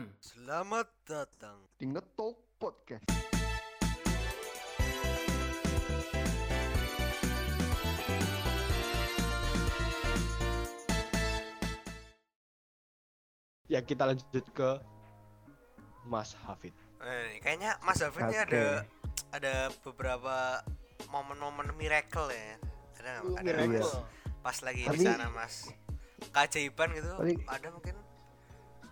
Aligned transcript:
Selamat 0.00 0.88
datang. 1.04 1.60
di 1.76 1.84
Ngetok 1.84 2.56
Podcast. 2.56 3.04
Ya 13.68 13.84
kita 13.84 14.08
lanjut 14.08 14.46
ke 14.50 14.70
Mas 16.08 16.34
Hafid. 16.48 16.72
Eh, 17.00 17.38
kayaknya 17.44 17.76
Mas 17.84 18.00
David 18.00 18.32
ini 18.32 18.38
ada 18.40 18.64
ada 19.30 19.54
beberapa 19.84 20.64
momen-momen 21.12 21.76
miracle 21.76 22.32
ya. 22.32 22.56
Ada 22.98 23.10
nggak? 23.20 23.40
Ada 23.40 23.50
miracle. 23.68 23.92
Pas 24.40 24.56
lagi 24.64 24.82
di 24.84 24.90
Tapi- 24.90 25.06
sana 25.06 25.28
Mas. 25.30 25.68
Keajaiban 26.32 26.88
gitu 26.96 27.10
Tapi- 27.20 27.36
ada 27.46 27.68
mungkin? 27.68 27.94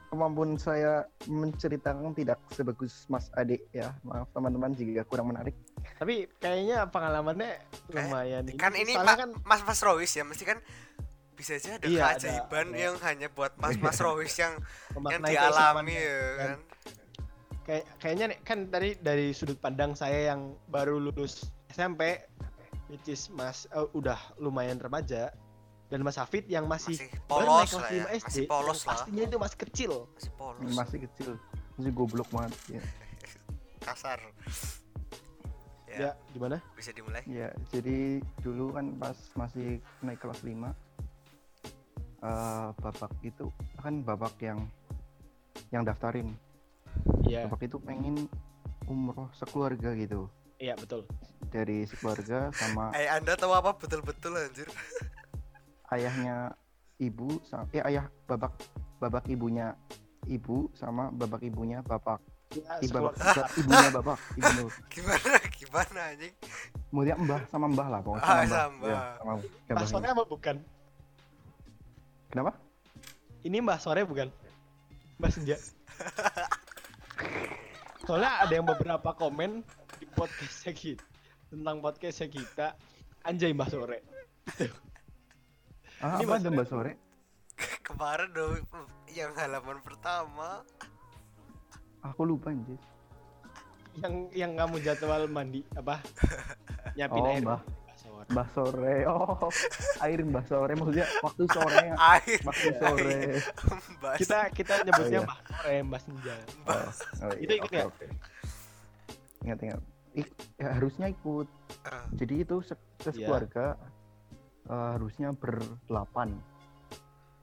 Kemampuan 0.09 0.57
saya 0.57 1.05
menceritakan 1.29 2.17
tidak 2.17 2.41
sebagus 2.51 3.05
Mas 3.07 3.29
Ade 3.37 3.61
ya. 3.71 3.93
Maaf 4.01 4.33
teman-teman 4.33 4.73
jika 4.73 5.05
kurang 5.05 5.29
menarik. 5.31 5.53
Tapi 6.01 6.25
kayaknya 6.41 6.89
pengalamannya 6.89 7.61
lumayan. 7.93 8.49
Kan 8.57 8.73
ini 8.73 8.97
Soalnya 8.97 9.13
Pak 9.13 9.17
kan 9.21 9.31
Mas 9.45 9.61
Mas 9.69 9.81
Rois 9.85 10.09
ya, 10.09 10.25
mesti 10.25 10.49
kan 10.49 10.59
bisa 11.37 11.55
aja 11.55 11.79
ada 11.79 11.87
Iya, 11.87 12.03
keajaiban 12.19 12.67
ada. 12.73 12.79
yang 12.83 12.95
hanya 13.05 13.29
buat 13.31 13.53
Mas 13.61 13.77
Mas 13.79 14.01
Rois 14.05 14.33
yang 14.35 14.57
yang 15.07 15.23
dialami 15.23 15.95
ya 15.95 16.19
kan. 16.35 16.49
kan. 16.49 16.59
Kayak 17.69 17.85
kayaknya 18.01 18.25
nih, 18.33 18.39
kan 18.49 18.59
tadi 18.73 18.89
dari 18.97 19.27
sudut 19.37 19.61
pandang 19.61 19.93
saya 19.93 20.33
yang 20.33 20.57
baru 20.73 20.97
lulus 20.97 21.53
SMP, 21.69 22.17
which 22.89 23.07
is 23.07 23.29
Mas 23.29 23.69
eh, 23.71 23.85
udah 23.93 24.17
lumayan 24.41 24.81
remaja, 24.81 25.29
dan 25.89 26.01
Mas 26.01 26.17
Hafid 26.17 26.45
yang 26.47 26.65
masih, 26.65 26.95
Masih 26.95 27.09
baru 27.25 27.47
polos 27.49 27.49
naik 27.49 27.69
kelas 27.71 27.73
lah 27.75 27.89
ya. 27.89 28.05
5 28.05 28.13
SD, 28.15 28.27
Masih 28.29 28.45
polos 28.45 28.79
lah. 28.79 28.89
pastinya 28.91 29.23
itu 29.25 29.37
masih 29.39 29.59
kecil. 29.59 29.93
Masih 30.11 30.33
polos. 30.35 30.71
Masih 30.71 30.99
kecil, 31.03 31.31
masih 31.75 31.93
goblok 31.93 32.29
banget. 32.29 32.53
Ya. 32.71 32.83
kasar. 33.87 34.21
Ya, 35.89 35.97
Ya, 35.99 36.11
gimana? 36.31 36.61
bisa 36.77 36.93
dimulai. 36.93 37.25
ya, 37.25 37.49
jadi 37.71 38.21
dulu 38.39 38.71
kan 38.71 38.93
pas 38.95 39.17
masih 39.35 39.81
naik 39.99 40.21
kelas 40.21 40.45
5 40.45 40.69
eh 42.19 42.69
babak 42.77 43.15
itu 43.23 43.47
kan 43.79 44.03
babak 44.03 44.35
yang 44.39 44.59
yang 45.71 45.83
daftarin. 45.83 46.35
Iya, 47.23 47.47
Babak 47.47 47.63
itu 47.65 47.79
pengen 47.79 48.27
umroh 48.85 49.31
sekeluarga 49.33 49.95
gitu. 49.95 50.27
iya 50.59 50.75
betul. 50.75 51.07
Dari 51.49 51.87
sekeluarga 51.87 52.51
sama 52.53 52.91
Eh, 52.99 53.07
Anda 53.07 53.33
tahu 53.33 53.55
apa 53.55 53.71
betul-betul 53.73 54.35
anjir? 54.35 54.67
ayahnya 55.91 56.53
ibu 56.99 57.41
sama 57.47 57.65
eh 57.71 57.83
ayah 57.87 58.07
babak 58.27 58.53
babak 58.99 59.25
ibunya 59.27 59.73
ibu 60.27 60.69
sama 60.75 61.09
babak 61.11 61.43
ibunya 61.43 61.81
bapak 61.83 62.19
Ya, 62.49 62.81
Ih, 62.81 62.89
babak, 62.89 63.13
babak 63.13 63.49
ibunya 63.61 63.89
bapak 63.93 64.17
ibu 64.35 64.65
Gimana? 64.97 65.37
Gimana 65.53 66.01
anjing? 66.17 66.33
kemudian 66.89 67.17
mbah 67.21 67.45
sama 67.53 67.69
mbah 67.69 67.89
lah 67.93 68.01
pokoknya 68.01 68.25
Ah, 68.25 68.41
sama 68.41 68.67
mbah 68.73 68.89
sama. 68.89 68.89
Ya, 68.89 69.01
sama. 69.21 69.33
Mbah 69.69 69.87
Sore 69.87 70.07
apa 70.09 70.25
bukan? 70.25 70.57
kenapa 72.29 72.53
Ini 73.45 73.57
Mbah 73.61 73.79
Sore 73.79 74.01
bukan? 74.03 74.29
Mbah 75.21 75.29
Senja. 75.29 75.57
Soalnya 78.03 78.41
ada 78.41 78.53
yang 78.53 78.65
beberapa 78.65 79.13
komen 79.13 79.61
di 80.01 80.07
podcastnya 80.09 80.73
kita 80.73 81.05
tentang 81.53 81.85
podcastnya 81.85 82.29
kita 82.33 82.67
anjay 83.23 83.53
Mbah 83.53 83.69
Sore. 83.69 83.99
Ah, 86.01 86.17
Ini 86.17 86.25
apa 86.25 86.27
Mbah 86.27 86.37
ada 86.37 86.43
Sore. 86.43 86.55
mbah 86.55 86.67
sore 86.73 86.93
Kemarin 87.83 88.29
dong 88.31 88.55
yang 89.09 89.33
halaman 89.35 89.79
pertama. 89.81 90.63
aku 92.01 92.23
lupa 92.25 92.51
anjir 92.51 92.79
Yang 93.97 94.15
yang 94.33 94.53
kamu 94.55 94.77
jadwal 94.79 95.27
mandi 95.27 95.67
apa? 95.75 95.99
Nyapin 96.99 97.19
Oh, 97.19 97.29
air. 97.29 97.43
Mbah. 97.43 97.61
Mbah 97.61 97.97
Sore. 97.99 98.25
mbah 98.29 98.49
sore 98.49 98.97
oh 99.05 99.51
air 100.01 100.21
mbah 100.23 100.45
sore 100.45 100.73
maksudnya 100.73 101.07
waktu 101.19 101.45
sore 101.49 101.87
Air. 102.15 102.39
waktu 102.43 102.69
sore 102.77 103.19
Mbak. 103.99 104.15
Kita 104.17 104.39
kita 104.53 104.75
nyebutnya 104.85 105.19
Oh, 105.19 105.27
iya. 105.27 105.27
Mbah 105.27 105.39
Sore, 105.43 105.77
Mbah 105.83 106.01
Senja. 106.01 106.37
oh, 106.69 106.91
oh, 107.27 107.33
Itu 107.37 107.53
ikut 107.55 107.67
oke, 107.67 107.75
nggak? 107.75 107.89
oke. 107.89 108.07
ingat 109.41 109.59
ingat 109.61 109.81
Ik- 110.15 110.35
ya, 110.57 110.69
harusnya 110.73 111.07
ikut 111.09 111.49
Ah, 111.85 112.05
jadi 112.13 112.35
itu 112.43 112.57
se 112.61 112.75
Iya. 112.75 113.03
sekeluarga 113.03 113.67
eh, 114.69 114.89
harusnya 114.97 115.33
berdelapan. 115.33 116.37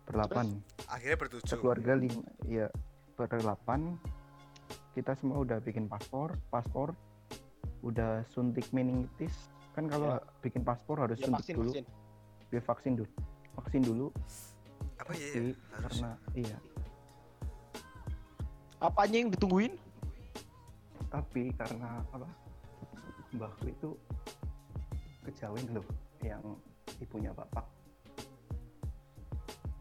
Berdelapan. 0.06 0.62
Akhirnya 0.86 1.18
bertujuh. 1.18 1.50
sekeluarga 1.50 1.98
lima 1.98 2.22
ya 2.46 2.70
berdelapan. 3.18 3.98
Kita 4.94 5.12
semua 5.18 5.44
udah 5.44 5.60
bikin 5.60 5.90
paspor 5.90 6.38
paspor. 6.54 6.94
Udah 7.82 8.24
suntik 8.32 8.70
meningitis. 8.72 9.34
Kan 9.74 9.92
kalau 9.92 10.18
bikin 10.40 10.64
paspor 10.64 11.04
harus 11.04 11.20
Ya, 11.20 11.28
suntik 11.28 11.52
vaksin, 11.52 11.56
dulu. 11.58 11.72
vaksin. 11.74 11.86
biar 12.54 12.64
vaksin 12.64 12.92
dulu. 12.96 13.10
Vaksin 13.60 13.82
dulu. 13.82 14.08
Apa 14.96 15.12
ya? 15.12 15.28
Harus. 15.28 15.52
karena 16.00 16.10
iya. 16.38 16.58
Apanya 18.80 19.18
yang 19.26 19.32
ditungguin? 19.34 19.74
tapi 21.16 21.48
karena 21.56 22.04
apa? 22.12 22.28
Mbahku 23.32 23.72
itu 23.72 23.90
kejawen 25.24 25.64
loh 25.72 25.88
yang 26.20 26.44
ibunya 27.02 27.32
bapak 27.34 27.66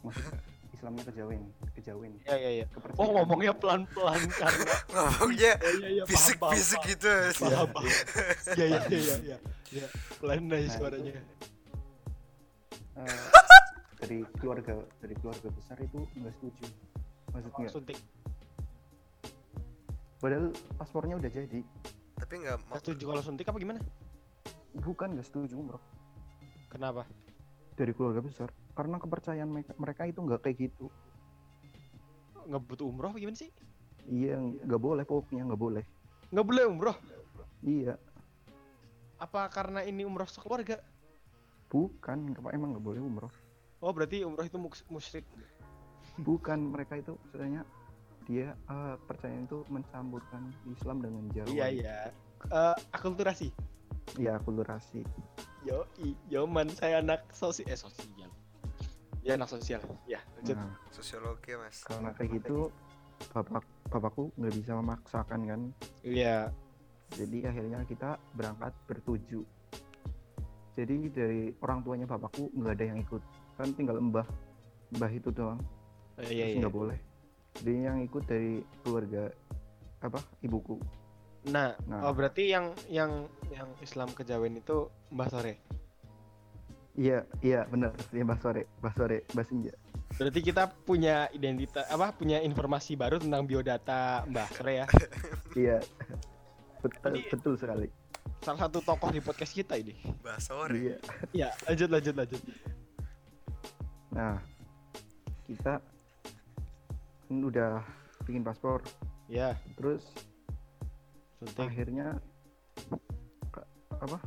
maksudnya 0.03 0.39
Islamnya 0.75 1.03
kejawen 1.07 1.41
kejawen 1.79 2.13
Ya 2.29 2.37
ya 2.37 2.51
ya. 2.61 2.67
Oh 3.01 3.09
ngomongnya 3.09 3.57
pelan-pelan 3.57 4.21
karena 4.37 4.75
Ngomongnya 4.93 5.53
ya 5.57 5.71
ya 5.81 5.89
ya 5.89 6.05
paham, 6.05 6.11
bisik-bisik 6.13 6.81
paham, 6.83 6.91
gitu. 6.93 7.13
Ya 8.59 8.67
ya 8.69 8.81
ya 8.85 8.99
ya 9.01 9.17
ya. 9.33 9.37
Ya, 9.73 9.87
pelan 10.21 10.45
aja 10.53 10.69
suaranya. 10.77 11.13
Eh, 13.01 13.27
dari 13.97 14.19
keluarga 14.37 14.73
dari 15.01 15.15
keluarga 15.17 15.49
besar 15.57 15.77
itu 15.81 15.99
nggak 16.21 16.35
setuju 16.37 16.65
maksudnya 17.33 17.69
Suntik. 17.73 17.99
padahal 20.21 20.53
paspornya 20.77 21.17
udah 21.17 21.31
jadi 21.33 21.61
Tapi 22.15 22.35
nggak 22.45 22.57
mau. 22.69 22.77
Setuju 22.79 23.05
kalau 23.09 23.23
suntik 23.25 23.47
apa 23.49 23.59
gimana? 23.59 23.81
bukan 24.75 25.15
nggak 25.17 25.27
setuju 25.27 25.55
bro 25.65 25.79
Kenapa? 26.75 27.07
dari 27.75 27.91
keluarga 27.91 28.19
besar 28.19 28.51
karena 28.75 28.99
kepercayaan 28.99 29.47
mereka, 29.47 29.75
mereka 29.75 30.03
itu 30.05 30.19
nggak 30.19 30.43
kayak 30.43 30.59
gitu 30.61 30.87
Nggak 32.45 32.63
butuh 32.67 32.87
umroh 32.87 33.11
gimana 33.15 33.35
sih? 33.35 33.51
iya 34.05 34.37
nggak 34.39 34.79
boleh 34.79 35.03
pokoknya 35.03 35.43
nggak 35.45 35.59
boleh 35.59 35.85
Nggak 36.29 36.47
boleh 36.47 36.65
umroh. 36.67 36.97
iya 37.63 37.95
Apa 39.17 39.47
karena 39.49 39.83
ini 39.83 40.03
umroh 40.03 40.27
sekeluarga? 40.27 40.79
bukan 41.67 42.31
emang 42.53 42.75
nggak 42.75 42.85
boleh 42.85 43.01
umroh 43.01 43.33
Oh 43.79 43.91
berarti 43.91 44.23
umroh 44.23 44.43
itu 44.43 44.55
mus- 44.57 44.87
musyrik. 44.87 45.27
bukan 46.17 46.71
mereka 46.71 46.95
itu 46.97 47.19
sebenarnya 47.25 47.67
dia 48.25 48.55
eh, 48.55 48.95
percaya 49.03 49.35
itu 49.37 49.67
mencampurkan 49.67 50.47
Islam 50.65 51.03
dengan 51.03 51.27
Jawa 51.31 51.51
Iya 51.51 51.67
iya. 51.69 51.97
Eh 52.45 52.77
akulturasi. 52.93 53.51
iya 54.15 54.39
akulturasi 54.39 55.03
Yo 55.65 55.89
i, 55.99 56.13
yo 56.29 56.45
man 56.45 56.69
saya 56.69 57.01
anak 57.01 57.25
sosial 57.33 57.67
eh 57.67 57.77
sosial. 57.77 58.31
Ya 59.25 59.35
anak 59.35 59.49
sosial. 59.49 59.81
Ya 60.05 60.21
lanjut. 60.37 60.57
nah 60.57 60.77
Sosiologi 60.93 61.57
mas. 61.57 61.81
karena 61.83 62.13
kayak 62.13 62.31
gitu 62.39 62.69
bapak 63.33 63.65
bapakku 63.89 64.29
nggak 64.37 64.53
bisa 64.53 64.77
memaksakan 64.77 65.41
kan 65.47 65.61
Iya. 66.03 66.53
jadi 67.11 67.49
akhirnya 67.49 67.81
kita 67.87 68.19
berangkat 68.35 68.75
bertujuh 68.85 69.47
jadi 70.75 70.97
dari 71.09 71.55
orang 71.63 71.81
tuanya 71.81 72.05
bapakku 72.05 72.51
nggak 72.53 72.75
ada 72.75 72.85
yang 72.85 72.99
ikut 73.01 73.23
kan 73.55 73.71
tinggal 73.73 73.97
mbah 73.97 74.27
mbah 74.93 75.09
itu 75.09 75.31
doang 75.31 75.63
Eh, 76.15 76.21
terus 76.21 76.31
Iya 76.31 76.45
iya. 76.45 76.57
nggak 76.61 76.75
boleh 76.75 76.99
jadi 77.57 77.73
yang 77.87 77.99
ikut 78.03 78.23
dari 78.27 78.61
keluarga 78.83 79.31
apa 80.03 80.21
ibuku 80.43 80.77
Nah, 81.45 81.77
Nah. 81.85 82.01
oh 82.03 82.13
berarti 82.13 82.49
yang 82.49 82.73
yang 82.89 83.29
yang 83.49 83.69
Islam 83.79 84.09
kejawen 84.11 84.57
itu 84.57 84.89
Mbah 85.11 85.29
Sore. 85.29 85.55
iya 86.95 87.27
iya 87.41 87.67
benar 87.67 87.91
ya 88.09 88.23
mbah 88.23 88.39
sore 88.39 88.71
mbah 88.79 88.95
sore 88.95 89.27
mbah 89.35 89.43
senja 89.43 89.75
Berarti 90.15 90.41
kita 90.41 90.71
punya 90.87 91.27
identitas 91.29 91.83
apa 91.85 92.15
punya 92.15 92.39
informasi 92.39 92.95
baru 92.95 93.19
tentang 93.19 93.43
biodata 93.43 94.23
Mbah 94.25 94.47
Sore 94.49 94.73
ya. 94.79 94.87
iya 95.59 95.83
betul 96.79 97.19
Ini- 97.19 97.27
betul 97.29 97.55
sekali 97.57 97.91
Salah 98.41 98.61
satu 98.63 98.79
tokoh 98.79 99.11
di 99.11 99.19
podcast 99.19 99.51
kita 99.51 99.75
ini. 99.75 99.99
Mbak 100.23 100.39
sore. 100.39 100.79
iya 100.79 100.97
Ya, 101.35 101.49
lanjut 101.67 101.89
lanjut 101.91 102.15
lanjut. 102.15 102.43
nah 104.09 104.39
kita 105.45 105.83
kan 107.27 107.37
udah 107.43 107.83
bikin 108.23 108.41
paspor 108.41 108.87
Ya, 109.27 109.59
terus 109.75 110.07
suntik. 111.47 111.65
akhirnya 111.65 112.07
apa 113.95 114.19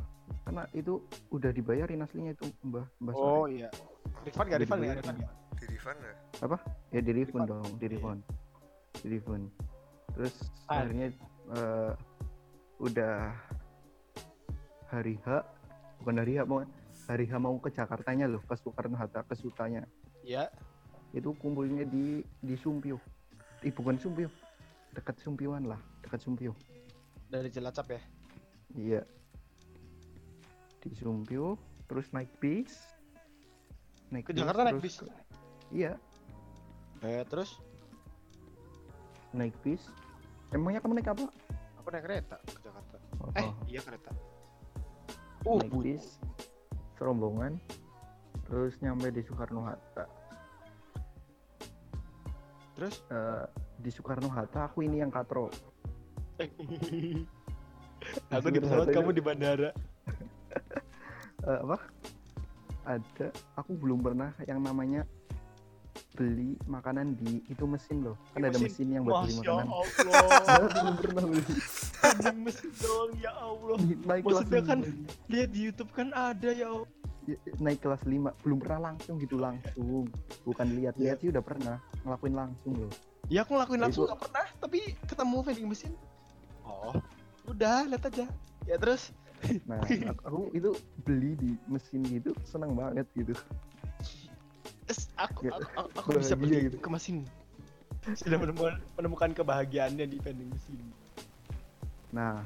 karena 0.44 0.62
itu 0.72 0.98
udah 1.28 1.50
dibayarin 1.50 2.00
aslinya 2.00 2.32
itu 2.32 2.48
mbah 2.62 2.86
mbah 2.98 3.14
Oh 3.14 3.44
sore 3.44 3.52
iya. 3.54 3.68
Refund? 4.24 4.48
Udah 4.48 4.58
Refund 4.58 4.80
dibayarin. 4.80 5.02
Refund? 5.02 5.18
Di 5.58 5.66
refund 5.68 5.98
nggak? 5.98 6.16
ya 6.88 7.00
di 7.00 7.12
refund 7.12 7.44
Refund. 7.44 7.48
dong 7.48 7.68
di 7.72 7.84
Iya. 7.84 7.92
refund 7.92 8.20
Tribun 8.94 9.42
terus 10.10 10.34
Ah. 10.66 10.82
akhirnya 10.82 11.06
eh, 11.48 11.92
udah 12.78 13.16
hari 14.88 15.14
H 15.20 15.26
bukan 15.98 16.16
hari 16.16 16.32
H 16.34 16.40
mau 16.44 16.60
hari 17.06 17.24
H 17.24 17.32
mau 17.36 17.54
ke 17.56 17.70
Jakartanya 17.70 18.26
loh 18.26 18.40
ke 18.40 18.54
Soekarno 18.54 18.96
Hatta 18.96 19.22
ke 19.22 19.34
Sutanya 19.34 19.84
Ya. 20.22 20.48
itu 21.10 21.30
kumpulnya 21.36 21.84
di 21.84 22.20
di 22.38 22.54
Sumpio 22.54 22.98
eh 23.60 23.70
bukan 23.70 23.96
Sumpio 23.96 24.28
dekat 24.90 25.18
Sumpioan 25.18 25.64
lah 25.64 25.78
dekat 26.00 26.18
Sumpio 26.18 26.52
Dari 27.28 27.48
Cilacap 27.48 27.86
ya. 27.88 28.00
iya. 28.70 29.02
Di 30.78 30.94
Sumpio 30.94 31.58
terus 31.84 32.08
naik 32.10 32.32
bis. 32.38 32.72
Naik 34.08 34.24
Ke 34.24 34.32
Jakarta 34.32 34.64
naik 34.64 34.80
bis. 34.80 35.04
iya. 35.68 35.92
Eh 37.00 37.20
terus? 37.26 37.60
Naik 39.30 39.52
bis. 39.60 39.84
Emangnya 40.48 40.80
kamu 40.80 40.96
naik 40.96 41.12
apa? 41.12 41.28
Aku 41.78 41.88
naik 41.88 42.04
kereta 42.04 42.36
ke 42.42 42.60
Jakarta. 42.62 42.96
Oh, 43.20 43.28
Eh, 43.34 43.50
iya 43.68 43.80
kereta. 43.84 44.10
Uh, 45.44 45.60
naik 45.60 45.70
bu- 45.70 45.84
bis 45.84 46.16
serombongan 46.96 47.60
terus 48.44 48.74
nyampe 48.80 49.12
di 49.12 49.20
Soekarno 49.20 49.62
Hatta. 49.62 50.08
Terus? 52.74 52.96
Eh, 53.06 53.44
di 53.76 53.90
Soekarno 53.90 54.26
Hatta 54.28 54.66
aku 54.66 54.80
ini 54.80 54.98
yang 54.98 55.12
katro 55.12 55.52
aku 58.32 58.46
di 58.48 58.58
pesawat 58.60 58.88
kamu 58.88 59.10
di 59.12 59.22
bandara. 59.22 59.70
Eh, 61.38 61.54
apa 61.54 61.78
ada 62.82 63.26
aku 63.54 63.78
belum 63.78 64.02
pernah 64.02 64.34
yang 64.42 64.58
namanya 64.58 65.06
beli 66.12 66.58
makanan 66.66 67.14
di 67.14 67.46
itu 67.46 67.62
mesin 67.62 68.02
loh 68.02 68.18
kan 68.34 68.42
ada 68.42 68.58
mesin? 68.58 68.66
mesin 68.66 68.86
yang 68.90 69.02
buat 69.06 69.22
beli 69.22 69.38
makanan 69.38 69.66
Allah. 69.70 69.86
belum 70.74 70.94
pernah 70.98 71.22
beli 71.30 71.42
Anjing 72.02 72.38
mesin 72.42 72.70
doang 72.74 73.12
ya 73.16 73.30
Allah. 73.38 73.76
naik 73.78 74.22
kelas 74.26 74.34
Maksudnya 74.34 74.62
kan 74.66 74.78
lima. 74.82 75.06
lihat 75.30 75.48
di 75.54 75.60
YouTube 75.62 75.90
kan 75.94 76.08
ada 76.10 76.50
ya 76.50 76.66
Allah. 76.68 76.88
Ya, 77.22 77.36
naik 77.60 77.78
kelas 77.78 78.02
5 78.02 78.18
belum 78.42 78.58
pernah 78.58 78.80
langsung 78.90 79.14
gitu 79.20 79.36
langsung 79.38 80.10
bukan 80.42 80.66
lihat-lihat 80.74 81.22
sih 81.22 81.30
udah 81.30 81.44
pernah 81.44 81.76
ngelakuin 82.02 82.34
langsung 82.34 82.72
loh 82.74 82.90
Ya 83.28 83.46
aku 83.46 83.54
ngelakuin 83.54 83.78
Ya, 83.78 83.84
langsung 83.86 84.02
itu- 84.02 84.10
gak 84.10 84.20
pernah, 84.26 84.46
tapi 84.58 84.78
ketemu 85.06 85.36
vending 85.44 85.68
mesin. 85.68 85.92
Oh, 86.88 86.96
udah 87.46 87.84
lihat 87.84 88.04
aja. 88.04 88.26
Ya 88.64 88.76
terus 88.76 89.12
nah 89.64 89.78
aku, 90.18 90.50
itu 90.50 90.74
beli 91.04 91.38
di 91.38 91.54
mesin 91.66 92.02
gitu 92.02 92.34
seneng 92.42 92.74
banget 92.74 93.06
gitu 93.14 93.38
es, 94.84 95.06
aku, 95.14 95.46
Ya, 95.46 95.54
aku, 95.54 95.68
aku, 95.78 95.88
aku 95.94 96.08
bisa 96.18 96.34
beli 96.34 96.66
gitu. 96.66 96.76
ke 96.76 96.88
mesin. 96.88 97.22
Sudah 98.16 98.34
menemukan, 98.36 98.80
menemukan 98.96 99.30
kebahagiaannya 99.32 100.06
di 100.06 100.18
vending 100.18 100.48
mesin. 100.48 100.80
nah 102.08 102.40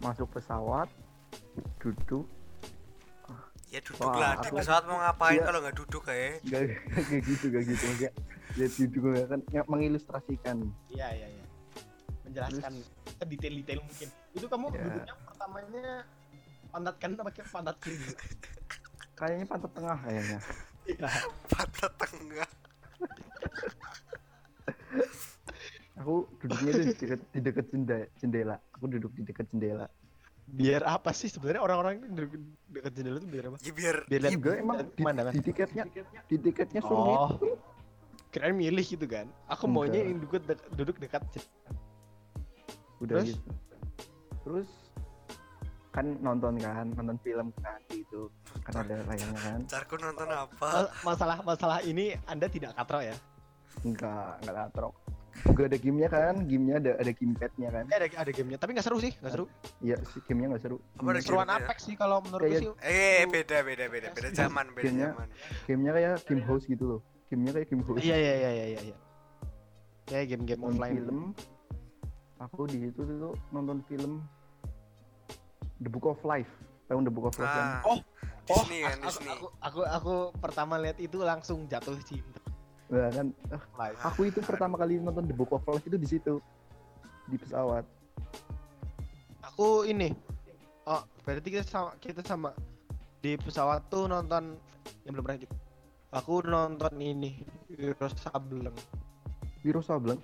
masuk 0.00 0.24
pesawat 0.32 0.88
duduk 1.78 2.24
Ya 3.68 3.80
duduk 3.80 4.04
Wah, 4.04 4.16
lah 4.16 4.32
di 4.36 4.48
aku- 4.48 4.56
pesawat 4.58 4.84
mau 4.84 4.98
ngapain 4.98 5.36
Iya. 5.36 5.44
kalau 5.46 5.58
nggak 5.62 5.76
duduk 5.78 6.02
kayak. 6.02 6.40
gak 6.44 6.60
kayak 7.06 7.22
gitu 7.24 7.44
gak 7.48 7.62
gitu 7.64 7.84
maksudnya 7.86 8.10
ya 8.52 8.66
duduk 8.68 9.04
ya 9.14 9.24
kan 9.26 9.40
ya, 9.48 9.62
mengilustrasikan 9.64 10.56
Iya 10.88 11.08
iya 11.08 11.26
iya. 11.30 11.44
Menjelaskan 12.26 12.72
detail-detail 13.24 13.80
mungkin. 13.80 14.08
Itu 14.32 14.46
kamu 14.46 14.64
Ya. 14.70 14.80
duduknya 14.82 15.14
pertamanya 15.22 15.86
pantat 16.68 16.94
kanan 16.96 17.14
apa 17.16 17.24
pakai 17.28 17.42
pantat 17.46 17.76
kiri? 17.78 17.96
kayaknya 19.18 19.46
pantat 19.46 19.70
tengah 19.72 19.98
kayaknya 20.00 20.38
Iya. 20.82 21.08
Pantat 21.46 21.92
tengah. 21.96 22.48
aku 25.94 26.14
duduknya 26.40 26.72
di 26.74 26.84
dekat 26.90 27.20
di 27.30 27.40
dekat 27.40 27.66
jendela, 27.68 28.06
jendela 28.16 28.56
aku 28.72 28.84
duduk 28.88 29.12
di 29.12 29.22
dekat 29.22 29.46
jendela 29.48 29.86
Biar 30.44 30.82
apa 30.82 31.14
sih 31.14 31.30
sebenarnya 31.30 31.62
orang-orang 31.62 32.02
ini 32.02 32.06
duduk 32.12 32.30
dekat 32.68 32.92
jendela 32.92 33.16
itu 33.16 33.28
biar 33.30 33.44
apa? 33.46 33.56
Ya 33.62 33.72
biar 33.72 33.96
Biar 34.04 34.20
lihat 34.20 34.32
enggak 34.34 34.56
emang 34.58 34.76
di, 34.76 34.84
pemandangan. 34.98 35.32
di 35.32 35.40
tiketnya 35.40 35.84
di 36.26 36.36
tiketnya 36.36 36.80
suruh 36.82 36.98
Oh. 36.98 37.28
gitu. 37.30 37.46
Kirain 38.28 38.52
milih 38.52 38.82
gitu 38.82 39.06
kan. 39.06 39.30
Aku 39.46 39.64
Enggak. 39.64 39.86
maunya 39.86 40.00
yang 40.02 40.18
duduk 40.18 40.42
dek- 40.42 40.66
duduk 40.74 40.96
dekat 40.98 41.22
jen- 41.30 41.52
udah 43.02 43.18
Terus? 43.18 43.28
gitu 43.28 43.50
terus 44.42 44.68
kan 45.90 46.06
nonton 46.18 46.56
kan 46.56 46.88
nonton 46.90 47.16
film 47.20 47.52
kan 47.58 47.76
gitu 47.86 48.32
kan 48.64 48.80
ada 48.80 48.96
layarnya 49.04 49.38
kan 49.38 49.60
carku 49.66 49.94
nonton 49.96 50.24
apa? 50.26 50.68
Ma- 50.88 50.92
masalah 51.04 51.36
masalah 51.42 51.78
ini 51.82 52.16
Anda 52.24 52.46
tidak 52.46 52.72
katro 52.72 52.98
ya? 52.98 53.12
enggak 53.82 54.40
enggak 54.40 54.54
latrok 54.56 54.94
juga 55.42 55.64
ada 55.64 55.76
gamenya 55.76 56.08
kan 56.08 56.34
gamenya 56.44 56.76
ada 56.78 56.92
ada 56.96 57.10
gamepadnya 57.10 57.68
kan 57.70 57.84
Eh, 57.88 57.96
ada 57.96 58.06
ada 58.20 58.30
gamenya, 58.30 58.58
tapi 58.58 58.70
nggak 58.72 58.84
seru 58.84 59.00
sih, 59.00 59.12
nggak 59.16 59.32
seru. 59.32 59.44
iya 59.80 59.96
si 60.04 60.20
gamenya 60.22 60.48
nggak 60.52 60.62
seru 60.62 60.76
Apa 60.92 61.08
ada 61.08 61.20
Seruan? 61.20 61.48
Apex 61.48 61.78
sih 61.82 61.96
kalau 61.96 62.20
menurutku 62.20 62.52
Kayak- 62.52 62.62
sih. 62.62 62.70
Eh 62.84 63.22
beda 63.26 63.58
beda 63.62 63.84
beda 63.88 64.08
beda 64.12 64.28
zaman 64.30 64.66
beda 64.72 64.84
Gamenya- 64.86 65.12
zaman. 65.12 65.28
gamenya 65.64 65.92
kayak 65.92 66.12
game 66.24 66.44
house 66.44 66.64
gitu 66.68 66.84
loh 66.86 67.00
gamenya 67.28 67.52
kayak 67.54 67.68
game 67.68 67.82
house 67.82 68.00
Iya 68.00 68.16
iya 68.16 68.34
iya 68.34 68.50
iya 68.50 68.64
iya. 68.66 68.80
iya. 68.92 68.96
Kayak 70.02 70.24
game-game 70.30 70.62
offline. 70.62 70.94
film 70.98 71.18
aku 72.42 72.66
di 72.66 72.78
situ 72.82 73.00
tuh 73.00 73.34
nonton 73.50 73.78
film 73.86 74.22
The 75.78 75.86
Book 75.86 76.06
of 76.06 76.18
Life 76.22 76.50
tahu 76.86 76.98
The 77.00 77.12
Book 77.12 77.26
of 77.28 77.36
Life 77.36 77.48
kan 77.48 77.66
Ah, 77.80 77.82
Oh, 77.86 77.98
Disney 78.58 78.82
kan 78.82 78.98
aku, 78.98 79.06
Disney. 79.08 79.30
aku, 79.30 79.46
aku 79.62 79.80
aku 79.86 80.14
pertama 80.36 80.74
lihat 80.76 80.98
itu 80.98 81.22
langsung 81.22 81.70
jatuh 81.70 81.94
cinta. 82.02 82.42
Nah, 82.90 83.08
kan 83.08 83.26
Live. 83.78 83.98
aku 84.02 84.20
itu 84.26 84.42
pertama 84.42 84.74
kali 84.74 84.98
nonton 84.98 85.24
The 85.24 85.32
Book 85.32 85.54
of 85.54 85.62
Life 85.64 85.86
itu 85.86 85.94
di 85.94 86.08
situ 86.08 86.42
di 87.24 87.38
pesawat 87.38 87.86
Aku 89.44 89.84
ini. 89.84 90.10
Oh, 90.82 90.98
berarti 91.22 91.48
kita 91.48 91.62
sama 91.62 91.94
kita 91.98 92.22
sama 92.22 92.50
di 93.20 93.38
pesawat 93.38 93.86
tuh 93.86 94.10
nonton 94.10 94.58
yang 95.06 95.12
belum 95.14 95.22
pernah 95.22 95.38
gitu. 95.38 95.54
Aku 96.10 96.42
nonton 96.42 96.92
ini 96.98 97.46
Wiro 97.70 98.10
Sableng. 98.10 98.74
Wiro 99.62 99.78
Sableng 99.78 100.18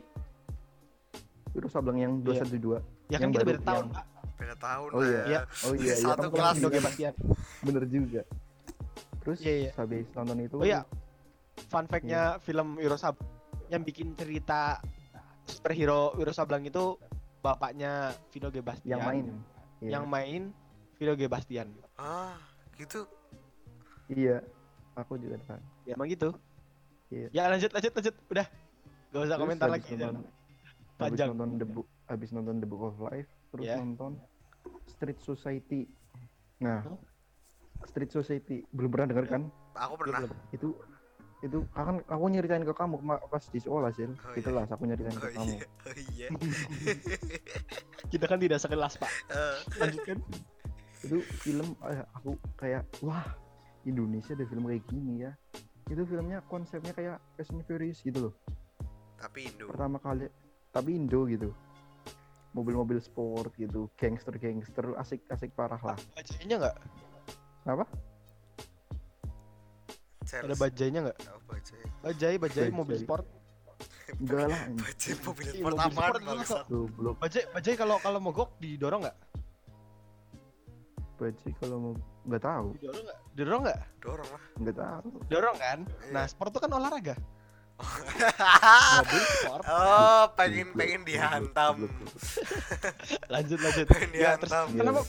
Wiro 1.51 1.69
Sableng 1.69 1.99
yang 1.99 2.13
Iya. 2.21 2.45
212 2.45 2.83
Ya 3.09 3.17
kan 3.17 3.23
Yang 3.25 3.31
kita 3.31 3.39
baru, 3.39 3.49
beda 3.49 3.61
tahun, 3.63 3.77
yang- 3.79 3.93
Pak. 3.93 4.05
Beda 4.39 4.55
tahun 4.57 4.89
Oh 4.89 5.01
iya. 5.01 5.11
lah. 5.11 5.27
Iya. 5.27 5.41
oh 5.59 5.73
iya 5.75 5.85
iya 5.91 5.95
Satu 6.05 6.29
kelas 6.29 6.55
Indo 6.57 6.69
Gebastian. 6.71 7.15
bener 7.61 7.85
juga 7.85 8.23
terus 9.19 9.39
Iya, 9.41 9.55
iya. 9.59 9.71
habis 9.75 10.07
nonton 10.13 10.39
itu 10.41 10.57
Oh 10.57 10.65
iya. 10.65 10.81
Fun 11.67 11.85
fact-nya 11.85 12.23
film 12.39 12.69
Wiro 12.77 12.97
yang 13.69 13.83
bikin 13.83 14.15
cerita 14.15 14.79
superhero 15.45 16.15
Wiro 16.15 16.31
Sableng 16.31 16.65
itu 16.65 16.97
bapaknya 17.39 18.11
Vino 18.29 18.49
G. 18.49 18.61
Bastian. 18.61 18.89
yang 18.89 19.03
main 19.03 19.25
Iya. 19.79 19.91
Yang 19.93 20.05
main 20.07 20.43
Vino 20.97 21.13
G. 21.15 21.23
Bastian. 21.27 21.69
Ah, 21.95 22.35
gitu. 22.75 23.07
iya 24.09 24.41
aku 24.95 25.15
juga 25.15 25.37
tahu 25.45 25.61
Ya 25.85 25.93
emang 25.93 26.09
gitu. 26.09 26.31
Iya. 27.09 27.29
Ya 27.31 27.43
lanjut 27.47 27.71
lanjut 27.71 27.93
lanjut. 27.93 28.15
Udah. 28.29 28.47
Gak 29.09 29.19
usah 29.19 29.29
Terus 29.31 29.41
komentar 29.41 29.69
lagi. 29.69 29.93
Nonton, 30.99 31.07
habis 31.07 31.15
Panjang. 31.15 31.29
nonton 31.33 31.49
The 31.55 31.69
Book 31.69 31.87
habis 32.05 32.29
nonton 32.31 32.55
The 32.59 32.67
Book 32.67 32.83
of 32.85 32.97
Life 33.01 33.31
terus 33.49 33.65
Iya. 33.65 33.77
nonton 33.79 34.13
Street 34.89 35.21
Society 35.21 35.81
nah 36.59 36.83
Hah? 36.83 36.99
Street 37.87 38.11
Society 38.11 38.67
belum 38.69 38.91
pernah 38.91 39.07
denger 39.09 39.27
kan 39.29 39.43
Aku 39.79 39.95
pernah. 39.95 40.27
Itu 40.51 40.75
itu 41.39 41.63
akan 41.71 42.03
aku 42.03 42.25
nyeritain 42.27 42.67
ke 42.67 42.75
kamu 42.75 42.99
pas 43.23 43.45
di 43.47 43.63
sekolah 43.63 43.95
sih 43.95 44.11
Oh, 44.11 44.35
di 44.35 44.43
iya. 44.43 44.67
aku 44.67 44.83
nyeritain 44.85 45.15
Oh 45.15 45.23
ke 45.23 45.31
kamu 45.31 45.55
iya. 45.55 45.63
Oh 45.63 45.95
iya. 46.11 46.29
Kita 48.11 48.25
kan 48.25 48.39
tidak 48.39 48.59
sekelas, 48.59 48.97
Pak. 48.97 49.11
Eh, 49.31 49.57
Lanjutkan. 49.79 50.19
itu 50.99 51.23
film 51.39 51.79
eh, 51.85 52.03
aku 52.11 52.35
kayak 52.59 52.83
wah 52.99 53.23
Indonesia 53.85 54.35
ada 54.35 54.43
film 54.43 54.67
kayak 54.67 54.83
gini 54.85 55.23
ya 55.23 55.31
itu 55.87 56.03
filmnya 56.03 56.43
konsepnya 56.45 56.91
kayak 56.91 57.23
Fast 57.33 57.55
and 57.55 57.63
Furious 57.63 58.03
gitu 58.03 58.19
loh 58.19 58.35
tapi 59.15 59.47
Indo. 59.47 59.71
pertama 59.71 60.03
kali 60.03 60.27
tapi 60.73 60.97
Indo 60.97 61.25
gitu 61.29 61.51
mobil-mobil 62.57 62.99
sport 62.99 63.53
gitu 63.61 63.89
gangster-gangster 63.95 64.97
asik-asik 64.99 65.53
parah 65.55 65.81
lah 65.85 65.99
Bajainya 66.17 66.57
nggak? 66.59 66.77
apa 67.69 67.85
Ada 70.29 70.57
bajainya 70.61 71.01
nggak? 71.09 71.19
Oh, 71.33 71.41
bajai. 71.49 71.85
Bajai, 72.05 72.35
bajai, 72.37 72.69
mobil 72.69 73.01
sport. 73.01 73.25
enggak 74.21 74.45
lah. 74.49 74.61
Bajai 74.85 75.13
mobil 75.25 75.47
sport 75.53 75.73
mobil 75.77 75.93
sport 76.45 76.67
goblok 76.69 77.17
Bajai, 77.21 77.43
bajai 77.53 77.75
kalau 77.77 77.97
kalau 78.01 78.19
mogok 78.21 78.51
didorong 78.61 79.05
nggak? 79.05 79.19
bajai 81.19 81.51
kalau 81.59 81.77
mau 81.83 81.93
nggak 82.31 82.43
tahu 82.47 82.67
Didorong 82.79 83.03
nggak? 83.05 83.19
Didorong 83.35 83.63
nggak? 83.67 83.81
Dorong 83.99 84.29
lah. 84.31 84.43
nggak 84.63 84.77
tahu 84.79 85.09
Dorong 85.29 85.57
kan? 85.59 85.79
Iya. 85.85 86.13
Nah, 86.15 86.25
sport 86.31 86.51
itu 86.55 86.61
kan 86.63 86.71
olahraga. 86.73 87.15
Mobil 87.79 89.23
sport. 89.23 89.63
oh, 89.65 90.25
pengen 90.35 90.69
pengen 90.73 91.03
dihantam. 91.03 91.87
Lanjut 93.33 93.59
lanjut. 93.59 93.87
Pengen 93.87 94.11
Ya, 94.13 94.35
terus 94.35 94.51
dihantam. 94.51 94.67
kenapa? 94.75 95.03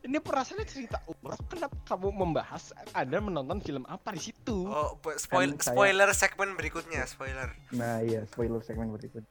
ini 0.00 0.18
perasaannya 0.18 0.64
cerita 0.64 1.02
umroh. 1.04 1.34
Kenapa 1.46 1.74
kamu 1.84 2.08
membahas 2.14 2.70
Anda 2.92 3.18
menonton 3.18 3.58
film 3.58 3.82
apa 3.84 4.14
di 4.14 4.22
situ? 4.22 4.64
Oh, 4.64 4.94
spoil 5.16 5.50
Kan 5.52 5.58
saya- 5.60 5.74
spoiler 5.74 6.08
segmen 6.12 6.54
berikutnya, 6.54 7.02
spoiler. 7.04 7.50
Nah 7.72 7.98
iya 8.00 8.22
spoiler 8.24 8.62
segmen 8.62 8.88
berikut. 8.88 9.26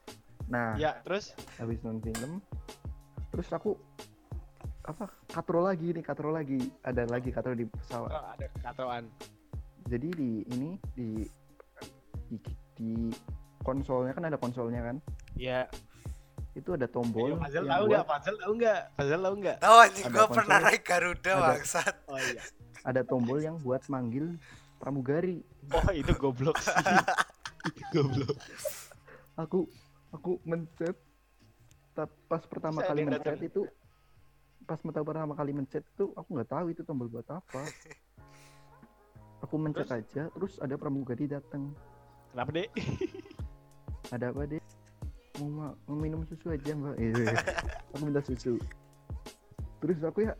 Nah 0.45 0.75
Ya, 0.75 0.99
terus 1.01 1.31
habis 1.55 1.79
nonton 1.79 2.03
film, 2.05 2.43
terus 3.31 3.47
aku 3.49 3.79
apa 4.83 5.07
katro 5.25 5.63
lagi 5.63 5.89
nih 5.89 6.03
katro 6.03 6.29
lagi 6.29 6.59
ada 6.83 7.07
lagi 7.07 7.31
katro 7.31 7.55
di 7.55 7.65
pesawat. 7.65 8.11
oh, 8.11 8.25
ada 8.29 8.45
kekacauan. 8.51 9.07
Jadi 9.87 10.07
di 10.11 10.29
ini 10.45 10.69
di 10.91 11.07
di, 12.25 12.35
di 12.75 13.09
konsolnya 13.61 14.13
kan 14.13 14.23
ada 14.27 14.37
konsolnya 14.37 14.81
kan 14.83 14.97
Ya, 15.35 15.67
itu 16.53 16.71
ada 16.71 16.87
tombol 16.87 17.35
Ayo, 17.35 17.39
Fazal 17.39 17.63
yang 17.63 17.71
tahu 17.75 17.83
nggak? 17.91 18.05
Fazal 18.07 18.35
tahu 18.39 18.53
nggak? 18.55 18.79
Fazal 18.95 19.19
tahu 19.19 19.35
nggak? 19.43 19.57
Tahu 19.59 19.75
anjing 19.75 20.05
Ada 20.05 20.13
gua 20.13 20.25
pernah 20.29 20.47
konsol. 20.55 20.67
naik 20.71 20.81
Garuda 20.83 21.31
Ada. 21.31 21.43
bangsat. 21.51 21.95
Oh 22.07 22.19
iya. 22.19 22.43
ada 22.85 23.01
tombol 23.01 23.39
yang 23.41 23.57
buat 23.59 23.81
manggil 23.89 24.25
pramugari. 24.77 25.41
Oh 25.73 25.89
itu 25.91 26.11
goblok 26.15 26.55
sih. 26.61 26.71
itu 27.67 27.81
goblok. 27.91 28.37
Aku 29.35 29.67
aku 30.13 30.39
mencet 30.45 30.95
pas 32.27 32.43
pertama 32.45 32.79
Saya 32.79 32.91
kali 32.91 33.01
mencet 33.03 33.39
itu 33.41 33.61
pas 34.63 34.79
pertama 34.79 35.33
kali 35.33 35.51
mencet 35.51 35.83
tuh 35.95 36.11
aku 36.13 36.29
nggak 36.35 36.49
tahu 36.49 36.65
itu 36.71 36.81
tombol 36.83 37.09
buat 37.09 37.27
apa. 37.27 37.63
Aku 39.43 39.61
mencet 39.61 39.85
Terus? 39.85 39.99
aja 40.01 40.23
terus 40.33 40.53
ada 40.57 40.73
pramugari 40.73 41.29
datang. 41.29 41.69
Kenapa 42.35 42.51
deh? 42.51 42.67
Ada 44.11 44.25
apa 44.27 44.43
deh? 44.43 44.59
Mau, 45.39 45.47
ma- 45.47 45.75
mau 45.87 45.95
minum 45.95 46.19
susu 46.27 46.51
aja 46.51 46.75
mbak? 46.75 46.99
Iya. 46.99 47.31
aku 47.87 48.03
minta 48.03 48.19
susu. 48.19 48.59
Terus 49.79 50.03
aku 50.03 50.27
ya 50.27 50.35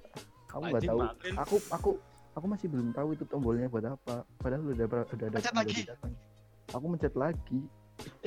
aku 0.52 0.60
nggak 0.66 0.84
tahu. 0.84 1.00
maafin. 1.00 1.34
Aku 1.40 1.56
aku 1.72 1.90
aku 2.36 2.46
masih 2.46 2.68
belum 2.68 2.92
tahu 2.92 3.16
itu 3.16 3.24
tombolnya 3.24 3.72
buat 3.72 3.88
apa. 3.88 4.28
Padahal 4.44 4.68
udah 4.68 4.76
udah 4.76 5.02
udah 5.08 5.26
ada 5.26 5.38
Mencet 5.40 5.56
lagi. 5.56 5.82
datang. 5.88 6.12
Aku 6.76 6.86
mencet 6.86 7.16
lagi. 7.16 7.60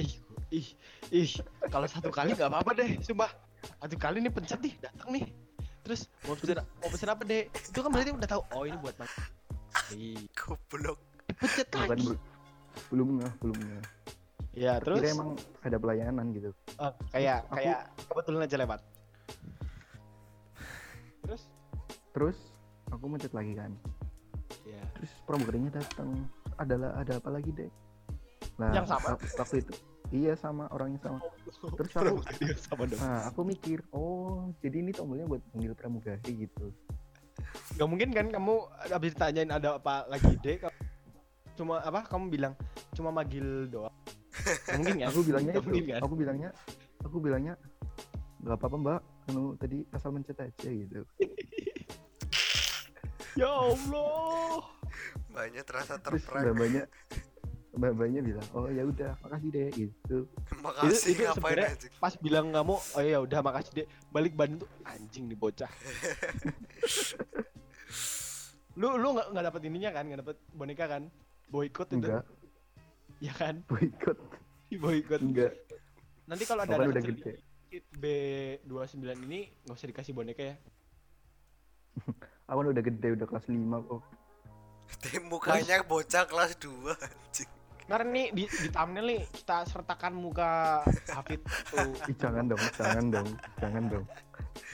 Ih, 0.01 0.13
ih, 0.49 0.67
ih. 1.13 1.31
Kalau 1.69 1.85
satu 1.85 2.09
kali 2.09 2.33
nggak 2.33 2.49
apa-apa 2.49 2.73
deh, 2.73 2.97
sumpah. 3.05 3.29
Satu 3.85 4.01
kali 4.01 4.25
nih 4.25 4.33
pencet 4.33 4.65
nih, 4.65 4.81
datang 4.81 5.13
nih. 5.13 5.29
Terus 5.85 6.09
mau 6.25 6.33
pesen 6.33 6.57
mau 6.57 6.89
pesen 6.89 7.09
apa 7.13 7.21
deh? 7.23 7.53
Itu 7.53 7.85
kan 7.85 7.93
berarti 7.93 8.17
udah 8.17 8.31
tahu. 8.31 8.43
Oh 8.49 8.65
ini 8.65 8.81
buat 8.81 8.97
bang. 8.97 9.13
Ih, 9.93 10.25
Goblok. 10.33 10.97
pencet 11.37 11.69
Bukan 11.69 11.85
lagi. 11.93 12.07
bel- 12.09 12.21
belum 12.89 13.09
nggak 13.17 13.33
belum 13.39 13.57
nggak. 13.57 13.85
Ya 14.55 14.73
terus 14.79 14.99
Kira 14.99 15.15
emang 15.15 15.31
ada 15.63 15.77
pelayanan 15.77 16.27
gitu. 16.33 16.51
oh, 16.77 16.93
kayak 17.11 17.47
Aku- 17.47 17.55
kayak 17.55 17.79
kebetulan 18.05 18.41
aja 18.43 18.57
lewat. 18.59 18.81
Terus? 21.23 21.43
Terus 22.11 22.39
aku 22.89 23.05
mencet 23.07 23.33
lagi 23.33 23.53
kan. 23.55 23.73
Ya. 24.65 24.83
Terus 24.95 25.13
pramugarinya 25.25 25.71
datang. 25.73 26.11
Adalah 26.59 26.91
ada 26.97 27.13
apa 27.17 27.31
lagi 27.31 27.55
deh? 27.55 27.71
Nah, 28.59 28.75
Yang 28.75 28.91
sama? 28.91 29.15
wa- 29.15 29.21
waktu 29.39 29.57
itu 29.63 29.73
iya 30.11 30.33
sama 30.35 30.67
orangnya 30.73 30.99
sama. 30.99 31.21
Terus 31.77 31.93
aku 32.01 32.19
sama 32.59 32.83
dong. 32.83 32.99
nah 32.99 33.29
aku 33.29 33.41
mikir, 33.45 33.85
oh 33.93 34.51
jadi 34.59 34.81
ini 34.81 34.91
tombolnya 34.91 35.29
buat 35.29 35.45
panggil 35.53 35.77
pramugari 35.77 36.33
gitu. 36.43 36.73
Gak 37.77 37.87
mungkin 37.87 38.11
kan 38.11 38.27
kamu 38.27 38.55
habis 38.89 39.15
ditanyain 39.15 39.53
ada 39.53 39.79
apa 39.79 40.09
lagi 40.09 40.35
deh 40.41 40.59
kamu- 40.59 40.81
cuma 41.55 41.79
apa 41.79 42.03
kamu 42.05 42.25
bilang 42.29 42.55
cuma 42.99 43.09
manggil 43.09 43.71
doang. 43.71 43.95
Mungkin 44.75 44.95
kan 44.99 45.09
Aku 45.09 45.21
bilangnya 45.23 45.53
itu. 45.55 45.63
mungkin 45.63 45.85
kan 45.87 46.01
Aku 46.03 46.15
bilangnya, 46.15 46.51
aku 47.01 47.17
bilangnya 47.19 47.55
nggak 48.39 48.55
apa-apa 48.55 48.77
mbak. 48.77 49.01
Anu 49.29 49.55
tadi 49.55 49.83
asal 49.91 50.11
mencet 50.11 50.37
aja 50.37 50.69
gitu. 50.69 51.01
ya 53.41 53.47
Allah. 53.47 54.67
Banyak 55.31 55.63
terasa 55.63 55.95
Terus 55.97 56.27
terprank. 56.27 56.43
mbak-mbaknya 56.45 56.85
mbak-mbaknya 57.79 58.21
bilang, 58.25 58.47
oh 58.53 58.67
ya 58.67 58.83
udah 58.83 59.11
makasih 59.23 59.49
deh 59.55 59.67
gitu. 59.71 60.17
Makasih 60.59 61.15
itu 61.15 61.23
ngapain 61.23 61.55
sebenarnya- 61.55 62.01
pas 62.03 62.15
bilang 62.19 62.47
kamu 62.51 62.75
oh 62.75 63.03
ya 63.05 63.19
udah 63.23 63.41
makasih 63.41 63.73
deh. 63.75 63.87
Balik 64.11 64.35
ban 64.35 64.51
tuh 64.55 64.69
anjing 64.85 65.27
nih 65.27 65.39
bocah. 65.39 65.71
Lu 68.75 68.95
lu 68.95 69.09
nggak 69.11 69.27
nggak 69.31 69.45
dapat 69.45 69.61
ininya 69.67 69.91
kan? 69.91 70.03
Nggak 70.07 70.21
dapat 70.23 70.37
boneka 70.53 70.85
kan? 70.87 71.03
Boykot 71.49 71.89
itu? 71.91 71.97
Enggak, 71.99 72.23
ya 73.25 73.33
kan 73.35 73.63
boikot 73.71 74.19
boykot 74.69 75.21
enggak. 75.23 75.53
nanti 76.29 76.45
kalau 76.45 76.63
ada 76.63 76.77
anak 76.79 76.95
udah 76.95 77.05
gede. 77.05 77.33
di 77.69 77.79
B29 78.01 79.05
ini 79.29 79.41
nggak 79.67 79.77
usah 79.77 79.89
dikasih 79.89 80.13
boneka 80.17 80.43
ya 80.43 80.57
Aku 82.49 82.65
kan 82.65 82.69
udah 82.73 82.85
gede, 82.85 83.09
udah 83.13 83.27
kelas 83.29 83.45
5 83.45 83.61
kok. 83.61 84.03
Mukanya 85.29 85.85
bocah 85.85 86.25
kelas 86.25 86.57
2 86.57 86.97
anjing. 86.97 87.51
Ntar 87.89 88.05
nih 88.05 88.27
di, 88.37 88.45
di 88.49 88.69
thumbnail 88.69 89.05
nih 89.05 89.21
kita 89.33 89.65
sertakan 89.69 90.17
muka 90.17 90.85
Hafid 91.13 91.41
tuh. 91.73 91.93
Ih, 92.09 92.17
jangan 92.21 92.49
dong, 92.49 92.61
jangan 92.77 93.05
dong, 93.13 93.29
jangan 93.61 93.83
dong. 93.89 94.05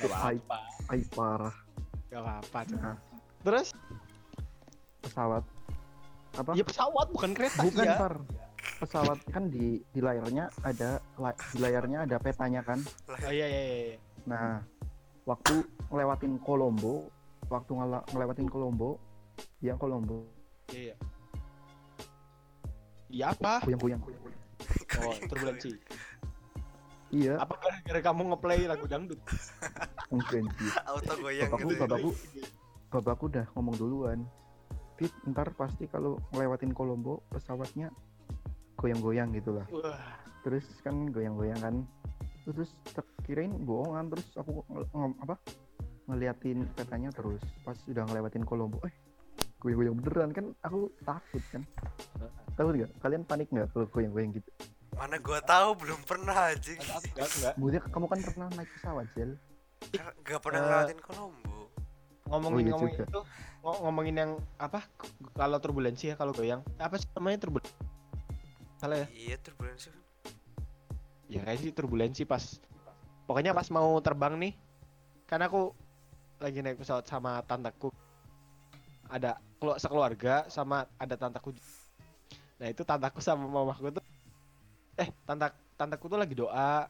Gak 0.03 0.11
apa-apa. 0.11 0.59
parah. 1.15 1.55
Gak 2.11 2.21
apa-apa. 2.23 2.59
Nah, 2.75 2.99
Terus 3.43 3.69
pesawat 5.03 5.45
apa? 6.35 6.51
ya 6.53 6.65
pesawat 6.65 7.07
bukan 7.11 7.31
kereta 7.33 7.61
Bukan 7.63 7.87
ya. 7.87 7.97
Pesawat 8.75 9.19
kan 9.29 9.47
di 9.49 9.79
di 9.89 10.01
layarnya 10.01 10.51
ada 10.61 10.99
la- 11.17 11.37
di 11.53 11.59
layarnya 11.59 11.99
ada 12.05 12.17
petanya 12.19 12.61
kan. 12.61 12.81
Oh 13.07 13.31
iya 13.31 13.47
iya 13.47 13.61
iya. 13.61 13.77
iya. 13.93 13.97
Nah, 14.25 14.65
waktu 15.25 15.63
ngelewatin 15.89 16.41
Kolombo, 16.41 17.07
waktu 17.47 17.71
ngela- 17.71 18.05
ngelewatin 18.11 18.49
Kolombo, 18.49 18.97
yang 19.61 19.77
Kolombo 19.77 20.25
Iya 20.69 20.81
iya. 20.91 20.97
Iya 23.11 23.25
apa? 23.31 23.63
goyang-goyang. 23.63 24.03
Oh, 24.97 25.15
turbulensi. 25.29 25.71
Iya, 27.15 27.39
Apa 27.39 27.55
gara-gara 27.61 28.01
kamu 28.03 28.35
ngeplay 28.35 28.67
lagu 28.67 28.91
dangdut? 28.91 29.21
mungkin 30.11 30.51
sih. 30.51 30.71
Auto 30.83 31.15
goyang 31.21 31.47
Bapakku, 31.47 31.69
gitu. 31.69 31.75
ya. 31.77 31.83
bapakku, 31.87 32.11
bapakku 32.91 33.25
udah 33.31 33.45
ngomong 33.55 33.75
duluan. 33.79 34.19
Fit, 34.95 35.11
ntar 35.25 35.51
pasti 35.53 35.85
kalau 35.85 36.23
ngelewatin 36.31 36.71
Kolombo 36.71 37.23
pesawatnya 37.29 37.91
goyang-goyang 38.77 39.33
gitu 39.33 39.59
lah. 39.59 39.67
Wah, 39.69 39.99
Terus 40.41 40.65
kan 40.81 41.09
goyang-goyang 41.09 41.59
kan. 41.59 41.75
Terus 42.45 42.71
tak 42.87 43.03
kirain 43.25 43.51
bohongan 43.59 44.13
terus 44.13 44.29
aku 44.37 44.61
nge- 44.69 45.19
apa 45.19 45.35
ngeliatin 46.05 46.69
petanya 46.77 47.09
terus 47.09 47.41
pas 47.63 47.77
udah 47.89 48.05
ngelewatin 48.05 48.45
Kolombo 48.45 48.77
eh 48.85 48.93
goyang-goyang 49.59 49.97
beneran 49.97 50.31
kan 50.31 50.47
aku 50.61 50.93
takut 51.01 51.41
kan 51.49 51.65
takut 52.53 52.77
nggak 52.77 52.93
kalian 53.01 53.25
panik 53.25 53.49
nggak 53.49 53.73
kalau 53.73 53.89
goyang-goyang 53.89 54.31
gitu 54.31 54.51
Mana 54.93 55.17
gua 55.19 55.41
tahu 55.41 55.75
belum 55.75 56.05
pernah 56.05 56.53
anjing. 56.53 56.79
enggak 56.79 57.01
enggak. 57.27 57.55
Maksudnya 57.57 57.83
kamu 57.89 58.07
kan 58.07 58.21
pernah 58.23 58.47
naik 58.53 58.71
pesawat 58.71 59.07
Jel 59.17 59.33
Gak 60.23 60.39
pernah 60.39 60.61
ngelewatin 60.61 61.01
Kolombo. 61.01 61.54
Ngomongin 62.25 62.57
Oh, 62.57 62.61
iya 62.61 62.73
ngomongin 62.73 62.95
juga. 62.97 63.07
itu 63.07 63.21
ngo- 63.61 63.81
ngomongin 63.85 64.17
yang 64.17 64.31
apa? 64.57 64.81
Kalau 65.37 65.59
turbulensi 65.61 66.13
ya 66.13 66.17
kalau 66.17 66.33
goyang. 66.33 66.61
Apa 66.77 66.97
sih 66.97 67.09
namanya 67.13 67.45
turbulensi? 67.45 67.73
Salah 68.81 69.05
ya? 69.05 69.07
Iya 69.13 69.37
turbulensi. 69.41 69.89
Ya 71.29 71.41
kayak 71.41 71.59
sih 71.59 71.73
turbulensi 71.73 72.23
pas 72.25 72.61
pokoknya 73.25 73.57
pas 73.57 73.65
mau 73.73 73.97
terbang 74.05 74.37
nih 74.37 74.53
kan 75.25 75.41
aku 75.41 75.73
lagi 76.37 76.61
naik 76.61 76.77
pesawat 76.77 77.09
sama 77.09 77.41
tantaku 77.49 77.89
ada 79.09 79.41
kelu- 79.57 79.81
sekeluarga 79.81 80.45
sama 80.53 80.85
ada 81.01 81.17
tantaku 81.17 81.57
nah 82.61 82.69
itu 82.69 82.85
tantaku 82.85 83.25
sama 83.25 83.49
mamaku 83.49 83.89
tuh 83.97 84.05
eh 85.01 85.09
tantak 85.25 85.57
tantaku 85.81 86.13
tuh 86.13 86.21
lagi 86.21 86.37
doa 86.37 86.85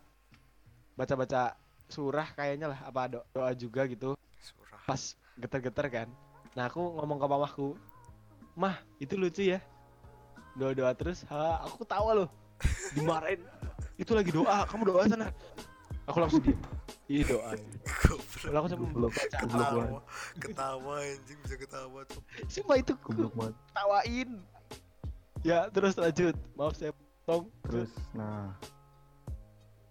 baca-baca 0.98 1.54
surah 1.86 2.26
kayaknya 2.34 2.74
lah 2.74 2.80
apa 2.82 3.02
do- 3.06 3.26
doa 3.30 3.54
juga 3.54 3.86
gitu 3.86 4.18
Surah. 4.42 4.82
pas 4.90 5.14
geter-geter 5.38 5.86
kan? 5.90 6.08
Nah 6.54 6.70
aku 6.70 6.80
ngomong 6.80 7.18
ke 7.18 7.26
mamaku 7.26 7.68
mah 8.54 8.78
itu 9.02 9.18
lucu 9.18 9.50
ya. 9.54 9.58
Doa-doa 10.54 10.94
terus 10.94 11.26
ha 11.30 11.62
aku 11.66 11.82
ketawa 11.82 12.24
loh. 12.24 12.28
Dimarahin 12.94 13.42
itu 13.98 14.14
lagi 14.14 14.30
doa 14.30 14.62
kamu 14.70 14.94
doa 14.94 15.02
sana. 15.10 15.28
Aku 16.04 16.20
langsung 16.20 16.44
diem 16.44 16.60
ini 17.08 17.24
doa. 17.24 17.52
Lalu 18.48 18.56
aku 18.56 18.66
baca 18.68 18.76
Goblok 18.76 19.12
banget. 19.12 19.30
Ketawa. 19.40 19.84
Ketawa 20.40 20.94
anjing 21.04 21.38
bisa 21.44 21.56
ketawa 21.60 22.00
tuh. 22.08 22.22
Sumpah 22.48 22.76
itu 22.80 22.92
ku 23.00 23.10
goblok 23.12 23.52
ketawain. 23.72 24.30
Ya 25.44 25.68
terus 25.68 25.98
lanjut. 26.00 26.32
Maaf 26.56 26.76
saya 26.78 26.92
potong. 26.94 27.50
Terus 27.68 27.92
nah. 28.16 28.56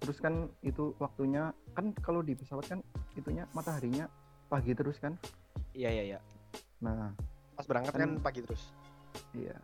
Terus 0.01 0.17
kan 0.19 0.49
itu 0.65 0.95
waktunya 0.97 1.53
kan 1.77 1.93
kalau 2.01 2.25
di 2.25 2.33
pesawat 2.33 2.65
kan 2.65 2.79
itunya 3.13 3.45
mataharinya 3.53 4.09
pagi 4.53 4.77
terus 4.77 5.01
kan? 5.01 5.17
Iya 5.73 5.89
iya 5.89 6.03
iya. 6.13 6.19
Nah 6.85 7.09
pas 7.57 7.65
berangkat 7.65 7.93
kan 7.97 8.01
Kan- 8.05 8.21
pagi 8.21 8.45
terus. 8.45 8.69
Iya. 9.33 9.57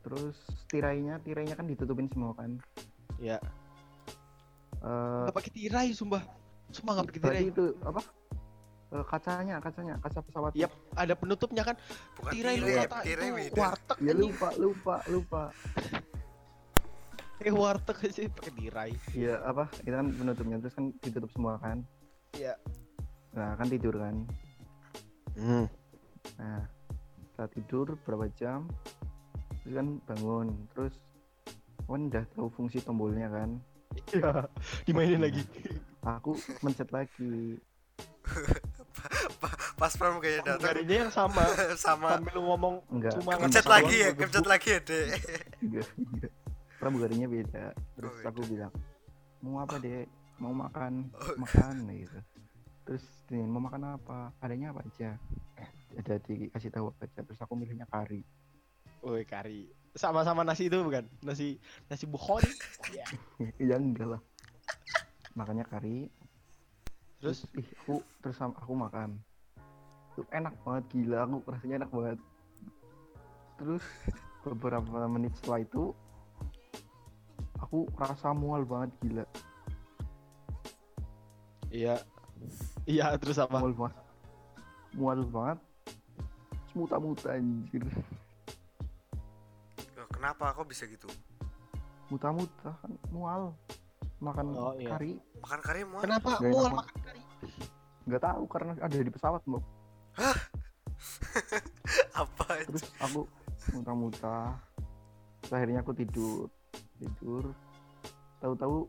Terus 0.00 0.36
tirainya 0.72 1.20
tirainya 1.20 1.52
kan 1.52 1.68
ditutupin 1.68 2.08
semua 2.08 2.32
kan? 2.32 2.56
Iya. 3.20 3.36
Eh, 4.80 5.22
nggak 5.28 5.36
pakai 5.36 5.52
tirai 5.52 5.88
sumpah. 5.92 6.24
Sumpah 6.72 6.92
nggak 7.00 7.06
pakai 7.12 7.20
tirai. 7.20 7.44
Itu 7.52 7.76
apa? 7.84 8.00
Eh, 8.94 9.04
kacanya 9.10 9.56
kacanya 9.60 9.94
kaca 10.00 10.20
pesawat. 10.22 10.52
Yap, 10.56 10.72
ada 10.94 11.14
penutupnya 11.16 11.62
kan. 11.64 11.76
Bukan 12.20 12.30
Tirai 12.32 12.54
lu 12.60 12.66
kata 12.68 12.96
tirai 13.02 13.28
itu 13.48 13.58
warteg 13.60 13.98
ya 14.00 14.12
lupa 14.14 14.48
lupa 14.56 14.94
lupa. 15.10 15.42
Eh 17.42 17.52
warteg 17.52 17.96
sih 18.12 18.28
pakai 18.30 18.52
tirai. 18.56 18.90
ya 19.12 19.40
apa? 19.44 19.68
Itu 19.82 19.92
kan 19.92 20.06
penutupnya 20.14 20.56
terus 20.62 20.74
kan 20.76 20.94
ditutup 21.02 21.28
semua 21.32 21.58
kan? 21.60 21.82
Iya. 22.36 22.54
Nah 23.34 23.58
kan 23.58 23.66
tidur 23.66 23.94
kan. 23.98 24.16
Hmm. 25.34 25.66
nah 26.38 26.62
setelah 27.34 27.50
tidur 27.50 27.86
berapa 28.06 28.26
jam? 28.38 28.70
Terus 29.62 29.74
kan 29.74 29.86
bangun 30.06 30.48
terus 30.70 30.94
kan 31.84 32.00
udah 32.08 32.24
tahu 32.32 32.48
fungsi 32.54 32.78
tombolnya 32.80 33.26
kan. 33.28 33.58
Iya, 34.10 34.50
dimainin 34.86 35.22
lagi. 35.22 35.42
aku 36.02 36.38
mencet 36.62 36.90
lagi. 36.90 37.58
Pas 39.78 39.92
pramugari 39.98 40.38
datang. 40.40 40.62
Pramugarinya 40.62 40.96
yang 41.06 41.12
sama. 41.12 41.44
sama. 41.86 42.18
Sambil 42.18 42.38
ngomong 42.38 42.74
enggak. 42.90 43.12
cuma 43.18 43.38
ngecat 43.38 43.66
lagi 43.66 43.96
ya, 44.00 44.10
kepencet 44.14 44.46
lagi 44.46 44.68
ya, 44.70 44.80
Dek. 44.82 45.08
pramugarinya 46.78 47.26
beda. 47.26 47.64
Terus 47.98 48.14
Oh, 48.22 48.28
aku 48.30 48.40
bilang 48.46 48.72
mau 49.44 49.60
apa 49.60 49.76
dek? 49.82 50.08
Mau 50.40 50.50
makan? 50.50 51.12
Oh. 51.14 51.36
makan 51.38 51.86
gitu 51.94 52.18
terus 52.84 53.04
mau 53.32 53.64
makan 53.64 53.96
apa? 53.96 54.30
Adanya 54.44 54.70
apa 54.76 54.84
aja? 54.84 55.16
Ada 55.96 56.20
dikasih 56.20 56.70
tahu 56.70 56.92
apa 56.92 57.08
aja. 57.08 57.24
Terus 57.24 57.40
aku 57.40 57.56
milihnya 57.56 57.88
kari. 57.88 58.20
Woi 59.00 59.24
kari. 59.24 59.68
Sama-sama 59.94 60.44
nasi 60.44 60.68
itu 60.68 60.80
bukan? 60.80 61.08
Nasi 61.24 61.56
nasi 61.88 62.04
bukhori. 62.04 62.50
Iya. 62.92 63.06
ya 63.72 63.76
enggak 63.80 64.16
lah. 64.16 64.20
Makannya 65.32 65.64
kari. 65.64 66.08
Terus? 67.20 67.48
Ih 67.56 67.68
aku 67.84 68.04
terus 68.20 68.36
sama- 68.36 68.58
aku 68.60 68.72
makan. 68.76 69.16
Tuh 70.14 70.26
enak 70.30 70.54
banget 70.62 70.84
gila. 70.92 71.24
Aku 71.24 71.40
rasanya 71.48 71.84
enak 71.84 71.90
banget. 71.90 72.18
Terus 73.60 73.84
beberapa 74.44 75.08
menit 75.08 75.32
setelah 75.40 75.64
itu 75.64 75.96
aku 77.56 77.88
rasa 77.96 78.36
mual 78.36 78.66
banget 78.68 78.90
gila. 79.00 79.24
Iya. 81.72 81.96
Iya, 82.84 83.16
terus 83.16 83.38
apa? 83.38 83.58
mual 83.58 83.74
banget 83.74 83.94
mual 84.94 85.20
banget 85.26 85.58
muta-muta 86.72 87.28
anjir 87.32 87.82
Kenapa 90.06 90.52
kok 90.52 90.64
bisa 90.64 90.86
gitu? 90.86 91.08
muta-muta 92.06 92.76
kan 92.76 92.92
mual 93.08 93.56
makan 94.18 94.44
Oh, 94.54 94.70
iya. 94.74 94.90
kari 94.90 95.18
Makan 95.40 95.58
kari 95.60 95.80
mau? 95.82 95.98
Kenapa 95.98 96.38
Gak 96.38 96.46
mual 96.46 96.70
makan 96.72 96.96
kari? 97.00 97.20
nggak 98.04 98.22
tahu 98.22 98.42
karena 98.46 98.70
ada 98.78 98.94
di 98.94 99.08
pesawat 99.08 99.40
mau 99.44 99.58
Apa 102.14 102.44
itu? 102.60 102.66
terus 102.70 102.84
aku 102.98 103.20
muta-muta 103.72 104.54
akhirnya 105.46 105.80
aku 105.80 105.92
tidur 105.92 106.46
tidur 106.94 107.50
tahu-tahu 108.38 108.86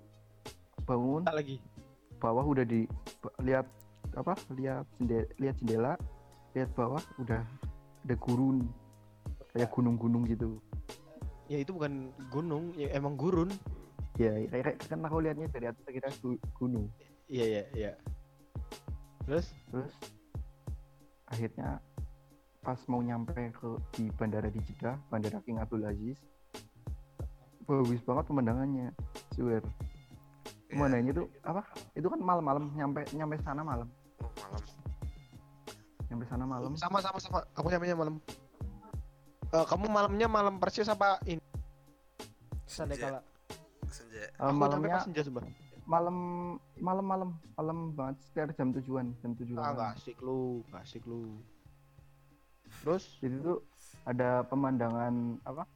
bangun 0.83 1.21
Tak 1.23 1.33
lagi. 1.33 1.57
bawah 2.17 2.43
udah 2.43 2.61
di 2.61 2.85
lihat 3.39 3.65
apa 4.15 4.33
lihat 4.55 4.85
jendela 4.97 5.27
lihat 5.37 5.55
jendela 5.59 5.93
lihat 6.51 6.69
bawah 6.73 7.03
udah 7.19 7.43
ada 8.05 8.15
gurun 8.17 8.63
kayak 9.51 9.71
gunung-gunung 9.71 10.23
gitu 10.25 10.59
Ya 11.45 11.61
itu 11.61 11.77
bukan 11.77 12.09
gunung, 12.33 12.73
ya 12.73 12.89
emang 12.91 13.13
gurun. 13.13 13.53
ya 14.17 14.33
kayak 14.49 14.65
kayak- 14.65 14.79
kan 14.87 14.97
aku 14.99 15.21
lihatnya 15.21 15.45
dari 15.45 15.69
atas 15.69 15.85
kita 15.85 16.09
gu- 16.19 16.41
gunung 16.55 16.89
Iya, 17.27 17.45
iya, 17.45 17.63
iya. 17.75 17.91
Terus 19.25 19.53
terus 19.69 19.93
akhirnya 21.25 21.77
pas 22.61 22.81
mau 22.87 22.97
nyampe 22.99 23.33
ke 23.33 23.69
di 23.93 24.09
bandara 24.11 24.49
di 24.49 24.57
Jeddah 24.59 24.97
bandara 25.05 25.37
King 25.41 25.61
Abdul 25.61 25.85
Aziz 25.85 26.17
bagus 27.61 28.01
banget 28.01 28.25
pemandangannya 28.25 28.89
swear 29.31 29.61
pemandangannya 30.67 31.13
tuh 31.15 31.27
apa 31.41 31.61
itu 31.93 32.05
kan 32.05 32.19
malam-malam 32.19 32.73
nyampe 32.73 33.05
nyampe 33.11 33.37
sana 33.39 33.61
malam. 33.61 33.85
Nyampe 36.15 36.25
sana 36.25 36.47
malam 36.47 36.71
sama 36.75 37.03
sama 37.03 37.19
sama. 37.19 37.39
Aku 37.53 37.67
nyampe 37.67 37.91
malam. 37.91 38.15
Eh, 39.45 39.65
kamu 39.67 39.85
malamnya 39.85 40.27
malam 40.27 40.55
persis 40.57 40.87
apa 40.87 41.19
ini? 41.25 41.43
Senja. 42.65 42.95
kala. 42.95 43.19
Senja. 43.87 44.23
Eh, 44.23 44.29
Aku 44.33 44.47
nyampe 44.49 44.59
malamnya 44.63 44.95
pas 44.95 45.03
senja 45.03 45.21
sumpah. 45.21 45.43
malam 45.85 46.17
malam 46.79 47.05
malam 47.05 47.29
malam 47.53 47.77
banget 47.93 48.17
sekitar 48.23 48.49
jam 48.55 48.73
tujuan 48.73 49.13
jam 49.19 49.35
tujuh 49.35 49.53
Ah, 49.53 49.69
malam. 49.69 49.77
gak 49.77 49.91
asik 49.93 50.17
lu, 50.17 50.41
gak 50.71 50.81
asik 50.81 51.03
lu. 51.05 51.37
Terus 52.81 53.03
jadi 53.19 53.35
tuh 53.37 53.59
ada 54.01 54.41
pemandangan 54.43 55.13
apa 55.43 55.67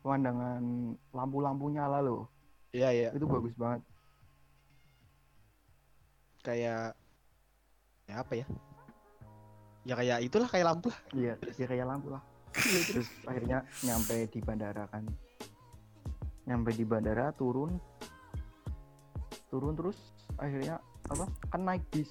pemandangan 0.00 0.62
lampu-lampu 1.10 1.68
nyala 1.68 2.00
loh 2.00 2.24
Iya, 2.70 2.88
iya. 2.90 3.08
itu 3.10 3.24
bagus 3.24 3.52
banget 3.54 3.84
Kayak 6.40 6.92
ya 8.04 8.14
apa 8.20 8.32
ya? 8.34 8.46
Ya 9.84 9.94
kayak 9.94 10.18
itulah 10.22 10.48
kayak 10.48 10.66
lampu 10.66 10.88
lah. 10.88 11.00
iya 11.12 11.34
ya 11.54 11.66
kayak 11.66 11.84
lampu 11.84 12.08
lah 12.08 12.22
terus 12.88 13.08
akhirnya 13.24 13.60
nyampe 13.82 14.24
di 14.26 14.40
bandara 14.40 14.86
kan 14.86 15.04
nyampe 16.44 16.70
di 16.70 16.84
bandara 16.84 17.32
turun 17.32 17.76
turun 19.48 19.74
terus 19.74 19.98
akhirnya 20.36 20.78
apa 21.04 21.24
kan 21.48 21.60
naik 21.62 21.84
bis 21.90 22.10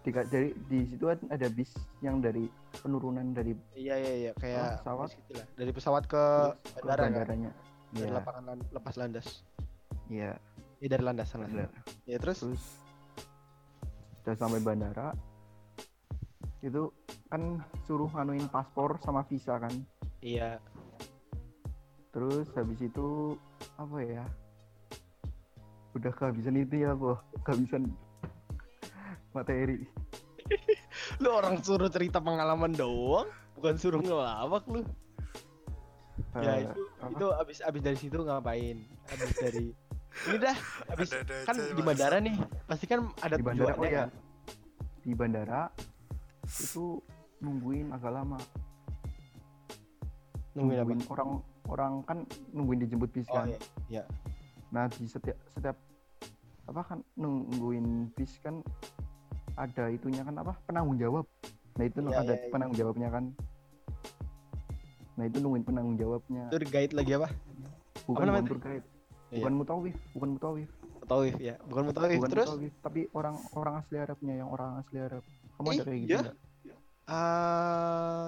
di, 0.00 0.10
dari 0.10 0.50
di 0.66 0.84
situ 0.84 1.04
kan 1.04 1.16
ada 1.28 1.48
bis 1.48 1.70
yang 2.00 2.18
dari 2.18 2.44
penurunan 2.74 3.32
dari 3.32 3.56
Iya, 3.72 3.94
iya, 3.96 4.12
iya, 4.18 4.32
kayak 4.34 4.82
pesawat. 4.82 5.08
lah. 5.30 5.46
Dari 5.54 5.72
pesawat 5.72 6.04
ke 6.04 6.24
ke 6.52 6.80
bandara 6.80 7.00
kan? 7.00 7.08
bandaranya 7.08 7.50
Dari 7.90 8.02
iya 8.02 8.12
lapangan 8.12 8.42
lan- 8.44 8.68
lepas 8.70 8.94
landas. 8.96 9.28
iya 10.06 10.32
Iya 10.78 10.88
dari 10.90 11.02
landasan 11.02 11.38
lah. 11.38 11.48
benar. 11.48 11.70
Ya 12.04 12.16
terus 12.18 12.38
terus 12.40 12.64
udah 14.20 14.34
sampai 14.34 14.60
bandara 14.60 15.12
itu 16.64 16.88
kan 17.28 17.60
suruh 17.84 18.08
nganuin 18.16 18.48
paspor 18.48 18.96
sama 19.04 19.20
visa 19.28 19.60
kan 19.60 19.72
iya 20.24 20.56
terus 22.16 22.48
habis 22.56 22.80
itu 22.80 23.36
apa 23.76 23.98
ya 24.00 24.24
udah 25.94 26.12
kehabisan 26.16 26.56
itu 26.56 26.88
ya 26.88 26.96
boh 26.96 27.20
kehabisan 27.44 27.92
materi 29.36 29.84
lu 31.22 31.28
orang 31.32 31.60
suruh 31.64 31.88
cerita 31.88 32.20
pengalaman 32.20 32.72
doang, 32.74 33.28
bukan 33.56 33.74
suruh 33.80 34.00
ngelawak 34.00 34.64
lu. 34.68 34.84
Eh, 36.34 36.42
ya 36.42 36.52
itu 36.66 36.82
apa? 37.00 37.10
itu 37.10 37.26
abis 37.42 37.58
abis 37.62 37.82
dari 37.82 37.98
situ 37.98 38.18
ngapain? 38.22 38.78
Abis 39.10 39.34
dari 39.38 39.66
ini 40.30 40.36
dah 40.38 40.56
abis 40.94 41.10
Ada-ada 41.10 41.36
kan 41.42 41.56
aja, 41.58 41.74
di 41.74 41.82
bandara 41.82 42.16
nih 42.22 42.36
pasti 42.70 42.84
kan 42.86 43.10
ada 43.18 43.34
di 43.34 43.42
bandara 43.42 43.74
oh 43.74 43.82
tujuannya 43.82 43.90
ya 43.90 43.98
kan? 44.06 44.10
di 45.02 45.14
bandara 45.14 45.60
itu 46.44 47.00
nungguin 47.38 47.90
agak 47.90 48.12
lama 48.12 48.38
Nungguin 50.54 50.78
apa? 50.80 50.94
orang 51.10 51.30
orang 51.66 51.92
kan 52.04 52.18
nungguin 52.54 52.80
dijemput 52.80 53.10
bis 53.10 53.26
Oh 53.28 53.34
kan 53.36 53.50
iya. 53.88 54.04
nah 54.70 54.86
di 54.86 55.06
setiap 55.06 55.34
setiap 55.50 55.74
apa 56.64 56.80
kan 56.84 56.98
nungguin 57.14 58.12
bis 58.14 58.38
kan 58.38 58.62
ada 59.54 59.90
itunya 59.90 60.22
kan 60.22 60.34
apa 60.36 60.54
penanggung 60.64 60.96
jawab 60.96 61.26
nah 61.74 61.84
itu 61.84 61.98
Iya, 62.00 62.16
ada 62.16 62.32
iya, 62.32 62.38
iya. 62.38 62.50
penanggung 62.50 62.76
jawabnya 62.76 63.08
kan 63.10 63.24
nah 65.14 65.24
itu 65.24 65.36
nungguin 65.38 65.64
penanggung 65.64 65.96
jawabnya 65.96 66.42
Tour 66.50 66.64
guide 66.64 66.92
lagi 66.92 67.12
apa? 67.14 67.28
bukan 68.04 68.22
namanya 68.24 68.42
bukan 68.42 68.50
tour 68.50 68.60
guide 68.60 68.86
Iya. 69.26 69.42
bukan 69.42 69.52
mutawif 69.56 69.96
bukan 70.12 70.28
mutawif 70.38 70.70
Mutawif 71.04 71.34
ya, 71.36 71.60
bukan 71.68 71.82
mutawif. 71.84 72.16
bukan 72.16 72.30
Terus 72.32 72.48
mutawif 72.48 72.72
tapi 72.80 73.00
orang 73.12 73.36
orang 73.52 73.74
asli 73.76 73.96
Arabnya 73.98 74.34
yang 74.40 74.48
orang 74.48 74.80
asli 74.80 74.96
Arab 74.96 75.20
kamu 75.54 75.66
Eh, 75.66 75.72
ada 75.72 75.82
kayak 75.84 75.98
gitu 75.98 76.08
iya? 76.08 76.20
nggak? 76.20 76.36
eh 77.04 78.26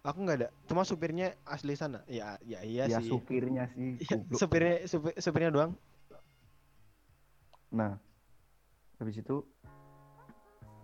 aku 0.00 0.18
nggak 0.20 0.38
ada, 0.38 0.48
cuma 0.64 0.82
supirnya 0.82 1.28
asli 1.44 1.74
sana. 1.74 2.00
Ya, 2.06 2.38
ya 2.42 2.62
iya 2.62 2.86
ya 2.86 2.98
sih. 2.98 3.10
supirnya 3.10 3.68
sih 3.68 3.98
Iya, 3.98 4.16
goblok. 4.16 4.38
supirnya 4.38 4.74
supir, 4.84 5.12
supirnya 5.16 5.50
doang. 5.50 5.72
Nah, 7.70 8.00
habis 8.96 9.16
itu 9.16 9.44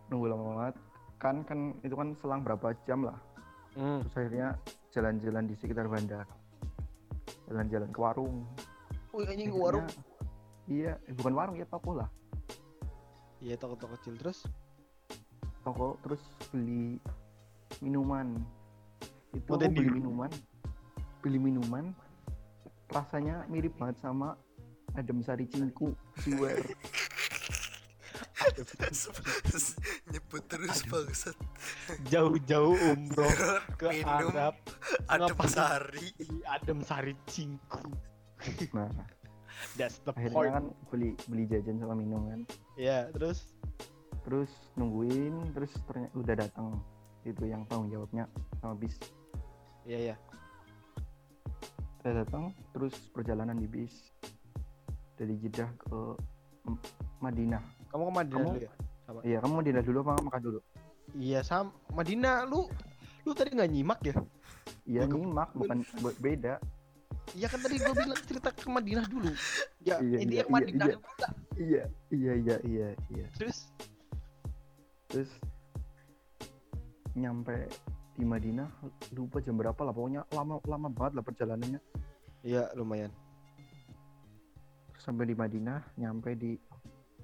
nunggu 0.07 0.27
lama 0.27 0.45
banget. 0.53 0.75
Kan 1.17 1.37
kan 1.43 1.59
itu 1.81 1.95
kan 1.95 2.13
selang 2.15 2.45
berapa 2.45 2.77
jam 2.85 3.01
lah. 3.03 3.17
Hmm. 3.73 4.05
Terus 4.05 4.15
akhirnya 4.19 4.49
jalan-jalan 4.91 5.45
di 5.47 5.55
sekitar 5.57 5.89
bandar. 5.89 6.27
Jalan-jalan 7.49 7.89
ke 7.89 7.99
warung. 7.99 8.45
Wih 9.11 9.25
anjing 9.25 9.49
Akhirnya- 9.49 9.63
warung. 9.63 9.89
Iya, 10.65 10.93
eh, 11.03 11.15
bukan 11.15 11.33
warung 11.33 11.57
ya 11.57 11.65
toko 11.65 11.93
lah. 11.95 12.09
Iya 13.39 13.57
toko-toko 13.57 13.97
kecil 13.97 14.17
terus. 14.17 14.45
Toko 15.65 15.97
terus 16.05 16.21
beli 16.53 17.01
minuman. 17.81 18.39
Itu 19.33 19.57
aku 19.57 19.67
beli 19.73 19.91
minuman. 19.91 20.31
Beli 21.25 21.39
minuman 21.41 21.97
rasanya 22.93 23.43
mirip 23.51 23.75
banget 23.81 23.99
sama 23.99 24.39
Adem 24.95 25.25
Sari 25.25 25.49
Cingku, 25.51 25.91
swear. 26.23 26.63
nyebut 30.13 30.45
terus 30.47 30.85
bangsat 30.87 31.37
Jauh-jauh 32.13 32.77
umroh 32.93 33.33
ke 33.81 34.05
minum 34.05 34.31
Arab 34.31 34.55
adem 35.09 35.39
sari 35.49 36.13
Adem 36.45 36.85
Sari 36.85 37.15
Cingku. 37.27 37.89
nah 38.77 38.91
That's 39.81 40.03
the 40.05 40.13
akhirnya 40.13 40.35
point. 40.37 40.53
kan 40.53 40.65
beli 40.93 41.11
beli 41.27 41.45
jajan 41.49 41.81
sama 41.81 41.97
minum 41.97 42.29
kan 42.29 42.41
Ya, 42.77 43.09
terus 43.17 43.57
terus 44.25 44.49
nungguin 44.75 45.53
terus 45.53 45.73
ternyata 45.85 46.15
udah 46.15 46.35
datang 46.35 46.67
itu 47.23 47.45
yang 47.45 47.65
tanggung 47.67 47.89
jawabnya 47.89 48.25
sama 48.59 48.75
bis 48.75 48.97
Iya, 49.85 49.99
iya. 50.03 50.17
saya 52.01 52.25
datang 52.25 52.53
terus 52.73 52.97
perjalanan 53.09 53.53
di 53.55 53.65
bis 53.65 54.13
dari 55.15 55.37
Jeddah 55.37 55.69
ke 55.77 55.99
Madinah 57.21 57.61
Kamu 57.89 58.03
ke 58.03 58.13
Madinah 58.15 58.33
Kamu- 58.35 58.49
dulu 58.51 58.61
ya? 58.61 58.73
iya 59.21 59.39
kamu 59.39 59.53
Madinah 59.55 59.83
dulu 59.83 59.99
apa 60.03 60.13
Makkah 60.21 60.43
dulu 60.43 60.61
Iya, 61.15 61.45
Sam. 61.45 61.69
Madinah 61.93 62.49
lu 62.49 62.65
lu 63.23 63.33
tadi 63.33 63.53
nggak 63.53 63.71
nyimak 63.71 64.01
ya? 64.03 64.17
iya 64.83 65.05
nyimak 65.05 65.53
bukan 65.53 65.85
buat 66.01 66.17
beda 66.19 66.57
Iya 67.33 67.49
kan 67.49 67.57
tadi 67.59 67.81
gua 67.81 67.95
bilang 67.95 68.21
cerita 68.21 68.53
ke 68.53 68.69
Madinah 68.69 69.07
dulu. 69.09 69.33
Ya, 69.81 69.97
Iya, 69.97 70.19
ini 70.21 70.33
iya, 70.33 70.41
yang 70.45 70.49
iya, 70.49 70.55
Madinah 70.55 70.87
iya. 70.87 70.99
iya 71.57 71.83
iya 72.11 72.33
iya 72.37 72.57
iya 72.63 72.89
iya 73.11 73.27
Terus 73.35 73.73
terus 75.15 75.31
nyampe 77.15 77.71
di 78.19 78.27
Madinah 78.27 78.67
lupa 79.15 79.39
jam 79.39 79.55
berapa 79.55 79.79
lah 79.87 79.95
pokoknya 79.95 80.27
lama 80.35 80.59
lama 80.67 80.89
banget 80.91 81.13
lah 81.15 81.25
perjalanannya 81.25 81.79
Iya, 82.45 82.69
lumayan. 82.77 83.09
Terus 84.93 85.01
sampai 85.01 85.25
di 85.25 85.33
Madinah 85.33 85.81
nyampe 85.97 86.37
di 86.37 86.61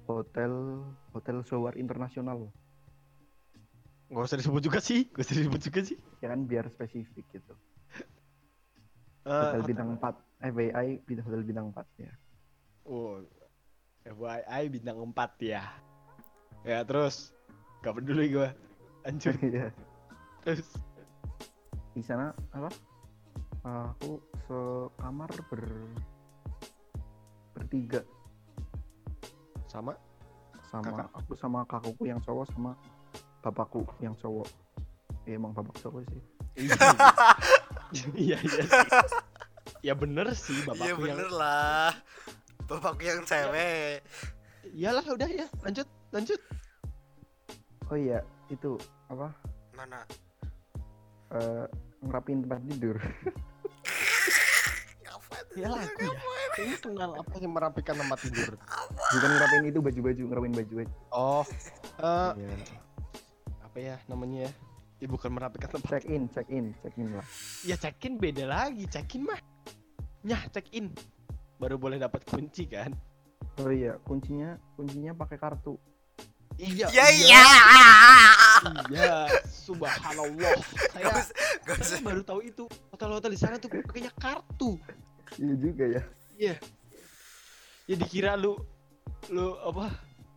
hotel 0.09 0.81
hotel 1.13 1.45
Sowar 1.45 1.77
Internasional 1.77 2.49
Nggak 4.09 4.25
usah 4.25 4.39
disebut 4.41 4.61
juga 4.65 4.79
sih. 4.81 5.05
Nggak 5.13 5.23
usah 5.23 5.35
disebut 5.37 5.61
juga 5.61 5.79
sih. 5.85 5.97
ya 6.19 6.33
kan 6.33 6.47
biar 6.49 6.65
spesifik 6.73 7.21
gitu 7.29 7.53
Eh, 9.21 9.29
hotel 9.29 9.61
bintang 9.61 9.89
4 10.01 10.49
FYI 10.49 10.87
bintang 11.05 11.25
hotel 11.29 11.43
bintang 11.45 11.67
4 11.69 11.85
ya 12.01 12.11
Oh, 12.89 13.21
FYI 14.01 14.63
bintang 14.73 14.97
4 14.97 15.13
ya. 15.37 15.63
Ya, 16.65 16.81
terus 16.81 17.29
gak 17.81 17.93
peduli 17.97 18.25
gua. 18.31 18.49
Lanjut. 19.05 19.35
Iya. 19.45 19.67
Terus 20.41 20.65
di 21.91 22.01
sana 22.01 22.33
apa 22.55 22.69
aku 23.61 24.17
sekamar 24.47 25.29
ber 25.51 25.63
bertiga 27.53 28.01
sama 29.67 29.93
sama 30.71 30.87
Kakak? 30.87 31.07
aku 31.13 31.31
sama 31.35 31.59
kakakku 31.67 32.03
yang 32.07 32.19
cowok 32.23 32.47
sama 32.55 32.71
bapakku 33.43 33.83
yang 33.99 34.15
cowok 34.17 34.47
ya, 35.27 35.35
emang 35.35 35.51
bapak 35.51 35.75
cowok 35.83 36.01
sih 36.07 36.21
Iya, 38.15 38.39
iya. 38.39 38.39
sih. 38.39 38.63
Ya 39.83 39.93
bener 39.99 40.31
sih 40.31 40.55
iya 40.57 40.63
bapakku 40.71 40.87
yang 40.87 41.19
bener 41.19 41.29
lah 41.35 41.91
bapakku 42.71 43.03
yang 43.03 43.21
cewek 43.27 43.99
Iyalah 44.71 45.03
udah 45.03 45.27
ya, 45.27 45.47
lanjut, 45.67 45.83
lanjut. 46.15 46.39
Oh 47.91 47.97
iya 47.99 48.19
itu 48.47 48.79
apa 49.11 49.35
mana 49.75 49.99
eh 51.31 51.65
ngerapin 52.01 52.41
tempat 52.43 52.59
tidur 52.65 52.97
aku 55.11 55.59
ya. 55.59 55.67
Ini 56.51 56.75
kenal 56.79 57.11
apa 57.19 57.31
sih 57.35 57.47
merapikan 57.47 57.95
tempat 57.99 58.19
tidur? 58.23 58.55
bukan 59.11 59.29
ngerapin 59.35 59.63
itu 59.67 59.79
baju-baju 59.83 60.21
ngerapin 60.31 60.53
baju 60.55 60.73
baju 60.83 60.93
Oh, 61.11 61.43
eh 61.99 62.31
Iya. 62.39 62.55
apa 63.59 63.77
ya 63.79 63.95
namanya 64.07 64.47
ya? 64.47 64.51
Ya 65.03 65.07
bukan 65.11 65.31
merapikan 65.35 65.67
tempat. 65.71 65.89
check 65.99 66.05
in 66.07 66.31
check 66.31 66.47
in 66.47 66.71
check 66.79 66.95
in 66.95 67.11
lah 67.11 67.25
Ya 67.67 67.75
check-in 67.75 68.15
beda 68.15 68.47
lagi, 68.47 68.87
check-in 68.87 69.27
mah. 69.27 69.39
Nyah, 70.23 70.45
check-in. 70.53 70.93
Baru 71.57 71.75
boleh 71.75 71.99
dapat 71.99 72.23
kunci 72.23 72.67
kan? 72.67 72.95
oh 73.59 73.67
iya 73.67 73.99
kuncinya 74.07 74.55
kuncinya 74.79 75.11
pakai 75.11 75.35
kartu 75.35 75.75
Iya. 76.55 76.87
ya 76.89 77.05
iya 77.09 77.43
Iya, 78.87 79.15
subhanallah. 79.47 80.53
Saya, 80.91 81.01
Gak 81.01 81.15
usah- 81.15 81.35
gak 81.63 81.75
usah. 81.77 81.87
saya 81.89 82.01
baru 82.03 82.21
tahu 82.21 82.39
itu. 82.43 82.63
Hotel-hotel 82.89 83.31
di 83.31 83.39
sana 83.39 83.55
tuh 83.57 83.69
pakainya 83.69 84.11
kartu. 84.13 84.77
iya 85.33 85.55
juga 85.55 85.85
ya 85.87 86.03
Ya 87.87 87.95
dikira 87.95 88.35
lu 88.35 88.59
lu 89.27 89.55
apa? 89.57 89.89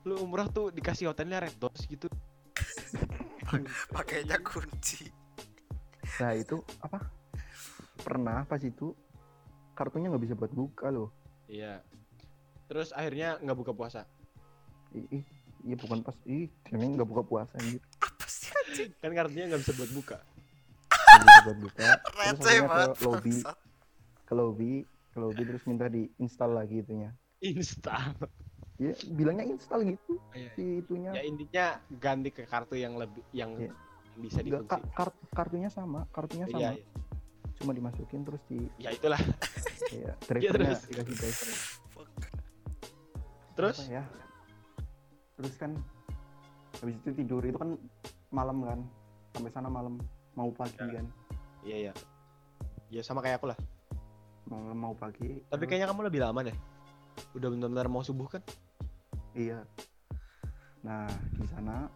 Lu 0.04 0.18
umrah 0.18 0.46
tuh 0.46 0.70
dikasih 0.70 1.08
hotelnya 1.08 1.38
red 1.38 1.56
doors 1.56 1.82
gitu. 1.84 2.06
pakainya 3.90 4.38
kunci 4.40 5.10
nah 6.16 6.30
itu 6.30 6.56
apa 6.78 7.10
pernah 7.98 8.42
pas 8.42 8.58
itu 8.58 8.94
kartunya 9.72 10.06
nggak 10.06 10.22
bisa 10.22 10.34
buat 10.34 10.50
buka 10.50 10.88
loh 10.88 11.10
Iya. 11.44 11.82
Terus 12.64 12.88
akhirnya 12.90 13.36
nggak 13.36 13.54
buka 13.54 13.72
puasa. 13.72 14.08
ih 14.90 15.04
ih, 15.12 15.24
iya 15.64 15.74
bukan 15.74 15.98
pas 16.00 16.16
ih 16.24 16.46
ini 16.68 16.84
nggak 16.90 17.04
buka 17.06 17.22
puasa 17.22 17.56
gitu 17.58 17.80
apa 17.98 18.26
sih 18.26 18.52
anjing 18.54 18.90
Kan 18.96 19.12
kartunya 19.12 19.44
nggak 19.48 19.60
bisa 19.60 19.72
buat 19.74 19.90
buka. 19.90 20.16
nggak 20.94 21.20
bisa 21.22 21.40
buat 21.42 21.58
buka 21.60 21.86
terus 22.34 22.46
akhirnya 22.46 22.86
ke 22.90 23.02
lobby 23.02 23.34
ke 24.22 24.34
lobby 24.34 24.72
ke 24.84 25.18
lobby 25.18 25.42
terus 25.44 25.62
minta 25.64 25.86
diinstal 25.86 26.50
lagi 26.50 26.80
itunya 26.80 27.10
Instan. 27.40 28.12
ya 28.74 28.90
bilangnya 29.08 29.44
install 29.46 29.84
gitu 29.86 30.16
Iya. 30.32 30.50
si 30.52 30.64
itunya 30.80 31.10
Ya 31.12 31.22
intinya 31.22 31.66
ganti 31.92 32.28
ke 32.28 32.42
kartu 32.42 32.74
yang 32.74 32.94
lebih 32.94 33.22
yang 33.30 33.54
Iya. 33.54 33.70
bisa 34.16 34.40
dikunci. 34.40 34.66
ka- 34.66 34.84
kart- 34.92 35.22
kartunya 35.30 35.68
sama 35.68 36.04
kartunya 36.08 36.44
sama 36.44 36.58
Iya, 36.58 36.70
iya. 36.74 36.86
cuma 37.54 37.70
dimasukin 37.70 38.20
terus 38.20 38.42
di 38.44 38.58
ya 38.76 38.90
itulah. 38.90 39.18
ya 39.96 40.10
drivernya 40.20 40.74
terus. 40.74 40.80
dikasih 40.84 41.14
driver. 41.14 41.48
Terus 43.54 43.76
apa 43.78 43.92
ya 43.92 44.02
terus 45.34 45.54
kan 45.54 45.72
habis 46.76 46.94
itu 46.96 47.10
tidur 47.14 47.42
itu 47.42 47.54
kan 47.54 47.74
malam 48.28 48.62
kan 48.62 48.80
sampai 49.30 49.50
sana 49.50 49.68
malam 49.68 49.98
mau 50.32 50.50
pagi 50.50 50.74
Ya. 50.76 50.90
kan 50.94 51.06
Iya 51.62 51.76
iya. 51.80 51.92
Ya 52.90 53.00
sama 53.00 53.18
kayak 53.18 53.40
aku 53.40 53.48
lah. 53.48 53.58
malam 54.44 54.76
mau 54.76 54.92
pagi 54.92 55.40
Tapi 55.42 55.56
terus- 55.56 55.66
kayaknya 55.66 55.88
kamu 55.88 56.04
lebih 56.04 56.20
lama 56.20 56.40
deh. 56.42 56.56
Udah 57.32 57.48
benar-benar 57.48 57.88
mau 57.88 58.00
subuh 58.00 58.28
kan? 58.28 58.42
iya 59.32 59.66
nah 60.80 61.08
di 61.32 61.42
sana 61.44 61.90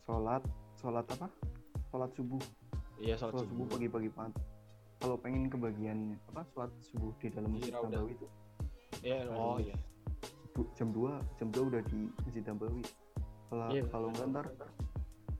sholat 0.00 0.40
sholat 0.78 1.04
apa 1.06 1.28
sholat 1.90 2.10
subuh 2.14 2.40
Iya 2.96 3.18
sholat 3.18 3.34
sholat 3.34 3.48
subuh 3.50 3.66
pagi-pagi 3.66 4.08
banget 4.08 4.34
kalau 4.96 5.16
pengen 5.18 5.50
ke 5.50 5.58
bagian 5.58 6.16
apa 6.30 6.46
sholat 6.48 6.70
subuh 6.80 7.12
di 7.18 7.28
dalam 7.28 7.50
masjid. 7.50 7.74
Nabawi 7.74 8.14
itu 8.14 8.26
Iya. 9.02 9.28
Oh 9.34 9.58
iya. 9.58 9.74
Jam 10.74 10.88
2 10.88 11.18
jam 11.36 11.48
2 11.50 11.68
udah 11.68 11.82
di 11.84 11.98
masjid 12.22 12.44
Nabawi 12.44 12.82
kalau 13.44 13.66
Iya, 13.68 13.82
kalau 13.88 14.08
enggak 14.10 14.26
ntar 14.30 14.46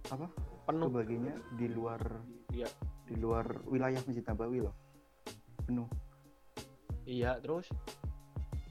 apa 0.07 0.27
Penuh. 0.65 0.89
kebagiannya 0.89 1.37
di 1.55 1.67
luar 1.69 2.01
Iya. 2.51 2.69
di 3.05 3.15
luar 3.17 3.47
wilayah 3.65 4.01
masjid 4.01 4.23
Nabawi 4.23 4.59
loh 4.61 4.75
penuh 5.63 5.89
Iya 7.05 7.37
terus. 7.39 7.69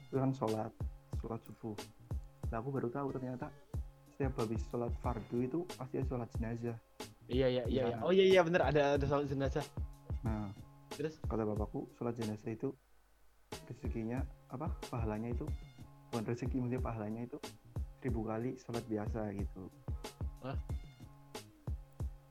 itu 0.04 0.16
kan 0.16 0.30
sholat 0.30 0.70
sholat 1.18 1.40
subuh 1.42 1.74
nah 2.46 2.58
aku 2.58 2.70
baru 2.70 2.86
tahu 2.86 3.08
ternyata 3.10 3.50
setiap 4.06 4.38
habis 4.38 4.62
sholat 4.68 4.92
fardu 5.00 5.38
itu 5.40 5.58
pasti 5.74 5.98
ada 5.98 6.06
sholat 6.06 6.28
jenazah 6.32 6.76
Iya 7.24 7.46
iya 7.50 7.62
iya. 7.64 7.82
iya. 7.82 7.84
sana. 7.90 8.04
Oh 8.04 8.12
iya 8.12 8.24
iya 8.28 8.40
bener 8.42 8.62
ada 8.62 8.94
ada 8.94 9.04
sholat 9.04 9.26
jenazah. 9.26 9.64
nah 10.20 10.52
Terus 10.92 11.18
kata 11.20 11.42
bapakku 11.42 11.88
sholat 11.90 12.14
jenazah 12.14 12.46
itu 12.48 12.68
rezekinya 13.64 14.22
apa 14.46 14.70
pahalanya 14.86 15.32
itu 15.32 15.42
bukan 16.14 16.30
rezeki 16.30 16.62
maksudnya 16.62 16.78
pahalanya 16.78 17.26
itu 17.26 17.38
seribu 17.98 18.22
kali 18.22 18.54
sholat 18.62 18.86
biasa 18.86 19.34
gitu 19.34 19.66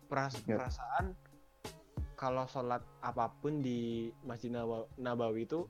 peras 0.07 0.39
Ya. 0.47 0.55
perasaan 0.55 1.11
kalau 2.15 2.47
sholat 2.47 2.79
apa 3.03 3.27
pun 3.43 3.59
di 3.59 4.07
Masjid 4.23 4.47
Nabawi 4.95 5.43
itu 5.43 5.67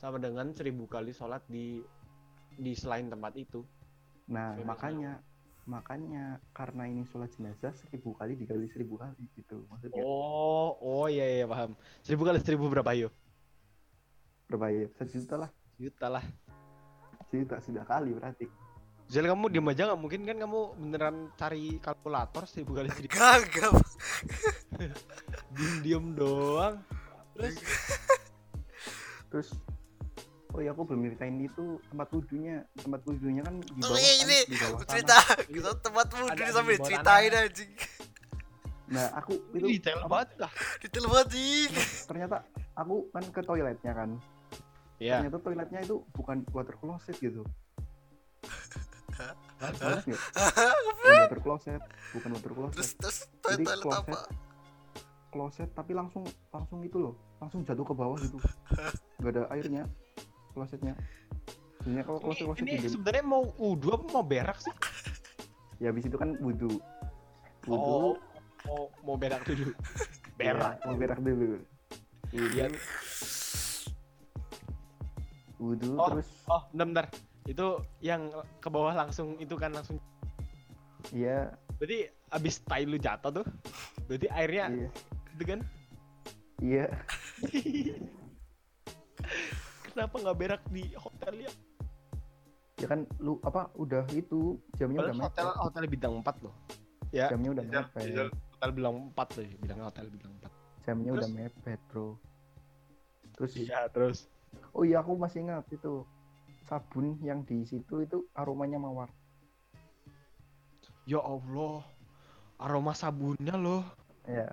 sama 0.00 0.16
dengan 0.16 0.48
seribu 0.56 0.88
kali 0.88 1.12
sholat 1.12 1.44
di 1.44 1.84
di 2.56 2.72
selain 2.72 3.12
tempat 3.12 3.36
itu. 3.36 3.60
nah 4.24 4.56
Memang 4.56 4.72
makanya 4.72 5.12
makanya 5.68 6.24
karena 6.56 6.88
ini 6.88 7.04
sholat 7.04 7.28
jenazah 7.36 7.76
seribu 7.76 8.16
kali 8.16 8.32
dikali 8.34 8.64
seribu 8.72 8.96
kali 8.96 9.28
gitu 9.36 9.60
maksudnya 9.68 10.00
Oh 10.00 10.72
oh 10.80 11.06
iya 11.06 11.42
iya 11.42 11.44
paham. 11.44 11.76
Seribu 12.00 12.24
kali 12.24 12.40
seribu 12.40 12.72
berapa 12.72 12.96
yuk? 12.96 13.12
berbayar 14.48 14.88
sejuta 14.96 15.36
lah 15.36 15.50
Juta 15.76 16.08
lah. 16.08 16.24
Sejuta 17.32 17.56
sudah 17.64 17.84
kali 17.88 18.12
berarti. 18.12 18.44
Zal 19.08 19.24
kamu 19.24 19.48
diem 19.48 19.68
aja 19.72 19.88
nggak 19.88 20.00
mungkin 20.00 20.20
kan 20.24 20.36
kamu 20.36 20.60
beneran 20.76 21.16
cari 21.36 21.80
kalkulator 21.80 22.44
seribu 22.44 22.76
kali 22.76 22.92
seribu 22.92 23.16
Gagap. 23.16 23.72
diem 25.56 25.74
diem 25.80 26.06
doang. 26.12 26.76
Terus? 27.32 27.56
Terus 29.32 29.48
oh 30.52 30.60
iya 30.60 30.76
aku 30.76 30.84
belum 30.84 31.08
ceritain 31.08 31.40
itu 31.40 31.80
tempat 31.88 32.08
wudhunya 32.12 32.56
tempat 32.76 33.00
wudhunya 33.08 33.40
kan 33.40 33.54
di 33.56 33.80
Oh 33.80 33.88
bawah 33.88 33.96
iya 33.96 34.12
kan, 34.12 34.24
ini 34.28 34.38
di 34.44 34.56
bawah 34.60 34.80
cerita. 34.84 35.18
kita 35.48 35.70
tempat 35.80 36.06
wudhu 36.12 36.44
sampai 36.52 36.76
ceritain 36.84 37.32
anjing. 37.32 37.72
Nah 38.92 39.06
aku 39.16 39.32
itu 39.56 39.66
detail 39.80 40.04
banget 40.04 40.28
lah. 40.36 40.52
di 40.80 40.88
telepon 40.92 41.24
anjing. 41.24 41.68
Ternyata 42.04 42.36
aku 42.76 43.08
kan 43.08 43.24
ke 43.32 43.40
toiletnya 43.40 43.92
kan 43.96 44.10
Iya. 45.02 45.18
ternyata 45.18 45.38
toiletnya 45.40 45.80
itu 45.82 45.96
bukan 46.12 46.46
water 46.48 46.78
closet 46.78 47.16
gitu 47.18 47.42
bukan 49.58 49.98
water 51.02 51.40
closet 51.40 51.80
bukan 52.12 52.30
water 52.32 52.52
closet 52.52 52.76
terus 52.76 52.90
terus 52.96 53.18
Jadi 53.52 53.64
toilet 53.64 53.82
kloset. 53.82 54.02
apa 54.04 54.18
kloset 55.28 55.68
tapi 55.72 55.92
langsung 55.92 56.22
langsung 56.50 56.78
itu 56.82 56.98
loh 57.00 57.14
langsung 57.38 57.64
jatuh 57.64 57.82
ke 57.82 57.94
bawah 57.94 58.18
gitu 58.20 58.38
nggak 59.18 59.32
ada 59.32 59.42
airnya 59.50 59.84
klosetnya 60.52 60.94
Sebenarnya 61.82 62.04
kalau 62.06 62.18
kloset 62.20 62.44
kloset 62.46 62.62
Ini, 62.62 62.72
ini 62.78 62.88
sebenarnya 62.88 63.24
mau 63.24 63.42
wudhu 63.56 63.88
apa 63.90 64.06
mau 64.08 64.22
berak 64.22 64.54
sih? 64.56 64.70
ya 65.78 65.90
habis 65.90 66.06
itu 66.06 66.14
kan 66.14 66.38
wudhu 66.38 66.78
wudhu 67.66 67.90
Oh, 67.90 68.14
mau 68.62 68.82
mau 69.02 69.16
berak 69.16 69.42
dulu. 69.42 69.74
Berak. 70.38 70.78
ya, 70.78 70.86
mau 70.86 70.94
berak 70.94 71.18
dulu 71.18 71.58
Iya. 72.30 72.70
Wudhu 75.62 75.94
Oh. 75.94 76.10
terus 76.10 76.26
Oh, 76.50 76.62
bentar, 76.74 77.06
bentar. 77.06 77.06
Itu 77.46 77.66
yang 77.98 78.30
ke 78.58 78.66
bawah 78.66 78.90
langsung 78.92 79.38
itu 79.38 79.54
kan 79.54 79.70
langsung. 79.70 80.02
iya 81.10 81.54
Berarti 81.78 82.06
abis 82.30 82.62
tai 82.62 82.82
lu 82.82 82.98
jatuh 82.98 83.30
tuh. 83.32 83.46
Berarti 84.06 84.26
airnya 84.28 84.64
iya 84.68 84.90
itu 85.32 85.44
kan. 85.46 85.60
iya 86.58 86.86
Kenapa 89.86 90.14
nggak 90.18 90.38
berak 90.38 90.62
di 90.68 90.88
hotel 90.96 91.46
ya? 91.46 91.52
ya 92.80 92.90
kan 92.90 93.06
lu 93.22 93.38
apa 93.46 93.70
udah 93.78 94.02
itu 94.10 94.58
jamnya 94.74 95.06
udah 95.06 95.14
Padahal 95.14 95.22
hotel 95.22 95.46
mepet 95.46 95.62
hotel 95.62 95.84
bintang 95.86 96.12
4 96.18 96.42
loh. 96.42 96.54
Ya. 97.12 97.26
jamnya 97.30 97.50
udah 97.54 97.62
Hotel, 97.62 97.82
mepet 97.84 98.34
hotel 98.50 98.70
bilang 98.72 98.94
4 99.12 99.36
loh, 99.38 99.44
bilangnya 99.60 99.84
hotel 99.86 100.06
bintang 100.10 100.32
4. 100.34 100.50
jamnya 100.82 101.10
Terus? 101.12 101.20
udah 101.20 101.30
mepet 101.30 101.80
bro 101.86 102.06
terus 103.32 103.52
Iya, 103.54 103.80
terus. 103.88 104.18
Oh 104.72 104.82
iya 104.82 104.98
aku 104.98 105.14
masih 105.14 105.42
ingat 105.42 105.64
itu 105.68 106.04
sabun 106.64 107.16
yang 107.20 107.42
di 107.42 107.62
situ 107.62 108.00
itu 108.00 108.24
aromanya 108.32 108.76
mawar 108.76 109.08
Ya 111.02 111.18
Allah. 111.18 111.82
Aroma 112.56 112.94
sabunnya 112.94 113.56
loh. 113.56 113.82
ya 114.22 114.46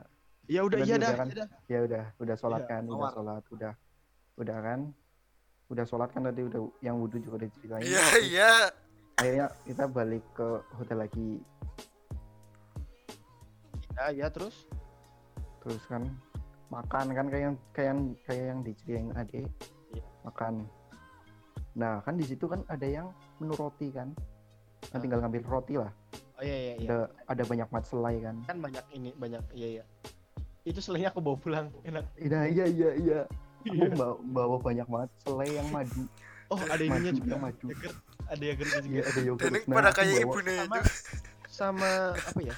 Ya 0.49 0.65
udah, 0.65 0.81
iya 0.81 0.97
juga 0.97 1.05
dah, 1.05 1.13
kan? 1.13 1.27
iya 1.29 1.37
dah. 1.37 1.49
ya 1.67 1.79
udah 1.83 2.03
udah 2.17 2.35
sholat 2.35 2.61
Iya, 2.61 2.69
kan 2.71 2.81
udah 2.83 2.97
mawar. 2.97 3.11
sholat 3.13 3.43
udah 3.49 3.73
udah 4.35 4.57
kan 4.59 4.79
udah 5.69 5.85
sholat 5.85 6.09
kan 6.09 6.21
tadi 6.25 6.41
udah 6.41 6.61
yang 6.81 6.97
wudhu 6.97 7.21
juga 7.21 7.35
udah 7.37 7.49
ceritain 7.53 7.85
iya 7.85 8.05
iya 8.25 8.51
akhirnya 9.13 9.47
kita 9.63 9.83
balik 9.85 10.25
ke 10.33 10.47
hotel 10.73 10.97
lagi 10.99 11.37
Ya, 13.93 14.09
ya 14.15 14.27
terus. 14.31 14.65
terus 15.59 15.83
kan 15.85 16.01
makan 16.69 17.11
kan 17.11 17.25
kayak 17.27 17.43
yang 17.43 17.55
kayak 17.69 17.87
yang 17.87 18.01
kayak 18.23 18.45
yang 18.47 18.59
diceritain 18.63 19.09
adik 19.13 19.45
Iya. 19.91 20.05
makan 20.23 20.53
nah 21.71 22.01
kan 22.01 22.13
di 22.13 22.23
situ 22.23 22.45
kan 22.45 22.61
ada 22.65 22.83
yang 22.83 23.07
menu 23.37 23.53
roti 23.53 23.89
kan 23.89 24.11
kan 24.85 24.95
Ah. 24.95 24.99
tinggal 24.99 25.19
ngambil 25.19 25.41
roti 25.45 25.75
lah 25.75 25.91
Oh 26.33 26.41
iya 26.41 26.55
iya 26.55 26.73
iya. 26.77 26.87
ada 26.87 26.97
ada 27.27 27.43
banyak 27.43 27.67
mat 27.67 27.83
selai 27.83 28.15
kan 28.21 28.35
Kan 28.45 28.57
banyak 28.59 28.85
ini, 28.89 29.11
banyak 29.13 29.43
iya 29.51 29.67
iya. 29.69 29.83
Itu 30.61 30.79
selainya 30.79 31.09
aku 31.09 31.19
bawa 31.19 31.35
pulang, 31.35 31.67
enak. 31.83 32.07
iya 32.15 32.47
iya 32.47 32.65
iya 32.65 32.89
iya 32.95 33.19
aku 33.59 33.75
Iya. 33.75 33.91
bawa, 33.91 34.15
bawa 34.23 34.55
banyak 34.57 34.87
banget 34.87 35.09
selai 35.19 35.49
yang 35.51 35.67
madu 35.67 36.03
Oh, 36.47 36.57
ada 36.57 36.79
ininya 36.79 36.95
madu 37.05 37.11
juga. 37.13 37.27
yang 37.29 37.41
madu 37.43 37.65
Yogurt. 37.67 37.95
Ada 38.25 38.43
juga. 38.79 38.87
iya 38.87 39.01
ada 39.03 39.19
yogurt 39.21 39.51
dan 39.51 39.61
Nah, 39.67 39.75
pada 39.75 39.89
kayak 39.91 40.07
bawa- 40.07 40.23
ibunya 40.23 40.53
sama 40.55 40.75
itu 40.77 40.91
sama 41.49 41.89
apa 42.15 42.39
ya? 42.39 42.55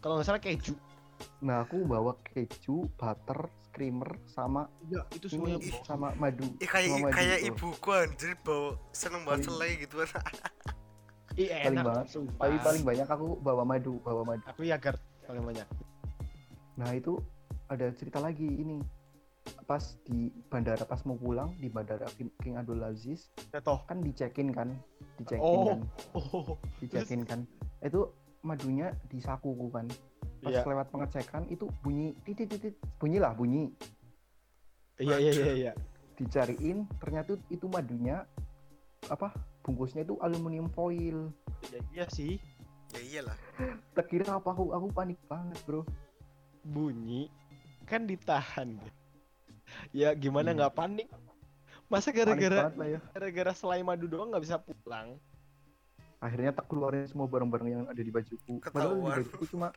Kalau 0.00 0.14
nggak 0.16 0.26
salah 0.26 0.40
keju. 0.40 0.74
nah 1.38 1.56
aku 1.60 1.76
bawa 1.84 2.12
keju 2.24 2.76
butter 2.96 3.40
creamer 3.70 4.10
sama 4.26 4.66
Ya, 4.84 5.02
itu 5.10 5.26
ini 5.26 5.32
semuanya 5.32 5.58
Ih. 5.60 5.74
sama 5.82 6.08
madu 6.14 6.46
Ih, 6.56 6.66
kayak 6.66 6.88
sama 6.88 6.98
madu 7.00 7.14
kayak 7.14 7.38
tuh. 7.38 7.48
ibuku 7.48 7.88
anjir 7.92 8.32
bawa 8.40 8.68
seneng 8.90 9.22
banget 9.22 9.38
Paling- 9.40 9.46
selai 9.48 9.70
gitu 9.78 9.94
kan 9.96 10.08
paling 11.30 11.72
enak 11.72 11.84
banget. 11.84 12.06
sumpah. 12.10 12.42
tapi 12.42 12.56
paling 12.60 12.82
banyak 12.84 13.08
aku 13.08 13.26
bawa 13.38 13.62
madu 13.64 13.94
bawa 14.00 14.22
madu 14.24 14.42
aku 14.44 14.60
yogurt 14.62 14.98
paling 15.24 15.42
banyak. 15.42 15.68
Nah 16.74 16.90
itu 16.92 17.12
ada 17.66 17.86
cerita 17.92 18.18
lagi 18.18 18.44
ini 18.44 18.82
pas 19.64 19.80
di 20.02 20.18
bandara 20.44 20.82
pas 20.82 21.00
mau 21.02 21.14
pulang 21.14 21.54
di 21.56 21.66
bandara 21.66 22.04
King 22.10 22.28
King 22.36 22.54
Abdul 22.56 22.82
Aziz 22.82 23.30
Ya 23.48 23.58
toh. 23.58 23.80
kan 23.84 23.98
dicekin 23.98 24.50
kan 24.50 24.74
dicekin 25.16 25.40
Oh. 25.40 25.64
kan 25.68 25.80
Oh. 26.12 26.58
dicekin 26.78 27.22
kan 27.22 27.46
itu 27.80 28.10
madunya 28.40 28.90
di 29.06 29.16
sakuku 29.16 29.70
kan 29.70 29.86
pas 30.40 30.50
Iya. 30.50 30.64
lewat 30.64 30.86
pengecekan 30.88 31.42
itu 31.46 31.68
bunyi 31.80 32.16
titit 32.22 32.48
titit 32.48 32.74
bunyi 32.96 33.16
lah 33.16 33.32
bunyi 33.32 33.68
Iya 34.96 35.16
iya 35.16 35.32
iya 35.34 35.52
iya. 35.54 35.72
dicariin 36.14 36.84
ternyata 36.96 37.32
itu 37.48 37.64
madunya 37.66 38.24
apa 39.06 39.32
bungkusnya 39.60 40.02
itu 40.02 40.16
aluminium 40.18 40.68
foil 40.68 41.32
Ya, 41.66 41.80
iya 41.94 42.04
sih. 42.06 42.36
ya 42.90 43.00
iyalah 43.00 43.36
tak 43.92 44.08
kira 44.08 44.34
apa 44.34 44.48
aku 44.48 44.72
aku 44.72 44.86
panik 44.90 45.20
banget 45.24 45.60
bro 45.62 45.84
Bunyi 46.62 47.32
kan 47.82 48.04
ditahan. 48.04 48.76
Ya 49.90 50.12
gimana 50.12 50.52
Hmm. 50.52 50.58
nggak 50.58 50.74
panik? 50.74 51.08
Masa 51.86 52.12
gara-gara 52.12 52.68
ya 52.80 53.00
gara-gara 53.08 53.52
selai 53.52 53.80
madu 53.80 54.04
doang 54.06 54.30
nggak 54.30 54.42
bisa 54.42 54.56
pulang? 54.58 55.16
akhirnya 56.18 56.52
tak 56.52 56.68
keluarin 56.68 57.02
semua 57.02 57.24
barang-barang 57.24 57.68
yang 57.70 57.84
ada 57.86 57.96
di 57.96 58.12
bajuku 58.12 58.60
padahal 58.60 58.92
di 58.92 59.00
Ketahuan. 59.00 59.16
bajuku 59.16 59.44
cuma 59.48 59.68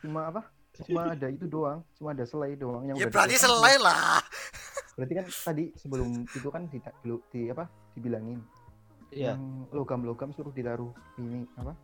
cuma 0.00 0.20
apa? 0.26 0.40
Cuma 0.80 1.12
ada 1.12 1.26
itu 1.26 1.44
doang 1.44 1.82
cuma 1.94 2.10
ada 2.10 2.24
selai 2.24 2.54
doang 2.54 2.84
yang 2.84 2.96
ya 2.96 3.06
udah 3.06 3.12
berarti 3.12 3.36
selai 3.36 3.74
lah. 3.76 4.20
Berarti 4.94 5.14
kan 5.14 5.26
tadi 5.44 5.64
sebelum 5.74 6.08
itu 6.24 6.48
kan 6.48 6.62
di, 6.66 6.78
di 7.30 7.40
apa? 7.48 7.64
Dibilangin. 7.92 8.40
Iya. 9.10 9.34
yang 9.34 9.66
logam-logam 9.70 10.30
suruh 10.30 10.50
ditaruh 10.50 10.94
ini 11.16 11.42
apa? 11.56 11.74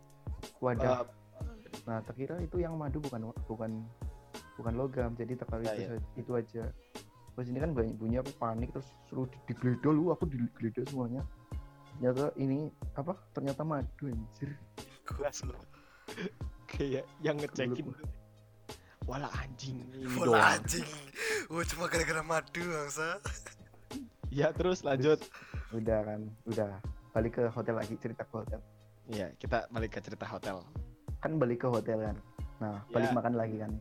Wadah. 0.59 1.03
Nah 1.83 1.99
terkira 2.01 2.39
itu 2.39 2.57
yang 2.57 2.79
madu 2.79 3.03
bukan 3.03 3.27
bukan 3.45 3.83
bukan 4.55 4.73
logam. 4.73 5.11
Jadi 5.13 5.35
terkali 5.35 5.63
Ya, 5.63 5.73
itu, 5.73 5.81
ya. 5.81 5.87
sa- 5.89 6.11
itu 6.15 6.31
aja. 6.33 6.63
Pas 7.35 7.45
ini 7.45 7.59
kan 7.59 7.69
banyak 7.69 7.93
bunyi 7.93 8.17
aku 8.17 8.31
panik 8.33 8.71
terus 8.71 8.87
suruh 9.03 9.27
di- 9.27 9.43
digeledah 9.45 9.91
lu 9.91 10.09
aku 10.09 10.23
digeledah 10.25 10.87
semuanya. 10.87 11.21
Ternyata 11.93 12.31
ini 12.35 12.71
apa? 12.95 13.13
Ternyata 13.35 13.61
madu 13.61 14.03
anjir. 14.07 14.55
Kelas 15.03 15.43
lu. 15.43 15.53
Kayak 16.67 17.07
yang 17.19 17.35
ngecekin. 17.35 17.87
Wala 19.03 19.31
anjing 19.33 19.87
ini 19.87 20.03
bola 20.11 20.35
doang. 20.35 20.51
anjing 20.59 20.83
oh 21.47 21.63
cuma 21.63 21.87
gara-gara 21.87 22.19
madu 22.19 22.59
bangsa 22.59 23.23
Ya 24.27 24.51
terus 24.51 24.83
lanjut. 24.83 25.23
udah 25.69 25.99
kan 26.03 26.27
udah 26.43 26.75
balik 27.11 27.39
ke 27.39 27.47
hotel 27.47 27.75
lagi 27.75 27.95
cerita 27.95 28.23
ke 28.23 28.35
hotel 28.35 28.59
Iya, 29.07 29.31
kita 29.35 29.67
balik 29.67 29.95
ke 29.95 30.03
cerita 30.03 30.27
hotel. 30.27 30.59
kan 31.17 31.31
balik 31.33 31.63
ke 31.63 31.67
hotel 31.67 32.03
kan 32.03 32.17
nah 32.59 32.83
balik 32.89 33.07
Ya. 33.07 33.15
makan 33.15 33.33
lagi 33.33 33.55
kan 33.57 33.71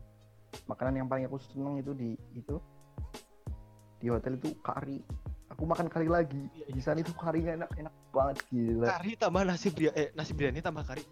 makanan 0.65 0.95
yang 0.97 1.07
paling 1.07 1.27
aku 1.27 1.43
seneng 1.43 1.75
itu 1.77 1.91
di 1.91 2.15
itu 2.33 2.57
di 3.97 4.07
hotel 4.07 4.39
itu 4.39 4.55
kari 4.63 5.03
aku 5.49 5.63
makan 5.65 5.91
kari 5.91 6.07
lagi 6.07 6.39
Iya, 6.55 6.71
di 6.71 6.79
sana 6.79 7.03
itu 7.03 7.11
karinya 7.13 7.67
enak 7.67 7.71
enak 7.77 7.95
banget 8.09 8.37
gila 8.47 8.87
Kari 8.89 9.19
tambah 9.19 9.43
nasi 9.43 9.69
biryani, 9.69 9.99
eh 9.99 10.09
nasi 10.13 10.31
biryani 10.33 10.61
tambah 10.61 10.87
kari. 10.87 11.03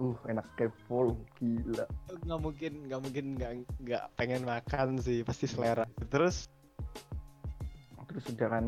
Uh 0.00 0.16
enak 0.28 0.46
kayak 0.56 0.72
full 0.88 1.16
gila 1.36 1.84
Nggak 2.24 2.40
mungkin, 2.40 2.72
nggak 2.88 3.00
mungkin 3.02 3.24
nggak 3.36 3.52
nggak 3.82 4.04
pengen 4.16 4.42
makan 4.46 4.96
sih, 5.00 5.20
pasti 5.26 5.44
selera. 5.50 5.84
Terus, 6.08 6.48
terus 8.12 8.24
udah 8.36 8.48
kan 8.52 8.64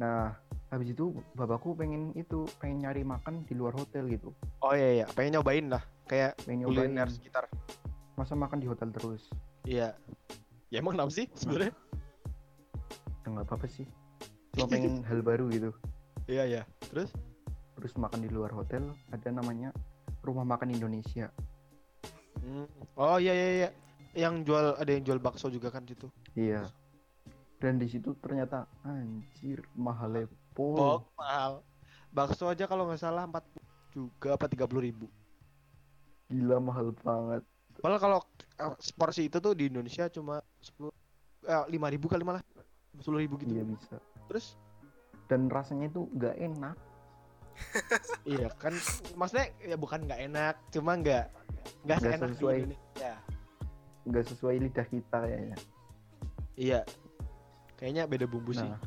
nah 0.00 0.34
habis 0.72 0.96
itu 0.96 1.12
bapakku 1.36 1.76
pengen 1.76 2.16
itu 2.16 2.48
pengen 2.58 2.82
nyari 2.82 3.04
makan 3.04 3.44
di 3.46 3.54
luar 3.54 3.76
hotel 3.76 4.08
gitu 4.08 4.32
oh 4.64 4.72
iya 4.74 5.04
iya, 5.04 5.06
pengen 5.14 5.38
nyobain 5.38 5.68
lah, 5.70 5.82
kayak 6.10 6.34
pengen 6.42 6.66
nyobain 6.66 6.90
kuliner 6.90 7.08
sekitar. 7.12 7.44
masa 8.18 8.34
makan 8.34 8.58
di 8.58 8.66
hotel 8.66 8.90
terus 8.90 9.30
Iya. 9.62 9.94
Ya 10.74 10.82
emang 10.82 10.98
kenapa 10.98 11.14
sih 11.14 11.30
sebenarnya? 11.38 11.70
ya 13.22 13.26
nggak 13.30 13.46
apa-apa 13.46 13.66
sih 13.70 13.86
cuma 14.58 14.66
pengen 14.66 15.00
hal 15.08 15.22
baru 15.22 15.46
gitu 15.54 15.70
Iya 16.26 16.42
iya. 16.50 16.62
Terus? 16.90 17.14
terus 17.78 17.92
makan 17.98 18.22
di 18.22 18.30
luar 18.30 18.50
hotel 18.54 18.94
ada 19.10 19.28
namanya 19.30 19.70
rumah 20.22 20.46
makan 20.46 20.74
Indonesia 20.74 21.30
Hmm. 22.42 22.66
Oh 22.98 23.16
iya 23.22 23.32
iya 23.32 23.48
iya. 23.54 23.68
Yang 24.12 24.34
jual 24.50 24.66
ada 24.76 24.90
yang 24.90 25.04
jual 25.06 25.20
bakso 25.22 25.48
juga 25.48 25.70
kan 25.70 25.86
situ. 25.86 26.10
Iya. 26.34 26.68
Dan 27.62 27.78
di 27.78 27.86
situ 27.86 28.18
ternyata 28.18 28.66
anjir 28.82 29.62
mahal 29.78 30.26
pol. 30.52 30.76
Oh, 30.76 30.98
mahal. 31.14 31.62
Bakso 32.12 32.50
aja 32.50 32.66
kalau 32.66 32.90
nggak 32.90 33.00
salah 33.00 33.24
40 33.24 33.94
juga 33.94 34.28
apa 34.36 34.50
30 34.50 34.68
ribu. 34.82 35.06
Gila 36.28 36.58
mahal 36.60 36.92
banget. 37.00 37.42
Malah 37.80 38.00
kalau 38.02 38.18
porsi 39.00 39.30
itu 39.30 39.40
tuh 39.40 39.56
di 39.56 39.70
Indonesia 39.70 40.10
cuma 40.12 40.42
10 40.60 40.92
eh, 41.48 41.64
5 41.72 41.94
ribu 41.94 42.06
kali 42.10 42.26
malah 42.26 42.42
10 43.00 43.22
ribu 43.22 43.40
gitu. 43.40 43.54
Iya 43.54 43.64
bisa. 43.64 43.96
Terus 44.28 44.58
dan 45.30 45.48
rasanya 45.48 45.88
itu 45.88 46.10
nggak 46.12 46.36
enak 46.36 46.76
iya 48.32 48.48
kan 48.58 48.74
maksudnya 49.16 49.48
ya 49.62 49.76
bukan 49.78 50.04
nggak 50.06 50.20
enak 50.30 50.54
cuma 50.72 50.98
nggak 50.98 51.26
nggak 51.86 51.98
Nggak 51.98 52.18
di 52.18 52.34
sesuai. 52.34 52.58
Indonesia. 52.58 53.12
Nggak 54.02 54.24
sesuai 54.34 54.54
lidah 54.58 54.86
kita 54.90 55.18
kayaknya 55.26 55.58
iya. 56.58 56.80
Kayaknya 57.78 58.02
beda 58.06 58.26
bumbu 58.30 58.54
sih. 58.54 58.62
Nah. 58.62 58.78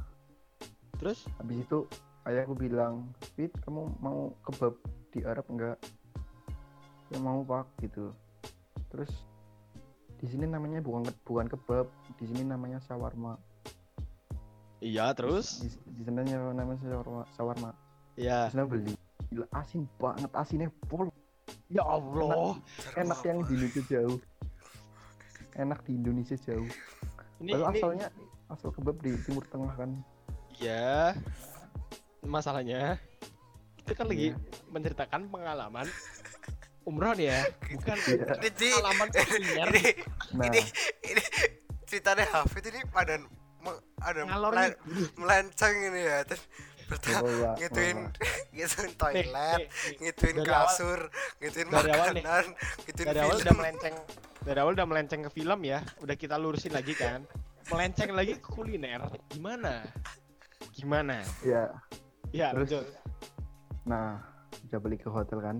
Terus? 0.99 1.27
Habis 1.39 1.67
itu 1.67 1.83
ayahku 2.23 2.55
bilang 2.55 3.11
Fit 3.35 3.51
kamu 3.63 3.91
mau 3.99 4.31
kebab 4.47 4.75
di 5.11 5.23
Arab 5.27 5.43
enggak 5.51 5.77
ya 7.11 7.19
mau 7.21 7.43
pak 7.43 7.67
gitu. 7.83 8.11
Terus 8.91 9.11
di 10.15 10.25
sini 10.31 10.47
namanya 10.47 10.79
bukan 10.79 11.05
bukan 11.27 11.47
kebab 11.51 11.87
di 12.17 12.25
sini 12.27 12.47
namanya 12.47 12.79
shawarma. 12.87 13.35
Iya 14.79 15.11
terus? 15.15 15.63
Di, 15.63 15.69
di 15.95 16.01
sana 16.03 16.23
namanya 16.55 16.79
shawarma 16.81 17.23
shawarma 17.35 17.71
ya 18.15 18.47
di 18.47 18.51
sana 18.55 18.65
beli. 18.67 18.93
Gila, 19.31 19.45
asin 19.55 19.87
banget 19.99 20.31
asinnya 20.35 20.69
pol 20.87 21.11
ya 21.71 21.83
Allah. 21.83 22.59
Enak 22.95 23.19
yang 23.23 23.39
di 23.43 23.53
Indonesia 23.55 23.83
jauh. 23.87 24.19
Enak 25.55 25.79
di 25.87 25.91
Indonesia 25.95 26.37
jauh. 26.39 26.69
Ini, 27.43 27.51
ini. 27.51 27.63
asalnya 27.63 28.07
asal 28.47 28.71
kebab 28.71 28.97
di 29.03 29.11
Timur 29.23 29.43
Tengah 29.47 29.73
kan. 29.75 29.91
Ya 30.55 31.13
masalahnya 32.25 32.97
kita 33.85 34.01
kan 34.01 34.09
lagi 34.09 34.33
Iya. 34.33 34.37
menceritakan 34.73 35.29
pengalaman 35.29 35.85
umroh 36.89 37.13
nih 37.13 37.29
ya. 37.29 37.39
Bukan 37.69 37.97
Iya. 38.01 38.25
Ini 38.41 38.49
di 38.49 38.67
pengalaman 38.73 39.07
kuliner. 39.13 39.67
ini 39.69 39.83
nah. 40.33 40.45
ini 40.49 40.61
ini 41.05 41.23
ceritanya 41.85 42.25
Hafid 42.33 42.65
ini 42.73 42.81
pada 42.89 43.21
ada 44.01 44.21
melenceng 45.17 45.75
ini 45.93 46.01
ya. 46.01 46.17
Terus 46.25 46.43
bawa 46.85 47.51
ngituin 47.57 47.97
ngituin 48.55 48.91
toilet 48.95 49.61
ngituin 49.97 50.37
kasur 50.45 50.99
ngituin 51.41 51.67
dari 51.67 51.91
awal 51.91 52.07
nih. 52.13 52.23
makanan 52.23 52.45
ngituin 52.85 53.05
dari 53.07 53.19
awal 53.19 53.37
udah 53.41 53.55
melenceng 53.57 53.95
dari 54.45 54.59
awal 54.61 54.73
udah 54.77 54.85
melenceng 54.85 55.21
ke 55.25 55.31
film 55.33 55.59
ya. 55.65 55.81
Udah 56.05 56.13
kita 56.13 56.37
lurusin 56.37 56.69
lagi 56.69 56.93
kan. 56.93 57.25
Melenceng 57.73 58.13
lagi 58.13 58.37
ke 58.37 58.45
kuliner. 58.45 59.01
Gimana? 59.33 59.81
Gimana? 60.69 61.25
Ya. 61.41 61.73
Ya 62.29 62.53
Terus? 62.53 62.69
lanjut. 62.69 62.85
Nah, 63.89 64.21
udah 64.69 64.77
balik 64.77 65.01
ke 65.01 65.09
hotel 65.09 65.41
kan. 65.41 65.57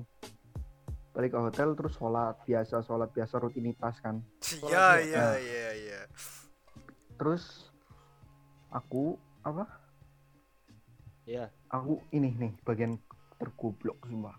Balik 1.18 1.34
ke 1.34 1.40
hotel 1.42 1.74
terus 1.74 1.98
sholat. 1.98 2.38
Biasa, 2.46 2.86
sholat 2.86 3.10
biasa 3.10 3.42
rutinitas 3.42 3.98
kan. 4.06 4.22
iya 4.70 5.02
iya 5.02 5.18
Nah. 5.18 5.38
iya 5.42 5.70
iya. 5.74 6.02
Terus 7.18 7.74
aku 8.70 9.18
apa? 9.42 9.66
Ya 11.26 11.50
Aku 11.74 12.02
ini 12.14 12.32
nih 12.32 12.54
bagian 12.62 12.96
tergoblok 13.36 14.00
semua. 14.06 14.34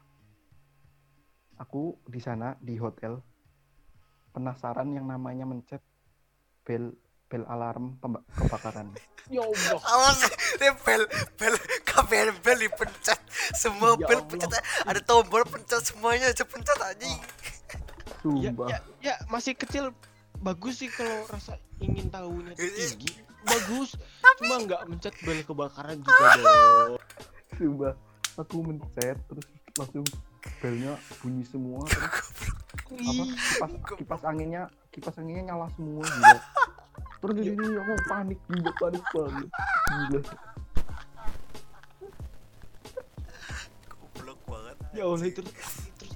Aku 1.59 1.99
di 2.07 2.21
sana 2.21 2.55
di 2.61 2.77
hotel 2.79 3.21
penasaran 4.33 4.93
yang 4.93 5.09
namanya 5.09 5.49
mencet 5.49 5.81
bel 6.65 6.93
bel 7.27 7.43
alarm 7.51 7.99
kebakaran. 8.31 8.95
ya 9.35 9.43
Allah 9.43 9.81
awas 9.83 10.23
ini 10.55 10.71
bel 10.87 11.03
bel 11.35 11.55
kabel 11.83 12.31
bel 12.39 12.59
dipencet 12.63 13.19
semua 13.59 13.99
Ya 13.99 14.07
bel 14.07 14.21
Allah. 14.23 14.29
pencet 14.31 14.51
ada 14.87 15.01
tombol 15.03 15.43
pencet 15.43 15.83
semuanya 15.83 16.31
aja 16.31 16.47
pencet 16.47 16.79
anjing 16.79 17.19
ya, 18.39 18.55
Sumpah. 18.55 18.69
ya, 18.71 18.79
ya 19.03 19.15
masih 19.27 19.59
kecil 19.59 19.91
bagus 20.39 20.79
sih 20.79 20.91
kalau 20.95 21.27
rasa 21.27 21.59
ingin 21.83 22.07
tahunya 22.07 22.55
tinggi 22.55 23.11
bagus. 23.47 23.91
Cuma 24.43 24.55
nggak 24.67 24.83
mencet 24.91 25.15
bel 25.23 25.41
kebakaran 25.47 25.97
juga 26.03 26.27
dong 26.43 26.91
Sumpah. 27.57 27.95
Aku 28.37 28.61
mencet 28.61 29.17
terus 29.31 29.47
langsung 29.77 30.05
belnya 30.61 30.95
bunyi 31.21 31.43
semua 31.43 31.83
terus 31.91 32.27
apa 33.11 33.25
kipas 33.27 33.73
kipas 33.99 34.23
anginnya 34.23 34.71
kipas 34.95 35.17
anginnya 35.19 35.53
nyala 35.53 35.67
semua 35.75 36.05
gila. 36.07 36.39
Terus 37.17 37.35
gini 37.41 37.57
gini 37.57 37.77
aku 37.81 37.93
panik 38.07 38.39
gila 38.47 38.71
panik 38.79 39.05
banget. 39.11 39.49
Gila. 39.91 40.21
Goblok 43.91 44.41
banget 44.47 44.77
ya 44.95 45.03
Allah 45.05 45.27
itu 45.27 45.41
terus 45.43 45.75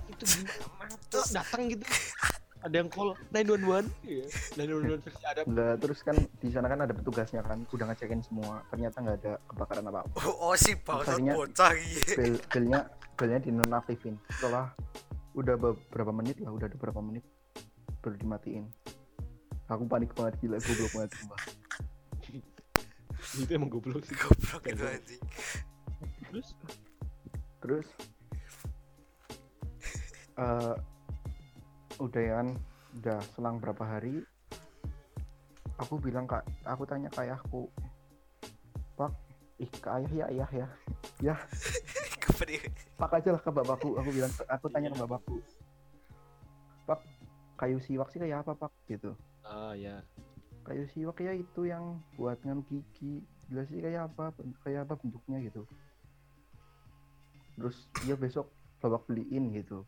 itu 0.08 0.24
gimana? 0.24 0.94
Terus 1.10 1.30
datang 1.34 1.62
gitu 1.68 1.84
ada 2.60 2.74
yang 2.76 2.88
call 2.92 3.16
911 3.32 3.88
iya. 4.04 4.24
911 4.52 5.00
versi 5.00 5.24
ada 5.24 5.40
Lah, 5.48 5.74
terus 5.80 6.04
kan 6.04 6.16
di 6.16 6.48
sana 6.52 6.68
kan 6.68 6.84
ada 6.84 6.92
petugasnya 6.92 7.40
kan 7.40 7.64
udah 7.72 7.84
ngecekin 7.88 8.20
semua. 8.20 8.60
Ternyata 8.68 8.96
nggak 9.00 9.16
ada 9.24 9.32
kebakaran 9.48 9.84
apa 9.88 9.98
apa 10.04 10.16
oh, 10.28 10.52
oh 10.52 10.54
si 10.56 10.76
bangsat 10.76 11.16
Akhirnya- 11.16 11.36
bocah 11.36 11.70
gitu 11.72 12.12
bel 12.20 12.34
belnya 12.52 12.80
belnya 13.16 13.38
dinonaktifin. 13.40 14.14
Setelah 14.36 14.76
udah 15.32 15.56
beberapa 15.56 16.12
menit 16.12 16.36
lah 16.44 16.52
udah 16.52 16.68
beberapa 16.76 17.00
menit 17.00 17.24
baru 18.04 18.16
dimatiin. 18.20 18.68
Aku 19.70 19.86
panik 19.88 20.12
banget 20.12 20.34
gila 20.44 20.58
goblok 20.60 20.90
banget 20.92 21.10
sumpah. 21.16 21.40
Itu 23.40 23.50
emang 23.56 23.70
goblok 23.72 24.04
sih. 24.04 24.16
Goblok 24.18 24.62
itu 24.68 24.84
anjing. 24.84 25.22
Terus? 26.28 26.48
Terus? 27.64 27.86
Eh 30.36 30.74
udah 32.00 32.22
ya 32.22 32.32
kan 32.40 32.48
udah 33.00 33.18
selang 33.36 33.56
berapa 33.60 33.84
hari 33.84 34.24
aku 35.76 36.00
bilang 36.00 36.24
kak 36.24 36.42
aku 36.64 36.88
tanya 36.88 37.12
ke 37.12 37.22
ayahku 37.28 37.68
pak 38.96 39.12
ih 39.60 39.68
ke 39.68 39.88
ayah 39.88 40.10
ya 40.10 40.24
ayah 40.32 40.70
ya 41.20 41.34
Kepedi- 42.24 42.64
pak 42.96 43.12
aja 43.20 43.36
lah 43.36 43.42
ke 43.44 43.50
bapakku 43.52 44.00
aku 44.00 44.10
bilang 44.10 44.32
aku 44.48 44.66
tanya 44.72 44.88
ke 44.90 44.98
bapakku 44.98 45.36
pak 46.88 47.00
kayu 47.60 47.76
siwak 47.84 48.08
sih 48.08 48.16
kayak 48.16 48.40
apa 48.40 48.56
pak? 48.56 48.72
Gitu. 48.88 49.12
Ah 49.44 49.76
ya. 49.76 50.00
Kayu 50.64 50.88
siwak 50.96 51.20
ya 51.20 51.36
itu 51.36 51.68
yang 51.68 52.00
buat 52.16 52.40
nganu 52.40 52.64
gigi 52.64 53.20
jelas 53.52 53.68
sih 53.68 53.84
kayak 53.84 54.08
apa 54.08 54.32
kayak 54.64 54.88
apa 54.88 54.96
bentuknya 54.96 55.44
gitu. 55.44 55.68
Terus 57.60 57.76
dia 58.00 58.16
besok 58.16 58.48
babak 58.80 59.04
beliin 59.04 59.52
gitu 59.52 59.84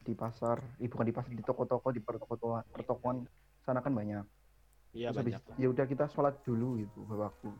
di 0.00 0.12
pasar 0.16 0.58
eh, 0.80 0.88
bukan 0.88 1.06
di 1.06 1.14
pasar 1.14 1.30
di 1.30 1.44
toko-toko 1.44 1.92
di 1.92 2.00
pertoko-tokoan 2.00 2.64
pertokoan 2.72 3.16
sana 3.60 3.80
kan 3.80 3.92
banyak. 3.92 4.24
Iya 4.90 5.14
Terus 5.14 5.38
banyak 5.38 5.42
ya 5.60 5.66
udah 5.70 5.84
kita 5.86 6.04
sholat 6.10 6.34
dulu 6.42 6.80
gitu 6.82 7.06
bapakku 7.06 7.52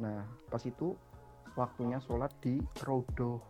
nah 0.00 0.24
pas 0.48 0.62
itu 0.64 0.96
waktunya 1.58 1.98
sholat 2.00 2.32
di 2.40 2.56
rodo 2.86 3.42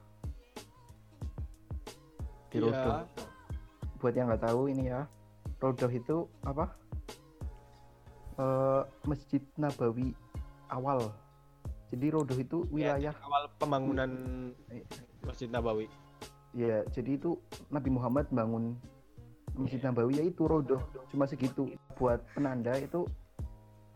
di 2.50 2.58
Iya. 2.58 2.66
rodo 2.66 2.92
buat 4.00 4.14
yang 4.16 4.32
nggak 4.32 4.42
tahu 4.48 4.72
ini 4.72 4.90
ya 4.90 5.04
rodo 5.60 5.86
itu 5.92 6.24
apa? 6.42 6.72
Eh 8.40 8.82
masjid 9.04 9.44
Nabawi 9.60 10.16
awal. 10.72 11.12
Jadi 11.92 12.06
rodo 12.08 12.32
itu 12.34 12.64
Iya, 12.72 12.96
wilayah 12.96 13.14
awal 13.20 13.44
pembangunan 13.60 14.10
Masjid 15.20 15.52
Nabawi 15.52 15.84
ya 16.56 16.82
jadi 16.90 17.16
itu 17.16 17.38
Nabi 17.70 17.90
Muhammad 17.94 18.26
bangun 18.34 18.74
Masjid 19.54 19.82
Nabawi 19.82 20.22
ya 20.22 20.24
itu 20.24 20.46
rodoh 20.46 20.80
cuma 21.10 21.26
segitu. 21.26 21.68
Buat 21.98 22.22
penanda 22.32 22.72
itu 22.78 23.04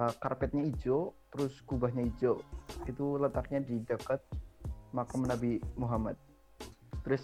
uh, 0.02 0.12
karpetnya 0.18 0.66
hijau 0.66 1.14
terus 1.30 1.62
kubahnya 1.64 2.04
hijau. 2.04 2.42
Itu 2.84 3.16
letaknya 3.16 3.62
di 3.62 3.80
dekat 3.86 4.20
makam 4.90 5.24
Nabi 5.24 5.62
Muhammad. 5.78 6.18
Terus 7.06 7.22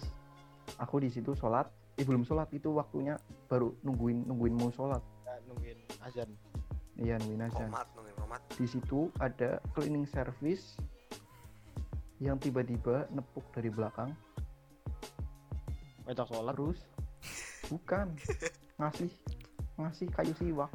aku 0.79 1.03
di 1.03 1.11
situ 1.11 1.35
sholat. 1.35 1.67
Eh 1.99 2.07
belum 2.07 2.23
sholat 2.23 2.49
itu 2.55 2.71
waktunya 2.71 3.19
baru 3.51 3.75
nungguin 3.83 4.25
nungguin 4.25 4.55
mau 4.55 4.71
sholat. 4.71 5.03
Ya, 5.27 5.35
nungguin 5.45 5.79
azan. 6.01 6.29
Iya 7.01 7.15
nungguin 7.19 7.43
aja 7.45 7.65
komat 7.67 7.87
nungguin 7.97 8.17
komat 8.19 8.41
di 8.59 8.65
situ 8.67 8.99
ada 9.17 9.57
cleaning 9.73 10.05
service 10.05 10.75
yang 12.21 12.37
tiba-tiba 12.37 13.09
nepuk 13.09 13.41
dari 13.55 13.73
belakang 13.73 14.13
ngajak 16.11 16.27
sholat 16.27 16.53
terus? 16.53 16.79
Bukan. 17.71 18.07
Ngasih. 18.75 19.11
Ngasih 19.79 20.07
kayu 20.11 20.33
siwak. 20.35 20.67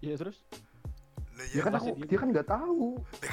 Iya 0.00 0.18
terus? 0.18 0.42
Lah 1.30 1.46
dia 1.46 1.54
ya 1.54 1.62
kan 1.62 1.72
ngasih 1.72 1.90
aku 1.92 1.96
dia. 1.96 2.08
dia 2.08 2.18
kan 2.18 2.28
nggak 2.28 2.48
tahu. 2.48 2.86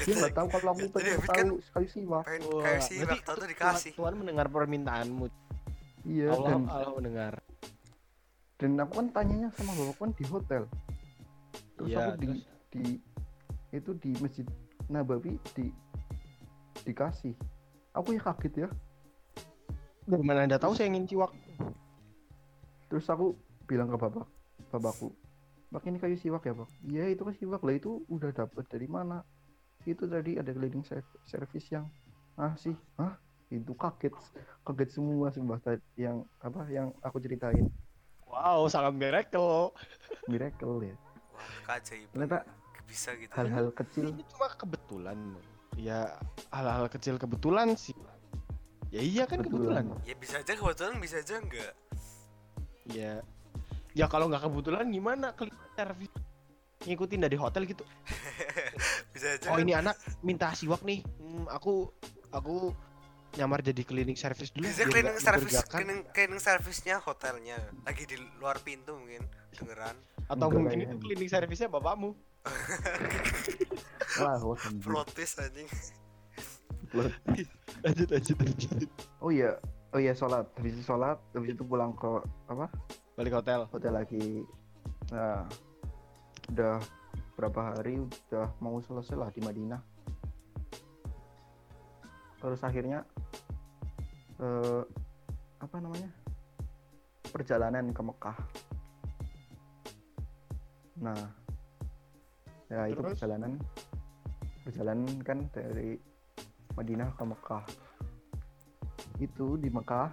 Dia 0.06 0.14
nggak 0.16 0.36
tahu 0.38 0.48
kalau 0.52 0.70
aku 0.72 0.86
pengen 0.94 1.18
kan- 1.18 1.50
tahu 1.50 1.58
kayu 1.74 1.88
siwak. 1.90 2.24
pengen 2.24 2.42
Wah, 2.48 2.62
kayak 2.62 2.80
si 2.80 2.94
berarti 2.96 3.18
waktu 3.18 3.34
tuh 3.34 3.48
dikasih. 3.50 3.92
Tuhan 3.98 4.14
mendengar 4.16 4.46
permintaanmu. 4.48 5.26
Iya 6.06 6.28
Allah 6.30 6.50
dan 6.52 6.62
Allah 6.70 6.94
mendengar. 6.94 7.34
dan 8.56 8.72
aku 8.80 8.94
kan 8.96 9.08
tanyanya 9.12 9.50
sama 9.52 9.74
bapakku 9.74 10.00
kan 10.00 10.12
di 10.14 10.24
hotel. 10.26 10.64
Terus 11.76 11.90
Iya, 11.90 11.98
aku 12.00 12.12
di 12.16 12.26
terus? 12.30 12.42
di 12.70 12.84
itu 13.74 13.92
di 13.98 14.12
masjid 14.22 14.46
Nabawi 14.86 15.42
di 15.52 15.74
dikasih. 16.84 17.34
Aku 17.92 18.14
ya 18.14 18.22
kaget 18.22 18.54
ya 18.64 18.70
dari 20.06 20.24
mana 20.26 20.46
anda 20.46 20.62
tahu 20.62 20.78
saya 20.78 20.90
ingin 20.94 21.10
ciwak 21.10 21.32
terus 22.90 23.06
aku 23.10 23.34
bilang 23.66 23.90
ke 23.90 23.98
bapak 23.98 24.26
bapakku 24.70 25.10
Pak 25.74 25.84
ini 25.92 26.00
kayu 26.00 26.16
siwak 26.16 26.48
ya 26.48 26.56
pak 26.56 26.70
iya 26.88 27.12
itu 27.12 27.26
kan 27.28 27.36
siwak 27.36 27.60
lah 27.60 27.76
itu 27.76 28.00
udah 28.08 28.32
dapet 28.32 28.64
dari 28.72 28.88
mana 28.88 29.26
itu 29.84 30.08
tadi 30.08 30.40
ada 30.40 30.56
cleaning 30.56 30.86
serv- 30.88 31.20
service 31.28 31.68
yang 31.68 31.84
ah 32.40 32.56
sih 32.56 32.72
ah 32.96 33.20
itu 33.52 33.76
kaget 33.76 34.14
kaget 34.64 34.90
semua 34.96 35.36
tadi 35.60 35.84
yang 36.00 36.24
apa 36.40 36.64
yang 36.72 36.96
aku 37.04 37.20
ceritain 37.20 37.68
Wow, 38.26 38.68
sangat 38.68 38.98
miracle. 38.98 39.72
miracle 40.28 40.82
ya 40.82 40.96
Wah, 41.32 41.48
keajaiban. 41.70 42.10
ternyata 42.12 42.40
Bisa 42.90 43.14
gitu. 43.16 43.32
ya. 43.32 43.38
hal-hal 43.38 43.70
kecil 43.72 44.12
Ini 44.12 44.24
cuma 44.34 44.48
kebetulan. 44.58 45.18
Ya 45.78 46.20
hal-hal 46.52 46.90
kecil 46.90 47.16
kebetulan 47.16 47.78
sih. 47.80 47.96
Ya 48.96 49.04
iya 49.04 49.24
kan 49.28 49.44
Kebetulan. 49.44 49.84
kebetulan. 49.92 50.08
Ya 50.08 50.16
bisa 50.16 50.36
aja 50.40 50.54
kebetulan 50.56 50.94
bisa 51.04 51.16
aja 51.20 51.36
enggak. 51.36 51.74
Ya. 52.88 53.14
Ya 53.92 54.06
kalau 54.08 54.32
nggak 54.32 54.48
kebetulan 54.48 54.88
gimana 54.88 55.36
cleaning 55.36 55.72
service 55.76 56.16
ngikutin 56.88 57.20
dari 57.28 57.36
hotel 57.36 57.68
gitu. 57.68 57.84
Bisa 59.16 59.36
aja. 59.36 59.48
Oh 59.52 59.58
kan? 59.58 59.64
ini 59.64 59.74
anak 59.76 59.96
minta 60.22 60.52
siwak 60.52 60.84
nih. 60.84 61.00
Hmm, 61.20 61.48
aku 61.52 61.88
aku 62.32 62.72
nyamar 63.36 63.60
jadi 63.60 63.84
cleaning 63.84 64.16
service 64.16 64.48
dulu. 64.52 64.64
bisa 64.64 64.88
cleaning 64.88 65.20
service 65.20 65.60
cleaning, 65.68 66.08
cleaning 66.16 66.40
service-nya 66.40 67.04
hotelnya 67.04 67.60
lagi 67.84 68.08
di 68.08 68.16
luar 68.40 68.64
pintu 68.64 68.96
mungkin 68.96 69.28
dengeran 69.52 69.92
Atau 70.32 70.48
Enggak 70.48 70.56
mungkin 70.56 70.78
lah, 70.80 70.86
itu 70.88 70.96
ya. 70.96 71.02
cleaning 71.04 71.30
service-nya 71.32 71.68
bapakmu. 71.68 72.16
wah 74.24 74.40
wah, 74.40 74.56
anjing. 74.56 74.80
protes 74.80 75.32
anjing 75.36 75.68
Plot. 76.92 77.12
Lanjut 77.86 78.10
lanjut 78.10 78.38
lanjut. 78.42 78.90
oh 79.22 79.30
iya 79.30 79.54
oh 79.94 80.02
iya 80.02 80.18
sholat. 80.18 80.50
Habis 80.58 80.82
itu 80.82 80.84
sholat 80.90 81.22
habis 81.38 81.54
itu 81.54 81.62
pulang 81.62 81.94
ke 81.94 82.10
apa? 82.50 82.66
Balik 83.14 83.38
hotel. 83.38 83.70
hotel 83.70 83.94
lagi. 83.94 84.42
Nah 85.14 85.46
udah 86.50 86.82
berapa 87.38 87.78
hari 87.78 88.02
udah 88.02 88.50
mau 88.58 88.82
selesai 88.82 89.14
lah 89.14 89.30
di 89.30 89.46
Madinah. 89.46 89.82
Terus 92.42 92.62
akhirnya 92.66 93.06
eh, 94.42 94.82
apa 95.62 95.76
namanya? 95.78 96.10
Perjalanan 97.30 97.94
ke 97.94 98.02
Mekah. 98.02 98.38
Nah 101.06 101.22
ya 102.66 102.90
itu 102.90 102.98
Terus? 102.98 103.14
perjalanan. 103.14 103.62
Perjalanan 104.66 105.14
kan 105.22 105.46
dari 105.54 106.15
Madinah 106.76 107.10
ke 107.16 107.24
Mekah. 107.24 107.64
Itu 109.20 109.56
di 109.58 109.72
Mekah 109.72 110.12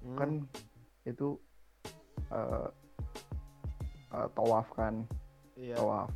Hmm. 0.00 0.16
kan 0.16 0.30
itu 1.04 1.36
eh 2.32 2.68
eh, 4.16 4.28
tawaf 4.32 4.72
kan? 4.72 5.04
Iya, 5.60 5.76
tawaf. 5.76 6.08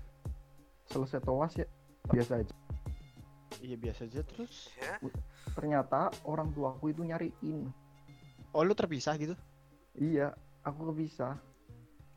Selesai 0.88 1.20
tawaf 1.20 1.52
ya 1.52 1.68
biasa 2.08 2.40
aja. 2.40 2.54
Iya 3.60 3.76
biasa 3.76 4.08
aja 4.08 4.24
terus. 4.24 4.72
ya. 4.80 4.96
Ternyata 5.52 6.08
orang 6.24 6.48
tuaku 6.56 6.96
itu 6.96 7.04
nyariin. 7.04 7.68
Oh 8.56 8.64
lu 8.64 8.72
terpisah 8.72 9.20
gitu? 9.20 9.36
iya 9.94 10.32
aku 10.64 10.90
kepisah. 10.90 11.36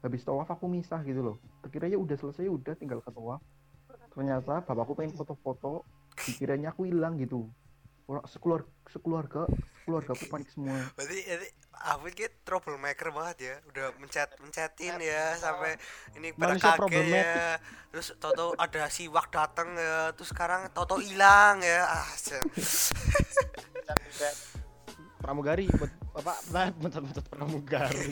Habis 0.02 0.24
tawaf 0.24 0.48
aku 0.48 0.72
misah 0.72 1.04
gitu 1.04 1.20
loh. 1.20 1.38
Kira 1.68 1.92
ya 1.92 2.00
udah 2.00 2.16
selesai 2.16 2.48
udah 2.48 2.80
tinggal 2.80 3.04
ke 3.04 3.12
tawaf. 3.12 3.44
Ternyata 4.16 4.64
bapakku 4.64 4.96
pengen 4.96 5.14
foto-foto 5.20 5.84
dikiranya 6.26 6.74
aku 6.74 6.89
hilang 6.89 7.20
gitu 7.22 7.49
orang 8.07 8.24
sekeluar 8.26 8.61
sekeluarga 8.88 9.43
sekeluarga 9.84 10.11
aku 10.15 10.26
panik 10.32 10.49
semua 10.51 10.80
berarti 10.95 11.20
ini 11.28 11.47
Afid 11.78 12.13
kayak 12.18 12.34
troublemaker 12.41 13.13
banget 13.13 13.38
ya 13.38 13.55
udah 13.70 13.88
mencet 14.01 14.30
mencetin 14.41 14.97
ya 14.97 15.38
sampai 15.38 15.78
ini 16.18 16.34
pada 16.34 16.57
Manusia 16.57 17.05
ya 17.05 17.61
terus 17.93 18.18
toto 18.18 18.57
ada 18.57 18.89
siwak 18.89 19.30
dateng 19.30 19.78
ya 19.78 20.09
terus 20.18 20.34
sekarang 20.34 20.74
toto 20.74 20.97
hilang 20.97 21.61
ya 21.61 21.86
ah 21.86 22.07
pramugari 25.22 25.70
buat 25.70 25.91
apa 26.18 26.34
nah, 26.49 26.68
mencet 26.82 27.03
mencet 27.03 27.26
pramugari 27.30 28.03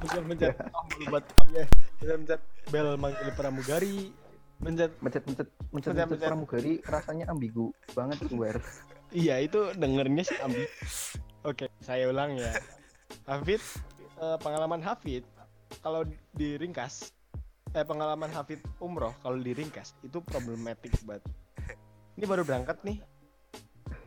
mencet 0.00 0.24
mencet 0.24 0.54
buat 1.10 1.24
mencet 2.00 2.40
bel 2.72 2.88
manggil 2.96 3.28
pramugari 3.36 4.14
mencet 4.58 4.92
mencet 4.98 5.22
mencet 5.24 5.48
mencet 5.48 5.48
Mencet- 5.70 5.94
mencet 5.94 6.08
mencet. 6.10 6.28
pramugari 6.28 6.72
rasanya 6.82 7.24
ambigu 7.28 7.70
banget 7.92 8.18
wear 8.30 8.56
iya 9.14 9.38
itu 9.38 9.74
dengernya 9.74 10.22
sih 10.22 10.38
ambil 10.40 10.64
oke 11.42 11.66
saya 11.80 12.06
ulang 12.06 12.34
ya 12.34 12.52
Hafid 13.24 13.60
eh, 14.16 14.38
pengalaman 14.38 14.80
Hafid 14.80 15.26
kalau 15.80 16.06
diringkas 16.32 17.10
eh 17.70 17.82
pengalaman 17.82 18.30
Hafid 18.30 18.62
umroh 18.78 19.12
kalau 19.20 19.36
diringkas 19.36 19.98
itu 20.00 20.22
problematik 20.22 20.94
banget 21.02 21.26
ini 22.14 22.24
baru 22.24 22.42
berangkat 22.42 22.78
nih 22.82 23.02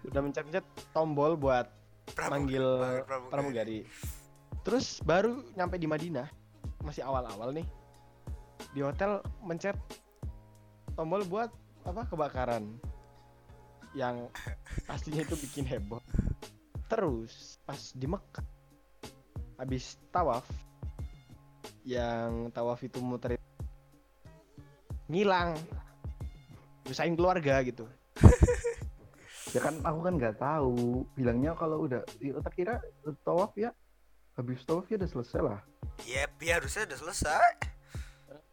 udah 0.06 0.22
mencet-mencet 0.22 0.64
tombol 0.92 1.36
buat 1.36 1.68
Pramu- 2.08 2.32
manggil 2.40 2.64
pramugari. 3.04 3.28
pramugari. 3.28 3.80
Terus 4.64 5.00
baru 5.00 5.44
nyampe 5.54 5.76
di 5.76 5.84
Madinah, 5.84 6.24
masih 6.80 7.04
awal-awal 7.04 7.52
nih. 7.52 7.68
Di 8.72 8.80
hotel 8.80 9.20
mencet 9.42 9.76
tombol 10.98 11.22
buat 11.30 11.54
apa 11.86 12.10
kebakaran. 12.10 12.66
Yang 13.94 14.34
pastinya 14.90 15.22
itu 15.22 15.38
bikin 15.38 15.70
heboh. 15.70 16.02
Terus 16.90 17.62
pas 17.62 17.80
di 17.94 18.10
Mekah 18.10 18.58
habis 19.58 19.98
tawaf 20.14 20.46
yang 21.82 22.54
tawaf 22.54 22.78
itu 22.86 23.02
muterin 23.02 23.42
ngilang 25.10 25.58
nyusahin 26.86 27.18
keluarga 27.18 27.64
gitu 27.66 27.90
ya 29.56 29.60
kan 29.64 29.82
aku 29.82 30.00
kan 30.06 30.14
nggak 30.20 30.38
tahu 30.38 31.08
bilangnya 31.18 31.58
kalau 31.58 31.90
udah 31.90 32.06
ya, 32.22 32.38
tak 32.44 32.54
kira 32.54 32.76
tawaf 33.26 33.56
ya 33.58 33.74
habis 34.38 34.62
tawaf 34.68 34.86
ya 34.94 35.02
udah 35.02 35.10
selesai 35.10 35.42
lah 35.42 35.60
ya 36.06 36.30
biar 36.38 36.62
harusnya 36.62 36.86
udah 36.94 37.00
selesai 37.02 37.52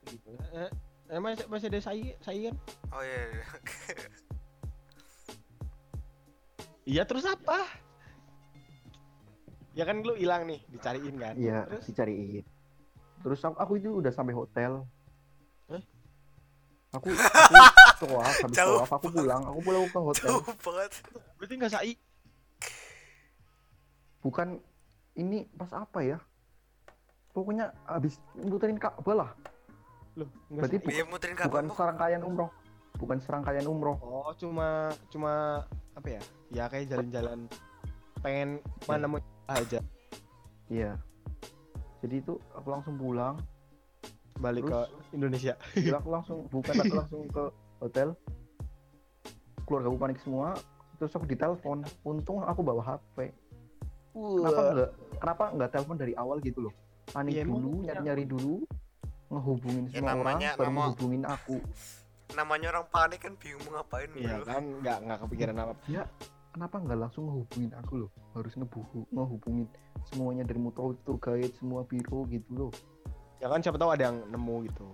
gitu. 0.09 0.31
Eh, 1.05 1.17
eh, 1.17 1.21
masih 1.21 1.45
masih 1.53 1.67
ada 1.69 1.81
saya 1.81 2.13
saya 2.21 2.39
kan 2.49 2.57
oh 2.93 3.03
iya, 3.05 3.21
iya. 3.31 3.45
Iya 6.85 7.03
terus 7.09 7.25
apa? 7.25 7.65
Ya 9.73 9.89
kan 9.89 10.05
lu 10.05 10.13
hilang 10.21 10.45
nih, 10.45 10.61
dicariin 10.69 11.17
kan? 11.17 11.33
iya 11.35 11.65
Terus 11.65 11.89
dicariin 11.89 12.45
terus 13.25 13.41
aku, 13.41 13.57
aku 13.57 13.73
itu 13.81 13.89
udah 14.05 14.13
sampai 14.13 14.37
hotel 14.37 14.85
Eh? 15.73 15.81
aku 16.93 17.09
aku 17.09 17.57
tawaf 18.05 18.37
habis 18.45 18.57
Jauh 18.61 18.85
aku 18.85 19.07
pulang 19.09 19.43
aku 19.49 19.61
pulang 19.65 19.83
ke 19.89 19.97
hotel 19.97 20.29
jauh 20.29 20.45
banget 20.61 20.93
berarti 21.41 21.55
nggak 21.57 21.73
sai? 21.73 21.93
bukan 24.21 24.61
ini 25.17 25.49
pas 25.57 25.73
apa 25.73 26.05
ya 26.05 26.19
pokoknya 27.33 27.73
habis 27.89 28.21
muterin 28.37 28.77
Ka'bah 28.77 29.17
lah 29.17 29.31
Loh, 30.15 30.29
Berarti 30.49 30.77
sai. 30.77 30.85
bu- 30.85 30.93
iya 30.93 31.05
muterin 31.05 31.35
bukan 31.35 31.49
kapan 31.49 31.65
serangkaian 31.71 32.23
umroh. 32.23 32.51
Bukan 32.95 33.19
serangkaian 33.19 33.67
umroh. 33.67 33.97
Oh, 33.99 34.31
cuma 34.35 34.69
cuma 35.09 35.33
apa 35.93 36.09
ya? 36.09 36.21
Ya 36.49 36.65
kayak 36.69 36.87
jalan-jalan 36.89 37.51
pengen 38.21 38.59
mana 38.85 39.07
mau 39.07 39.19
aja. 39.47 39.83
Iya. 40.67 40.97
Jadi 42.01 42.15
itu 42.17 42.39
aku 42.53 42.69
langsung 42.71 42.95
pulang. 42.95 43.37
Balik 44.35 44.65
Terus? 44.65 44.73
ke 44.73 44.81
Indonesia. 45.13 45.55
Gila, 45.75 45.99
aku 46.03 46.11
langsung 46.11 46.39
bukan 46.49 46.75
aku 46.77 46.95
langsung 46.97 47.23
ke 47.27 47.45
hotel. 47.81 48.09
Keluarga 49.65 49.89
aku 49.89 49.99
panik 49.99 50.19
semua. 50.21 50.55
Terus 50.97 51.11
aku 51.11 51.27
ditelepon. 51.27 51.83
Untung 52.05 52.39
aku 52.41 52.63
bawa 52.63 52.83
HP 52.85 53.35
kenapa 54.15 54.63
enggak 54.71 54.91
kenapa 55.19 55.45
enggak 55.51 55.71
telepon 55.73 55.97
dari 55.99 56.15
awal 56.15 56.39
gitu 56.39 56.63
loh? 56.63 56.75
Panik 57.05 57.35
Iya, 57.35 57.43
emang 57.43 57.59
dulu 57.59 57.69
punya- 57.75 57.87
nyari 57.91 58.03
nyari 58.07 58.25
dulu 58.25 58.55
ngehubungin 59.35 59.85
Ya, 59.87 59.99
semua 59.99 60.09
orang 60.11 60.19
namanya- 60.21 60.55
baru 60.55 60.65
nama- 60.65 60.81
ngehubungin 60.85 61.23
aku. 61.25 61.57
namanya 62.33 62.67
orang 62.69 62.87
panik 62.89 63.21
kan 63.21 63.35
bingung 63.37 63.63
mau 63.65 63.73
ngapain 63.77 64.09
Iya 64.13 64.35
bro 64.35 64.45
kan 64.45 64.63
nggak 64.81 64.97
nggak 65.01 65.19
kepikiran 65.21 65.55
apa. 65.57 65.73
kenapa 66.51 66.77
enggak 66.79 66.99
langsung 67.01 67.23
ngehubungin 67.25 67.73
aku 67.75 67.93
loh? 67.97 68.11
Harus 68.33 68.53
ngebuhu 68.55 68.99
ngehubungin 69.09 69.67
semuanya 70.05 70.43
dari 70.43 70.59
mutual 70.59 70.95
tour 71.01 71.19
guide 71.19 71.53
semua 71.55 71.83
biro 71.83 72.25
gitu 72.27 72.51
loh. 72.51 72.73
Ya 73.39 73.47
kan 73.47 73.61
siapa 73.61 73.77
tahu 73.77 73.91
ada 73.91 74.09
yang 74.09 74.23
nemu 74.27 74.65
gitu. 74.65 74.87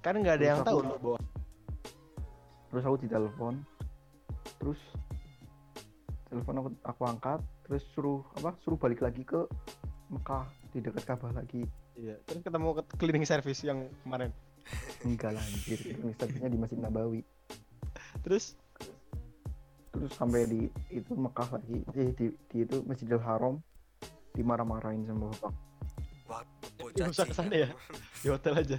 Kan 0.00 0.16
nggak 0.16 0.34
ada 0.34 0.38
Terus 0.38 0.50
yang 0.50 0.60
tahu 0.62 0.78
bahwa 0.84 1.18
terus 2.68 2.84
aku 2.84 2.96
ditelepon. 2.98 3.54
Terus 4.56 4.80
telepon 6.26 6.54
aku, 6.56 6.68
aku 6.82 7.02
angkat. 7.04 7.40
Terus 7.64 7.82
suruh 7.90 8.20
apa 8.34 8.52
suruh 8.60 8.76
balik 8.76 9.00
lagi 9.00 9.22
ke 9.22 9.40
Mekah 10.06 10.44
di 10.70 10.78
dekat 10.78 11.04
Ka'bah 11.06 11.32
lagi 11.32 11.64
Iya, 11.94 12.18
terus 12.26 12.42
ketemu 12.42 12.68
ke 12.74 12.82
cleaning 12.98 13.22
service 13.24 13.62
yang 13.62 13.86
kemarin. 14.02 14.30
enggak 15.06 15.36
lah 15.36 15.44
anjir 15.44 15.76
misalnya 16.00 16.48
di 16.48 16.56
Masjid 16.56 16.80
Nabawi 16.80 17.20
Terus 18.24 18.56
terus 19.92 20.10
sampai 20.16 20.48
di 20.48 20.60
itu 20.90 21.12
Mekah 21.14 21.54
lagi 21.54 21.84
eh 21.94 22.10
di, 22.16 22.26
di 22.50 22.56
itu 22.64 22.80
Masjidil 22.82 23.20
Haram 23.20 23.60
dimarah-marahin 24.34 25.06
sama 25.06 25.30
bapak 25.30 25.52
wah 26.26 26.42
usah 26.42 26.72
bocah 26.80 27.06
ke 27.28 27.34
sana 27.36 27.52
cilik. 27.52 27.62
ya? 27.62 27.68
di 28.18 28.28
hotel 28.32 28.54
aja. 28.58 28.78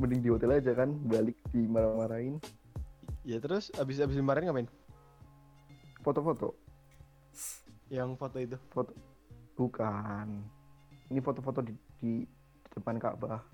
mending 0.00 0.20
di 0.24 0.30
hotel 0.32 0.50
aja 0.58 0.72
kan 0.74 0.90
balik 1.06 1.36
dimarah-marahin 1.52 2.40
Ya 3.22 3.38
terus 3.38 3.70
abis 3.78 4.02
abis 4.02 4.18
kemarin 4.18 4.50
ngapain? 4.50 4.66
foto-foto 6.02 6.58
Yang 7.86 8.10
foto 8.18 8.36
itu. 8.42 8.56
foto 8.74 8.90
bukan 9.54 10.42
ini 11.12 11.20
foto-foto 11.20 11.60
di, 11.60 11.72
di 11.98 12.24
depan 12.70 12.96
Ka'bah 12.96 13.44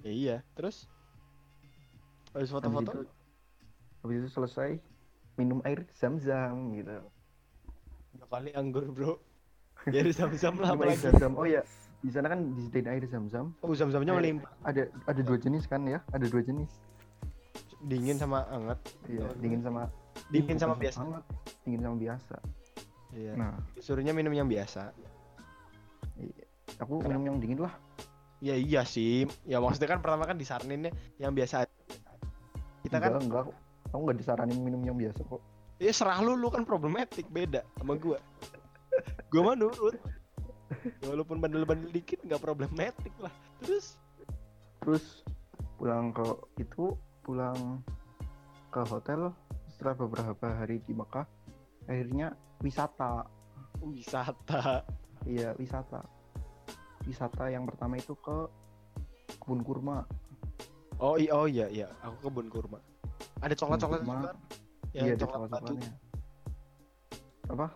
Ya 0.00 0.10
iya, 0.10 0.36
terus 0.54 0.86
habis 2.30 2.48
Habis 2.48 2.50
foto-foto 2.50 2.90
itu, 2.92 3.00
habis 4.00 4.16
itu 4.18 4.30
selesai 4.30 4.70
minum 5.34 5.58
air 5.62 5.82
zam-zam 5.92 6.54
gitu 6.72 7.02
dua 8.12 8.26
kali 8.28 8.52
anggur, 8.52 8.84
Bro. 8.88 9.16
Ya 9.88 10.00
di 10.00 10.12
zam-zam 10.12 10.54
lah 10.56 10.74
apalagi. 10.74 11.02
zam-zam 11.02 11.32
oh 11.34 11.42
ya 11.42 11.62
di 11.98 12.10
sana 12.10 12.28
kan 12.28 12.50
disediain 12.52 12.86
air 12.88 13.04
zam-zam 13.06 13.50
Oh, 13.60 13.72
zam-zamnya 13.72 14.12
melimpah. 14.12 14.50
ada 14.62 14.86
ada 15.06 15.20
dua 15.20 15.38
jenis 15.38 15.66
kan 15.66 15.82
ya 15.84 15.98
ada 16.10 16.26
dua 16.26 16.42
jenis 16.42 16.70
Dingin 17.82 18.14
sama 18.14 18.46
hangat. 18.46 18.78
iya 19.06 19.26
Oh, 19.26 19.34
dingin 19.38 19.58
sama 19.58 19.90
Dingin 20.30 20.54
sama 20.54 20.74
biasa. 20.74 20.98
hangat, 21.02 21.24
dingin 21.62 21.80
sama 21.80 21.96
biasa 21.96 22.36
Iya. 23.12 23.32
nah 23.34 23.54
Disuruhnya 23.74 24.12
minum 24.12 24.30
yang 24.30 24.46
biasa. 24.46 24.90
Aku 26.82 27.02
minum 27.06 27.22
yang 27.34 27.38
dingin 27.38 27.62
lah 27.62 27.74
Ya 28.42 28.58
iya 28.58 28.82
sih. 28.82 29.22
Ya 29.46 29.62
maksudnya 29.62 29.86
kan 29.86 30.02
pertama 30.02 30.26
kan 30.26 30.34
disaraninnya 30.34 30.90
yang 31.14 31.30
biasa. 31.30 31.62
Kita 32.82 32.98
kan 32.98 33.22
enggak 33.22 33.46
enggak 33.46 33.54
aku 33.94 34.02
nggak 34.02 34.18
disaranin 34.18 34.58
minum 34.58 34.82
yang 34.82 34.98
biasa 34.98 35.20
kok 35.22 35.42
ya 35.82 35.92
serah 35.92 36.22
lu 36.22 36.38
lu 36.38 36.48
kan 36.48 36.62
problematik 36.62 37.26
beda 37.28 37.66
sama 37.78 37.98
gua. 37.98 38.18
gua 39.30 39.42
mah 39.52 39.56
nurut. 39.58 39.98
Ya, 41.04 41.12
Walaupun 41.12 41.38
bandel-bandel 41.42 41.92
dikit 41.92 42.22
nggak 42.24 42.40
problematik 42.40 43.12
lah. 43.20 43.34
Terus 43.60 44.00
terus 44.82 45.26
pulang 45.76 46.14
ke 46.14 46.26
itu 46.58 46.94
pulang 47.22 47.82
ke 48.70 48.82
hotel 48.86 49.30
setelah 49.70 49.94
beberapa 49.94 50.46
hari 50.58 50.82
di 50.86 50.94
Mekah 50.94 51.26
akhirnya 51.86 52.34
wisata 52.62 53.26
wisata. 53.82 54.86
iya 55.26 55.54
wisata 55.58 56.02
wisata 57.04 57.50
yang 57.50 57.64
pertama 57.66 57.98
itu 57.98 58.14
ke 58.18 58.36
kebun 59.42 59.62
kurma 59.62 60.04
Oh 61.02 61.18
iya 61.18 61.34
oh 61.34 61.50
iya 61.50 61.66
iya, 61.66 61.88
aku 61.98 62.30
kebun 62.30 62.46
kurma. 62.46 62.78
Ada 63.42 63.58
coklat-coklat 63.58 64.06
juga. 64.06 64.30
Yang 64.94 65.02
iya 65.02 65.12
ada 65.12 65.18
coklat 65.18 65.38
batu. 65.50 65.50
coklat-coklatnya 65.50 65.92
apa 67.50 67.66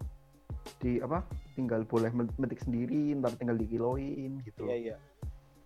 di 0.81 1.03
apa 1.03 1.19
tinggal 1.53 1.83
boleh 1.85 2.09
metik 2.15 2.63
sendiri 2.63 3.13
ntar 3.19 3.35
tinggal 3.37 3.59
dikiloin 3.59 4.41
gitu 4.41 4.65
Iya 4.65 4.77
iya. 4.79 4.97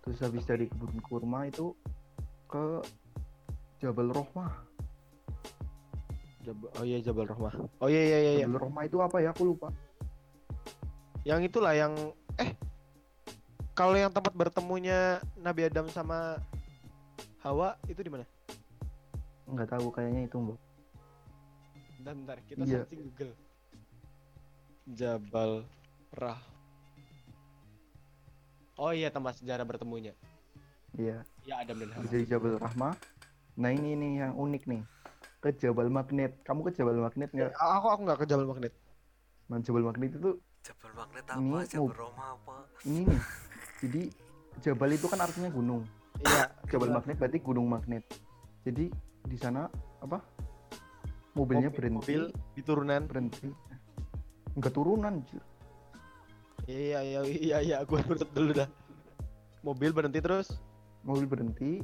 terus 0.01 0.19
habis 0.19 0.43
dari 0.43 0.65
kebun 0.67 0.99
kurma 1.05 1.47
itu 1.47 1.71
ke 2.49 2.81
Jabal 3.79 4.09
Rohmah 4.11 4.51
Jab- 6.41 6.73
oh 6.73 6.83
iya 6.83 6.97
Jabal 6.97 7.29
Rahmah. 7.29 7.53
Oh 7.77 7.85
iya 7.85 8.01
iya 8.01 8.17
iya. 8.17 8.31
iya. 8.41 8.45
Jabal 8.49 8.65
Rohmah 8.67 8.83
itu 8.89 8.97
apa 8.97 9.21
ya 9.21 9.29
aku 9.29 9.45
lupa 9.53 9.69
Yang 11.21 11.53
itulah 11.53 11.73
yang 11.77 11.93
eh 12.41 12.57
kalau 13.71 13.95
yang 13.95 14.09
tempat 14.09 14.31
bertemunya 14.31 14.99
Nabi 15.35 15.65
Adam 15.65 15.87
sama 15.87 16.37
Hawa 17.39 17.79
itu 17.85 17.99
di 17.99 18.09
mana? 18.09 18.25
nggak 19.43 19.67
tahu 19.69 19.87
kayaknya 19.89 20.21
itu 20.25 20.37
mbak 20.37 20.59
Bentar, 21.97 22.13
bentar, 22.15 22.37
kita 22.41 22.61
Iya. 22.61 22.81
searching 22.81 23.01
Google. 23.05 23.33
Jabal 24.87 25.51
Rah. 26.11 26.41
Oh 28.75 28.89
iya 28.89 29.07
tempat 29.07 29.37
sejarah 29.37 29.61
bertemunya. 29.61 30.17
iya 30.91 31.21
Ya 31.41 31.59
Adam 31.59 31.77
dan 31.79 31.89
Hawa. 31.91 32.03
dari 32.05 32.25
Jabal 32.25 32.57
Rahmah 32.57 32.95
nah 33.53 33.69
ini 33.69 33.93
nih 33.93 34.11
yang 34.21 34.33
unik 34.33 34.63
nih 34.65 34.81
ke 35.39 35.51
Jabal 35.53 35.87
Magnet 35.87 36.39
kamu 36.41 36.63
ke 36.63 36.71
Jabal 36.73 36.97
Magnet 36.97 37.29
nggak 37.29 37.51
Eh, 37.51 37.69
aku 37.69 37.87
aku 37.89 38.01
nggak 38.01 38.17
ke 38.17 38.25
Jabal 38.25 38.47
Magnet. 38.47 38.73
nah 39.45 39.59
Jabal 39.59 39.83
Magnet 39.83 40.11
itu 40.13 40.31
Jabal 40.61 40.91
magnet 40.95 41.23
Ini 41.27 41.35
apa? 41.51 41.59
Jabal 41.65 41.83
mau- 41.83 41.97
Roma 41.97 42.25
apa? 42.33 42.55
ini 42.83 43.01
nih 43.03 43.19
jadi 43.81 44.07
Jabal 44.61 44.93
itu 44.93 45.07
kan 45.07 45.19
artinya 45.19 45.49
gunung 45.49 45.83
Iya. 46.21 46.45
Jabal 46.69 46.87
Iya. 46.87 46.95
Magnet 46.95 47.17
berarti 47.17 47.39
gunung 47.39 47.65
magnet 47.65 48.03
jadi 48.61 48.85
di 49.23 49.37
sana 49.37 49.65
apa 49.99 50.21
mobilnya 51.33 51.67
Mobil- 51.67 51.77
berhenti 51.97 52.13
Mobil 52.13 52.23
di 52.53 52.61
turunan. 52.61 53.01
berhenti 53.03 53.49
nggak 54.51 54.69
turunan. 54.69 55.23
Iya 56.67 56.99
iya 57.01 57.19
iya 57.23 57.57
iya 57.61 57.75
aku 57.81 57.97
urut 57.97 58.27
dulu 58.29 58.51
dah. 58.53 58.67
Mobil 59.61 59.89
berhenti 59.91 60.19
terus. 60.19 60.47
mobil 61.01 61.25
berhenti 61.25 61.81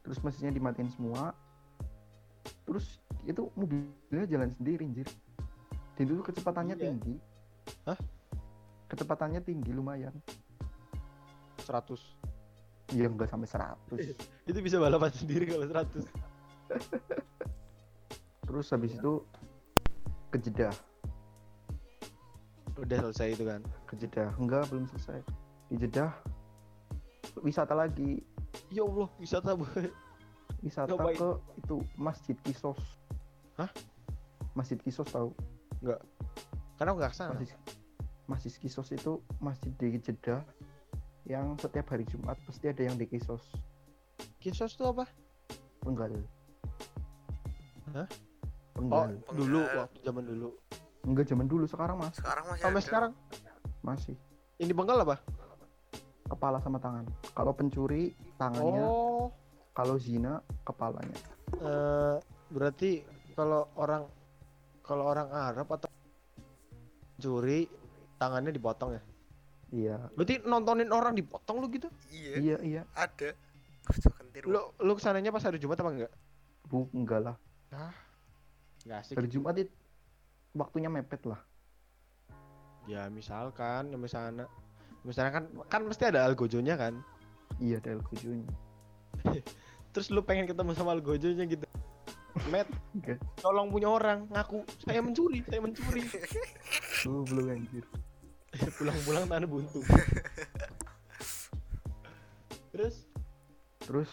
terus 0.00 0.16
mesinnya 0.24 0.48
dimatiin 0.50 0.88
semua 0.88 1.36
terus 2.64 2.96
itu 3.22 3.52
mobilnya 3.52 4.24
jalan 4.24 4.48
sendiri 4.54 4.80
anjir 4.80 5.04
dan 5.92 6.08
itu 6.08 6.24
kecepatannya 6.24 6.72
Iya. 6.72 6.84
tinggi 6.88 7.14
Hah? 7.84 8.00
kecepatannya 8.88 9.44
tinggi 9.44 9.76
lumayan 9.76 10.16
100. 11.60 11.96
ya 12.90 13.06
enggak 13.06 13.28
sampai 13.28 13.46
100 13.46 14.16
Itu 14.50 14.58
bisa 14.60 14.76
balapan 14.76 15.10
sendiri 15.10 15.46
kalau 15.46 15.64
100. 15.64 16.02
terus 18.42 18.66
habis 18.68 18.92
itu 18.92 19.22
ke 20.28 20.38
Jeddah 20.38 20.74
Udah 22.76 22.98
selesai 23.04 23.28
itu 23.30 23.44
kan. 23.44 23.60
ke 23.84 23.94
Jeddah 23.94 24.30
enggak 24.36 24.66
belum 24.66 24.88
selesai 24.88 25.20
di 25.68 25.76
Jeddah 25.78 26.10
wisata 27.38 27.72
lagi 27.72 28.22
Ya 28.70 28.82
Allah, 28.82 29.06
wisata 29.16 29.54
boy. 29.54 29.70
wisata 30.60 30.90
Ngapain? 30.90 31.14
ke 31.14 31.28
itu 31.56 31.76
Masjid 31.94 32.36
Kisos 32.40 32.78
Hah? 33.54 33.70
Masjid 34.52 34.78
Kisos 34.78 35.06
tahu 35.06 35.30
Karena 36.74 36.90
aku 36.90 36.98
nggak 36.98 37.12
ke 37.12 37.16
sana. 37.16 37.34
Masjid 37.34 37.54
Masjid 38.26 38.52
Kisos 38.52 38.88
itu 38.90 39.12
masjid 39.38 39.70
di 39.72 39.94
Jeddah 39.96 40.42
yang 41.24 41.54
setiap 41.56 41.86
hari 41.88 42.04
Jumat 42.04 42.36
pasti 42.42 42.66
ada 42.66 42.82
yang 42.82 42.96
di 42.96 43.04
Kisos 43.04 43.44
Kisos 44.38 44.72
tuh 44.74 44.90
apa? 44.90 45.04
penggal. 45.80 46.12
Hah? 47.90 48.04
Oh, 48.04 48.06
Penggal. 48.76 49.10
dulu 49.34 49.60
Penggal. 49.60 49.78
waktu 49.80 49.98
zaman 50.00 50.24
dulu. 50.24 50.48
Enggak 51.00 51.26
zaman 51.26 51.46
dulu 51.48 51.64
sekarang 51.64 51.96
mas 51.96 52.12
Sekarang 52.14 52.44
masih 52.46 52.62
Sampai 52.62 52.76
ada. 52.76 52.86
sekarang 52.86 53.12
masih 53.80 54.14
ini 54.56 54.72
Bengkal 54.72 55.00
apa? 55.00 55.16
kepala 56.26 56.62
sama 56.62 56.78
tangan. 56.78 57.02
Kalau 57.34 57.50
pencuri 57.50 58.14
tangannya, 58.36 58.86
Oh, 58.86 59.34
kalau 59.72 59.98
zina 59.98 60.38
kepalanya. 60.62 61.16
eh 61.58 62.16
berarti 62.48 63.02
kalau 63.34 63.66
orang 63.74 64.06
kalau 64.80 65.10
orang 65.10 65.26
Arab 65.28 65.66
atau 65.66 65.90
curi 67.18 67.66
tangannya 68.16 68.54
dipotong 68.54 68.94
ya? 68.94 69.02
Iya. 69.70 70.10
Berarti 70.18 70.42
nontonin 70.42 70.90
orang 70.90 71.14
dipotong 71.14 71.62
lu 71.62 71.70
gitu? 71.70 71.86
Iya, 72.10 72.34
Iya 72.38 72.56
iya. 72.62 72.82
ada. 72.94 73.34
Lu 74.46 74.74
lu 74.82 74.92
ke 74.98 75.02
sananya 75.02 75.30
pas 75.30 75.42
hari 75.42 75.58
Jumat 75.62 75.78
apa 75.78 75.90
enggak? 75.90 76.12
Bu 76.66 76.90
enggak 76.94 77.20
lah. 77.22 77.36
Enggak 78.86 78.98
asik. 79.02 79.14
Hari 79.18 79.28
Jumat 79.30 79.54
itu 79.58 79.72
waktunya 80.54 80.90
mepet 80.90 81.22
lah. 81.26 81.40
Ya 82.90 83.06
misalkan, 83.06 83.94
ya 83.94 83.98
misalnya 83.98 84.50
misalnya 85.06 85.32
kan 85.38 85.44
kan 85.70 85.82
mesti 85.86 86.10
ada 86.10 86.26
algojonya 86.26 86.74
kan. 86.74 86.98
Iya 87.62 87.78
ada 87.82 88.02
kujunya. 88.10 88.46
Terus 89.94 90.10
lu 90.10 90.22
pengen 90.22 90.46
ketemu 90.46 90.74
sama 90.74 90.94
algojonya 90.94 91.46
gitu. 91.46 91.66
Met, 92.46 92.70
tolong 93.42 93.74
punya 93.74 93.90
orang 93.90 94.24
ngaku 94.30 94.62
saya 94.86 95.02
mencuri, 95.02 95.42
saya 95.50 95.60
mencuri. 95.60 96.06
Lu 97.10 97.26
belum 97.26 97.52
anjir. 97.52 97.84
Pulang-pulang 98.76 99.24
tanah 99.28 99.48
buntu. 99.48 99.80
Terus 102.70 103.10
Terus 103.90 104.06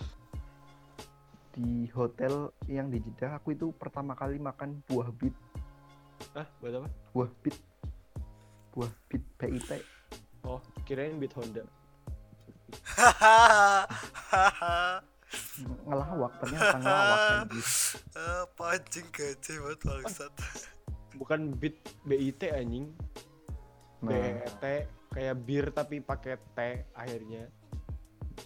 di 1.54 1.86
hotel 1.94 2.50
yang 2.66 2.90
di 2.90 2.98
Jeddah 2.98 3.38
aku 3.38 3.54
itu 3.54 3.70
pertama 3.78 4.18
kali 4.18 4.42
makan 4.42 4.82
buah 4.90 5.14
bit, 5.14 5.38
ah 6.34 6.50
buat 6.58 6.82
apa? 6.82 6.90
buah 7.14 7.30
bit. 7.46 7.54
Buah 8.74 8.90
bit 9.06 9.22
PIT. 9.38 9.86
Oh, 10.42 10.58
kirain 10.82 11.22
beat 11.22 11.30
Honda. 11.38 11.62
Ngelawak 15.86 16.34
ternyata 16.42 16.78
ngelawak. 16.82 17.54
Apa 18.18 18.64
anjing 18.82 19.06
gajah 19.14 19.58
banget 19.62 19.80
bangsat. 19.86 20.34
Bukan 21.22 21.54
beat 21.54 21.78
BIT 22.02 22.50
anjing. 22.50 22.90
Nah, 23.98 24.12
BET 24.12 24.64
kayak 25.10 25.36
bir 25.42 25.66
tapi 25.72 26.00
pakai 26.00 26.38
T 26.54 26.60
akhirnya. 26.94 27.50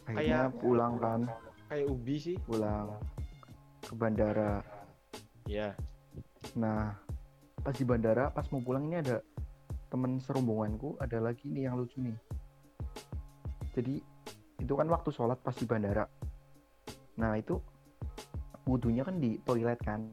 akhirnya 0.08 0.48
kayak- 0.48 0.56
pulang 0.58 0.96
kan, 0.98 1.22
Kayak 1.68 1.86
ubi 1.88 2.16
sih. 2.16 2.36
pulang 2.40 2.96
ke 3.82 3.92
bandara. 3.92 4.64
Iya. 5.44 5.76
Nah, 6.56 6.96
pas 7.58 7.76
di 7.76 7.84
bandara, 7.84 8.32
pas 8.32 8.48
mau 8.48 8.64
pulang 8.64 8.88
ini 8.88 8.96
ada 8.98 9.20
temen 9.88 10.16
serombonganku, 10.18 10.96
ada 10.98 11.20
lagi 11.20 11.52
nih 11.52 11.68
yang 11.68 11.76
lucu 11.76 12.00
nih. 12.00 12.16
Jadi 13.72 14.00
itu 14.58 14.74
kan 14.74 14.88
waktu 14.88 15.10
sholat 15.10 15.36
pas 15.38 15.54
di 15.54 15.66
bandara. 15.66 16.08
nah 17.12 17.36
itu 17.36 17.60
wudhunya 18.64 19.04
kan 19.04 19.20
di 19.20 19.36
toilet 19.44 19.78
kan 19.78 20.10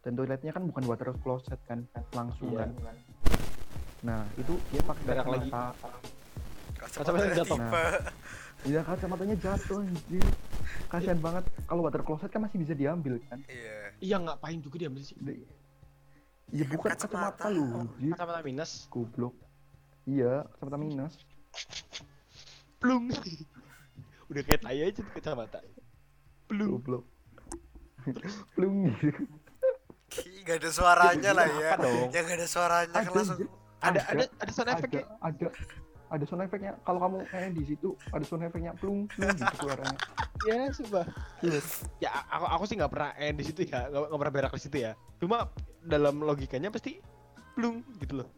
dan 0.00 0.16
toiletnya 0.16 0.50
kan 0.50 0.64
bukan 0.64 0.82
water 0.84 1.12
closet 1.20 1.60
kan 1.68 1.84
langsung 2.10 2.50
Iya. 2.50 2.66
kan 2.66 2.70
nah 4.04 4.20
itu 4.36 4.52
dia 4.68 4.82
pakai 4.82 5.02
Berak 5.02 5.26
lagi. 5.26 5.48
kacamata 5.48 5.88
Kacamatanya 6.76 7.34
jatuh. 7.34 7.56
tipe. 7.56 7.84
Iya 8.64 8.80
kacamatanya 8.80 9.36
jatuh 9.36 9.78
anjir 9.80 10.24
kasihan 10.86 11.18
banget 11.18 11.44
kalau 11.64 11.80
water 11.82 12.00
closet 12.00 12.28
kan 12.28 12.40
masih 12.40 12.56
bisa 12.58 12.72
diambil 12.72 13.16
kan 13.22 13.40
Iya. 13.46 13.76
Iya 13.98 14.16
ngapain 14.20 14.58
juga 14.58 14.76
diambil 14.78 15.00
sih? 15.00 15.16
Iya 16.46 16.64
bukan 16.66 16.88
kacamata. 16.90 17.32
kacamata 17.34 17.46
lu 17.48 17.88
Kacamata 18.06 18.40
minus. 18.42 18.84
goblok 18.86 19.32
iya 20.04 20.44
kacamata 20.50 20.76
minus 20.76 21.14
Plung. 22.76 23.08
Udah 24.28 24.42
kayak 24.42 24.60
tai 24.60 24.80
aja 24.82 24.92
tuh 24.94 25.04
kacamata. 25.10 25.60
Plung. 26.46 26.76
goblok 26.78 27.04
plung 28.52 28.92
gitu 28.94 29.24
Gak 30.44 30.60
ada 30.60 30.70
suaranya 30.70 31.30
lah 31.32 31.48
ya. 31.50 31.70
Apa 31.74 31.82
dong? 31.82 32.12
Yang 32.12 32.24
gak 32.24 32.36
ada 32.36 32.46
suaranya 32.46 32.92
kan 32.94 33.10
langsung. 33.10 33.40
Ada 33.82 34.00
ada 34.10 34.24
ada 34.40 34.52
sound 34.52 34.70
ada 34.70 34.78
effect 34.78 34.94
ya? 34.94 35.04
ada 35.24 35.46
ada 36.12 36.24
sound 36.28 36.42
effectnya 36.46 36.72
kalau 36.86 36.98
kamu 37.02 37.18
kayak 37.26 37.50
di 37.56 37.64
situ 37.66 37.88
ada 38.14 38.24
sound 38.24 38.44
effectnya 38.46 38.72
plung 38.78 39.08
plung 39.10 39.34
gitu 39.34 39.56
suaranya 39.64 39.98
Iya, 40.44 40.68
coba. 40.76 41.08
Ya 42.04 42.12
aku 42.28 42.44
aku 42.44 42.64
sih 42.68 42.76
nggak 42.76 42.92
pernah 42.92 43.16
eh 43.16 43.32
di 43.32 43.44
situ 43.48 43.64
ya, 43.64 43.88
nggak 43.88 44.20
pernah 44.20 44.34
berak 44.34 44.52
di 44.52 44.60
situ 44.60 44.76
ya. 44.76 44.92
Cuma 45.16 45.48
dalam 45.80 46.20
logikanya 46.20 46.68
pasti 46.68 47.00
plung 47.56 47.80
gitu 47.96 48.20
loh. 48.20 48.28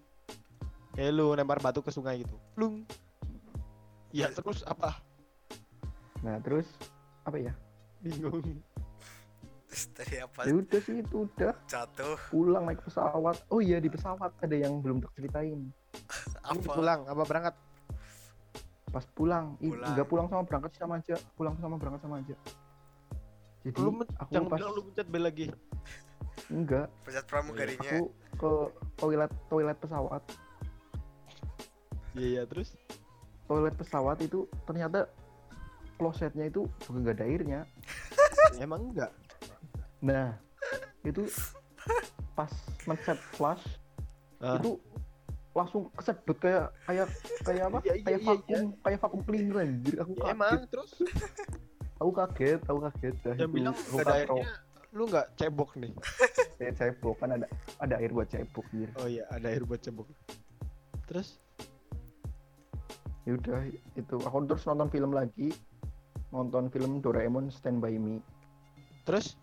Kayak 0.95 1.19
lu 1.19 1.35
lempar 1.35 1.59
batu 1.59 1.83
ke 1.83 1.91
sungai 1.91 2.23
gitu. 2.23 2.39
Plung. 2.55 2.87
Ya 4.15 4.31
terus 4.31 4.63
apa? 4.63 5.03
nah 6.25 6.41
terus 6.41 6.67
apa 7.29 7.37
ya 7.37 7.53
Bingung. 8.01 8.63
Terus 9.67 9.85
tadi 9.91 10.17
apa? 10.17 10.41
ya 10.43 10.55
udah 10.55 10.81
sih 10.81 10.97
itu 10.97 11.17
udah 11.27 11.53
Jatuh. 11.67 12.17
pulang 12.29 12.65
naik 12.65 12.81
pesawat 12.81 13.37
oh 13.49 13.59
iya 13.59 13.77
di 13.77 13.87
pesawat 13.87 14.31
ada 14.39 14.57
yang 14.57 14.79
belum 14.79 15.03
terceritain 15.03 15.59
Apa? 16.47 16.71
Pulang 16.73 17.01
apa 17.05 17.23
berangkat? 17.23 17.55
pas 18.87 19.03
pulang, 19.11 19.59
Pulang. 19.59 19.93
enggak 19.93 20.07
pulang 20.07 20.27
sama 20.27 20.43
berangkat 20.43 20.73
sama 20.73 20.95
aja 20.97 21.17
pulang 21.35 21.53
sama 21.59 21.77
berangkat 21.77 22.01
sama 22.01 22.17
aja 22.19 22.37
jadi 23.61 23.77
Lu 23.77 23.91
aku 24.15 24.31
Jangan 24.31 24.47
pas 24.47 24.57
bilang 24.57 24.73
lu 24.73 24.83
pencet 24.85 25.07
bel 25.07 25.23
lagi. 25.23 25.47
enggak 26.49 26.87
Pencet 27.03 27.25
pramugarinya. 27.27 27.91
aku 27.93 28.01
ke 28.33 28.51
toilet 28.97 29.33
toilet 29.47 29.77
pesawat 29.77 30.23
Iya 32.15 32.27
iya 32.31 32.43
terus. 32.45 32.73
toilet 33.45 33.75
pesawat 33.75 34.17
itu 34.19 34.47
ternyata 34.65 35.11
klosetnya 35.97 36.47
itu 36.47 36.65
juga 36.81 36.97
nggak 37.03 37.17
ada 37.17 37.27
airnya 37.27 37.61
Ya, 38.55 38.63
emang 38.65 38.81
enggak. 38.87 39.13
Nah 39.99 40.37
itu 41.03 41.25
pas 42.33 42.53
mencet 42.85 43.17
flash 43.33 43.65
Ah. 44.37 44.61
itu 44.61 44.77
langsung 45.57 45.89
kesedot 45.97 46.37
kayak 46.37 46.69
kayak 46.85 47.09
kayak 47.41 47.65
apa? 47.73 47.79
Iya, 47.81 47.95
kayak 48.05 48.21
iya, 48.21 48.29
vakum 48.29 48.63
kayak 48.85 48.99
vakum 49.01 49.21
cleaner 49.25 49.57
anjir. 49.65 49.97
Aku 49.97 50.13
Ya, 50.13 50.21
kaget. 50.21 50.35
emang 50.37 50.61
terus. 50.69 50.91
aku 51.97 52.11
kaget 52.13 52.61
aku 52.69 52.79
kaget. 52.85 53.15
Dah 53.25 53.35
Yang 53.35 53.53
bilang 53.57 53.75
ada 53.97 54.13
airnya. 54.13 54.47
Lu 54.93 55.09
enggak 55.09 55.27
cebok 55.35 55.71
nih. 55.77 55.93
Kayak 56.61 56.75
cebok 56.77 57.17
kan 57.17 57.31
ada 57.33 57.47
ada 57.81 57.95
air 57.97 58.13
buat 58.13 58.29
cebok 58.29 58.65
anjir. 58.69 58.91
Oh 58.97 59.09
iya, 59.09 59.25
ada 59.29 59.47
air 59.49 59.65
buat 59.65 59.81
cebok. 59.81 60.05
Terus? 61.09 61.41
Ya 63.25 63.33
udah 63.35 63.65
itu. 63.97 64.17
Aku 64.21 64.37
terus 64.45 64.69
nonton 64.69 64.89
film 64.89 65.17
lagi. 65.17 65.57
Nonton 66.29 66.69
film 66.69 67.01
Doraemon 67.01 67.49
Stand 67.49 67.81
by 67.81 67.97
Me. 67.97 68.21
Terus 69.05 69.41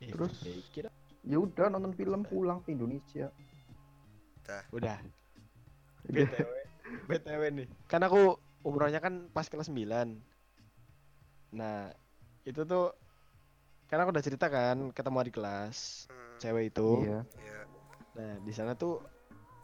Terus? 0.00 0.34
Eh, 0.44 0.60
kira. 0.72 0.90
ya 1.26 1.42
udah 1.42 1.66
nonton 1.74 1.90
film 1.96 2.22
pulang 2.22 2.62
ke 2.62 2.70
Indonesia. 2.70 3.32
Udah. 4.44 4.62
Udah. 4.70 4.98
BTW 6.14 6.50
BTW 7.10 7.42
nih. 7.50 7.66
Kan 7.90 8.06
aku 8.06 8.38
umrohnya 8.66 8.98
kan 8.98 9.30
pas 9.30 9.46
kelas 9.46 9.70
9 9.70 10.18
nah 11.54 11.94
itu 12.42 12.66
tuh 12.66 12.90
kan 13.86 14.02
aku 14.02 14.10
udah 14.10 14.24
cerita 14.26 14.50
kan 14.50 14.90
ketemu 14.90 15.16
adik 15.22 15.38
kelas 15.38 16.10
Hmm, 16.10 16.36
cewek 16.42 16.74
itu. 16.74 16.88
Iya. 17.06 17.20
Iya. 17.40 17.60
nah 18.12 18.32
di 18.44 18.52
sana 18.52 18.76
tuh 18.76 19.00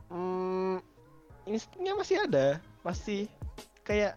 hmm, 0.08 0.80
instingnya 1.44 1.92
masih 1.98 2.16
ada. 2.24 2.62
Masih 2.80 3.28
kayak 3.84 4.16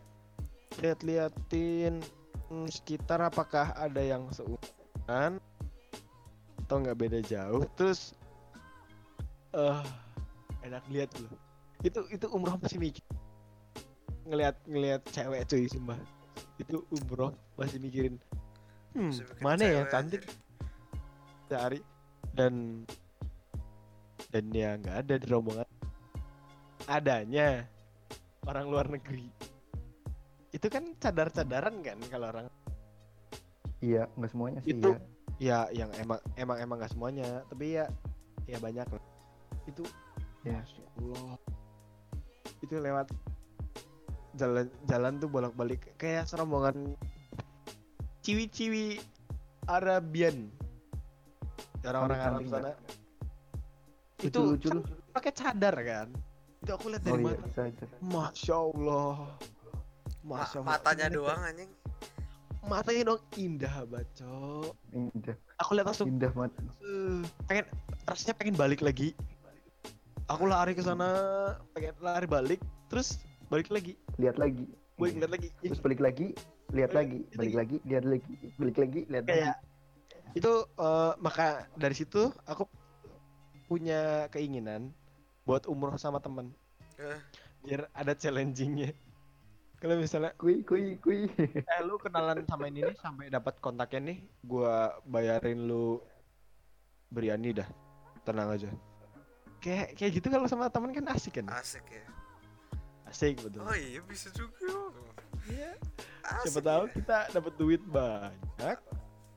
lihat-liatin 0.80 2.00
hmm, 2.48 2.68
sekitar 2.72 3.20
apakah 3.20 3.76
ada 3.76 4.00
yang 4.00 4.30
seumuran 4.32 5.42
atau 6.66 6.82
nggak 6.82 6.98
beda 6.98 7.20
jauh. 7.22 7.62
Terus 7.78 8.18
eh 9.54 9.82
enak 10.66 10.82
lihat 10.90 11.14
loh. 11.22 11.30
Itu 11.86 12.10
itu 12.10 12.26
umroh 12.34 12.58
masih 12.58 12.82
mikir. 12.82 13.06
Ngelihat 14.26 14.58
ngelihat 14.66 15.02
cewek 15.14 15.46
cuy 15.46 15.70
sumpah. 15.70 16.02
Itu 16.58 16.82
umroh 16.90 17.38
masih 17.54 17.78
mikirin 17.78 18.18
hmm, 18.98 19.14
mana 19.46 19.62
ya 19.62 19.74
yang 19.86 19.88
cantik? 19.94 20.26
Cari 21.46 21.80
dan 22.34 22.84
dan 24.34 24.46
ya 24.50 24.74
nggak 24.82 25.06
ada 25.06 25.14
di 25.22 25.26
rombongan. 25.30 25.70
Adanya 26.90 27.70
orang 28.50 28.66
luar 28.74 28.90
negeri. 28.90 29.30
Itu 30.50 30.66
kan 30.74 30.98
cadar-cadaran 30.98 31.86
kan 31.86 32.02
kalau 32.10 32.34
orang. 32.34 32.50
Iya 33.86 34.10
nggak 34.18 34.32
semuanya 34.34 34.60
sih 34.66 34.74
Itu- 34.74 34.98
ya 34.98 35.15
ya 35.36 35.68
yang 35.76 35.92
emang 36.00 36.20
emang 36.40 36.58
emang 36.64 36.76
nggak 36.80 36.94
semuanya 36.96 37.44
tapi 37.52 37.78
ya 37.78 37.86
ya 38.48 38.58
banyak 38.60 38.88
lah. 38.88 39.04
Itu 39.68 39.84
Ya. 40.46 40.62
Masya 40.62 40.86
Allah 41.02 41.34
itu 42.62 42.74
lewat 42.78 43.08
jalan 44.38 44.70
jalan 44.86 45.14
tuh 45.18 45.26
bolak-balik 45.26 45.98
kayak 45.98 46.30
serombongan 46.30 46.94
ciwi-ciwi 48.22 49.02
Arabian. 49.66 50.54
Orang-orang 51.82 52.20
Arab 52.22 52.42
sana. 52.46 52.72
Lucu, 54.22 54.26
itu 54.30 54.40
lucu, 54.42 54.68
kan 54.70 54.78
lucu. 54.82 54.94
pakai 55.14 55.32
cadar 55.34 55.76
kan? 55.82 56.08
Itu 56.62 56.72
aku 56.78 56.86
lihat 56.94 57.04
oh 57.06 57.08
dari 57.10 57.22
iya 57.26 57.38
mata 57.38 57.46
bisa 57.50 57.86
masya 58.02 58.56
Allah. 58.58 59.16
Ma- 60.26 60.46
masya 60.46 60.58
Allah. 60.62 60.70
matanya 60.78 61.08
doang 61.10 61.42
anjing. 61.42 61.72
Matanya 62.66 63.14
dong 63.14 63.22
indah 63.38 63.86
bacot 63.86 64.74
indah. 64.92 65.36
Aku 65.62 65.78
lihat 65.78 65.88
langsung 65.90 66.08
indah 66.10 66.32
banget. 66.34 66.52
eh, 66.82 67.22
pengen 67.46 67.66
rasanya 68.10 68.36
pengen 68.38 68.56
balik 68.58 68.82
lagi. 68.82 69.14
Aku 70.26 70.50
lari 70.50 70.74
ke 70.74 70.82
sana 70.82 71.10
pengen 71.78 71.94
lari 72.02 72.26
balik 72.26 72.62
terus 72.90 73.22
balik 73.50 73.70
lagi. 73.70 73.94
Lihat 74.18 74.42
lagi. 74.42 74.66
Balik 74.98 75.16
lihat 75.22 75.32
lagi. 75.32 75.50
Terus 75.62 75.80
balik 75.82 76.02
lagi 76.02 76.28
lihat 76.74 76.92
Balik 76.92 76.98
lagi 76.98 77.20
balik 77.38 77.56
lagi. 77.56 77.78
lihat 77.86 78.06
lagi 78.10 78.34
balik 78.58 78.78
lagi 78.82 79.02
lihat 79.08 79.26
lagi. 79.30 79.52
itu 80.34 80.52
eh, 80.66 81.14
maka 81.22 81.70
dari 81.78 81.96
situ 81.96 82.34
aku 82.50 82.66
punya 83.70 84.28
keinginan 84.34 84.90
buat 85.46 85.70
umroh 85.70 85.96
sama 85.98 86.18
temen. 86.20 86.50
Eh. 86.98 87.20
biar 87.66 87.90
ada 87.98 88.14
challengingnya 88.16 88.94
kalau 89.86 90.02
misalnya 90.02 90.34
kui 90.34 90.66
kui 90.66 90.98
kui 90.98 91.30
eh 91.70 91.80
lu 91.86 92.02
kenalan 92.02 92.42
sama 92.50 92.66
ini 92.74 92.82
nih 92.90 92.98
sampai 92.98 93.30
dapat 93.30 93.62
kontaknya 93.62 94.02
nih 94.10 94.18
gua 94.42 94.98
bayarin 95.06 95.70
lu 95.70 96.02
biryani 97.14 97.62
dah 97.62 97.70
tenang 98.26 98.50
aja 98.50 98.74
kayak 99.62 99.94
kayak 99.94 100.12
gitu 100.18 100.34
kalau 100.34 100.50
sama 100.50 100.74
teman 100.74 100.90
kan 100.90 101.06
asik 101.14 101.38
kan 101.38 101.46
Asik 101.54 101.86
ya. 101.94 102.02
asik 103.06 103.38
betul 103.46 103.62
Oh 103.62 103.78
iya 103.78 104.02
bisa 104.02 104.34
juga. 104.34 104.66
Iya. 105.46 105.78
Siapa 106.42 106.66
tahu 106.66 106.84
ya. 106.90 106.94
kita 106.98 107.18
dapat 107.38 107.54
duit 107.62 107.82
banyak 107.86 108.78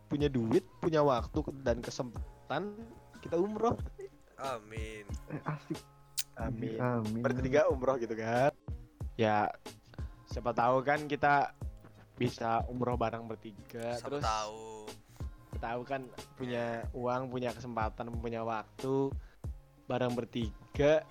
punya 0.09 0.33
duit 0.33 0.65
punya 0.81 1.05
waktu 1.05 1.45
dan 1.61 1.85
kesempatan 1.85 2.73
kita 3.21 3.37
umroh 3.37 3.77
Amin. 4.41 5.05
Eh, 5.29 5.41
asik 5.45 5.85
amin 6.39 6.79
amin 6.81 7.21
bertiga 7.21 7.67
umroh 7.69 7.99
gitu 8.01 8.15
kan 8.15 8.55
ya 9.19 9.51
siapa 10.39 10.55
tahu 10.55 10.87
kan 10.87 11.11
kita 11.11 11.51
bisa 12.15 12.63
umroh 12.71 12.95
bareng 12.95 13.27
bertiga 13.27 13.99
Siapa 13.99 14.07
terus 14.07 14.23
tahu. 14.23 14.87
tahu 15.59 15.81
kan 15.83 16.07
punya 16.39 16.87
uang 16.95 17.27
punya 17.27 17.51
kesempatan 17.51 18.15
punya 18.23 18.47
waktu 18.47 19.11
bareng 19.91 20.15
bertiga. 20.15 21.03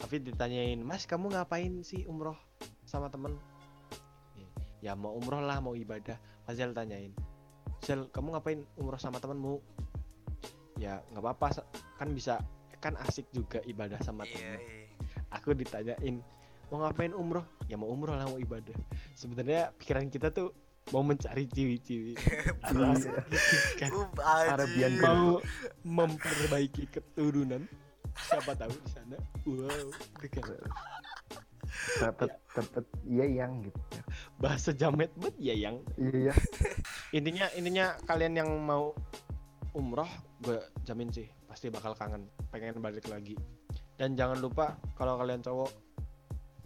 Hafid 0.00 0.24
ditanyain 0.24 0.80
mas 0.80 1.04
kamu 1.04 1.28
ngapain 1.28 1.84
sih 1.84 2.08
umroh 2.08 2.40
sama 2.88 3.12
temen? 3.12 3.36
Ya 4.80 4.96
mau 4.96 5.12
umroh 5.12 5.44
lah 5.44 5.60
mau 5.60 5.76
ibadah. 5.76 6.16
Fazal 6.48 6.72
tanyain 6.72 7.12
Zel 7.84 8.08
kamu 8.08 8.32
ngapain 8.32 8.64
umroh 8.80 8.96
sama 8.96 9.20
temenmu? 9.20 9.60
Ya 10.80 11.04
nggak 11.12 11.20
apa-apa 11.20 11.60
kan 12.00 12.16
bisa 12.16 12.40
kan 12.80 12.96
asik 13.04 13.28
juga 13.34 13.60
ibadah 13.66 13.98
sama 14.00 14.24
Iya, 14.24 14.32
temen. 14.32 14.56
iya. 14.56 14.86
aku 15.34 15.50
ditanyain 15.52 16.16
mau 16.68 16.84
ngapain 16.84 17.12
umroh? 17.16 17.44
Ya 17.68 17.76
mau 17.80 17.88
umroh 17.88 18.16
lah 18.16 18.28
mau 18.28 18.40
ibadah. 18.40 18.76
Sebenarnya 19.16 19.72
pikiran 19.76 20.08
kita 20.12 20.28
tuh 20.32 20.52
mau 20.92 21.04
mencari 21.04 21.44
ciwi-ciwi. 21.48 22.12
Kan 23.80 23.90
Uh, 23.92 24.46
Arabian 24.52 25.00
mau 25.00 25.40
memperbaiki 25.84 26.88
keturunan. 26.92 27.64
Siapa 28.18 28.52
tahu 28.56 28.72
di 28.72 28.90
sana. 28.90 29.16
Wow 29.46 29.88
dekat 30.20 30.44
Tetet 32.00 32.32
tetet 32.56 32.86
iya 33.04 33.44
yang 33.44 33.60
gitu. 33.60 33.80
Ya. 33.92 34.02
bahasa 34.40 34.70
jamet 34.72 35.12
bet 35.20 35.36
ya 35.36 35.54
yang. 35.54 35.80
Iya. 36.00 36.32
Ya. 36.32 36.34
intinya 37.16 37.46
intinya 37.54 37.96
kalian 38.08 38.34
yang 38.36 38.50
mau 38.60 38.96
umroh 39.76 40.08
gue 40.42 40.58
jamin 40.88 41.12
sih 41.12 41.28
pasti 41.46 41.68
bakal 41.70 41.94
kangen. 41.94 42.26
Pengen 42.50 42.80
balik 42.80 43.06
lagi. 43.08 43.36
Dan 43.98 44.16
jangan 44.18 44.38
lupa 44.40 44.78
kalau 44.96 45.18
kalian 45.20 45.44
cowok 45.44 45.87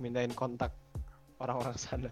mintain 0.03 0.35
kontak 0.35 0.75
orang-orang 1.39 1.79
sana. 1.79 2.11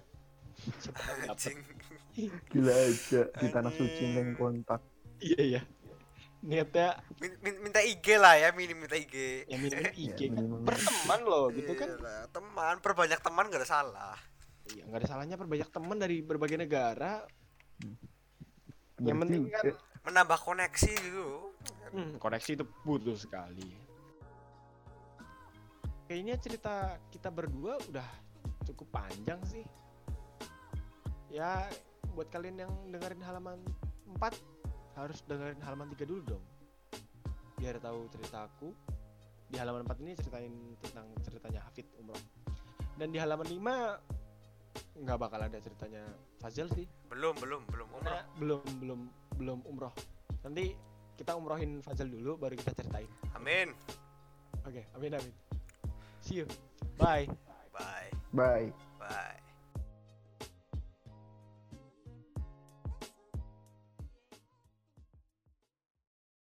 Gila 2.50 2.74
aja 2.74 3.20
di 3.34 3.46
tanah 3.48 3.72
suci 3.72 4.02
yang 4.06 4.34
kontak. 4.34 4.78
iya 5.20 5.40
iya 5.42 5.62
niatnya 6.40 6.96
Min- 7.20 7.36
min- 7.44 7.60
minta 7.60 7.84
IG 7.84 8.16
lah 8.16 8.32
ya, 8.32 8.48
minim 8.56 8.80
minta 8.80 8.96
IG. 8.96 9.44
ya 9.44 9.56
minimum 9.60 9.92
IG 10.08 10.20
Ya, 10.24 10.32
kan 10.32 10.44
berteman 10.64 11.20
loh 11.28 11.52
gitu 11.52 11.72
kan 11.76 11.88
Iyalah, 11.92 12.22
teman, 12.32 12.74
perbanyak 12.80 13.20
teman 13.20 13.44
gak 13.52 13.60
ada 13.60 13.68
salah. 13.68 14.16
Iya, 14.72 14.88
nggak 14.88 15.04
ada 15.04 15.08
salahnya 15.08 15.36
perbanyak 15.36 15.68
teman 15.68 16.00
dari 16.00 16.24
berbagai 16.24 16.56
negara. 16.56 17.28
Yang 19.00 19.18
penting 19.20 19.42
kan 19.50 19.64
Menambah 20.00 20.38
koneksi 20.40 20.92
gitu. 20.96 21.52
hmm, 21.92 22.16
koneksi 22.16 22.50
itu 22.56 22.64
butuh 22.88 23.16
sekali. 23.20 23.68
Kayaknya 26.10 26.34
cerita 26.42 26.74
kita 27.14 27.30
berdua 27.30 27.78
udah 27.86 28.08
cukup 28.66 28.98
panjang 28.98 29.38
sih. 29.46 29.62
Ya, 31.30 31.70
buat 32.18 32.26
kalian 32.34 32.66
yang 32.66 32.72
dengerin 32.90 33.22
halaman 33.22 33.62
4 34.18 34.98
harus 34.98 35.22
dengerin 35.30 35.62
halaman 35.62 35.86
3 35.94 36.02
dulu 36.10 36.34
dong. 36.34 36.44
Biar 37.62 37.78
tahu 37.78 38.10
ceritaku. 38.10 38.74
Di 39.54 39.62
halaman 39.62 39.86
4 39.86 40.02
ini 40.02 40.18
ceritain 40.18 40.50
tentang 40.82 41.14
ceritanya 41.22 41.62
Hafid 41.70 41.86
Umroh. 42.02 42.18
Dan 42.98 43.14
di 43.14 43.18
halaman 43.22 43.46
5 43.46 45.06
nggak 45.06 45.18
bakal 45.22 45.46
ada 45.46 45.62
ceritanya 45.62 46.02
Fazil 46.42 46.66
sih. 46.74 46.90
Belum, 47.06 47.38
belum, 47.38 47.62
belum 47.70 47.86
umroh. 47.86 48.02
Karena 48.02 48.26
belum 48.34 48.62
belum 48.82 49.00
belum 49.38 49.58
umroh. 49.62 49.94
Nanti 50.42 50.74
kita 51.14 51.38
umrohin 51.38 51.78
Fazil 51.86 52.10
dulu 52.10 52.34
baru 52.34 52.58
kita 52.58 52.74
ceritain. 52.74 53.06
Amin. 53.38 53.70
Oke, 54.66 54.90
amin 54.98 55.14
amin. 55.14 55.59
See 56.20 56.36
you. 56.36 56.46
Bye. 56.96 57.28
Bye. 57.72 58.10
Bye. 58.32 58.72
Bye. 58.98 59.39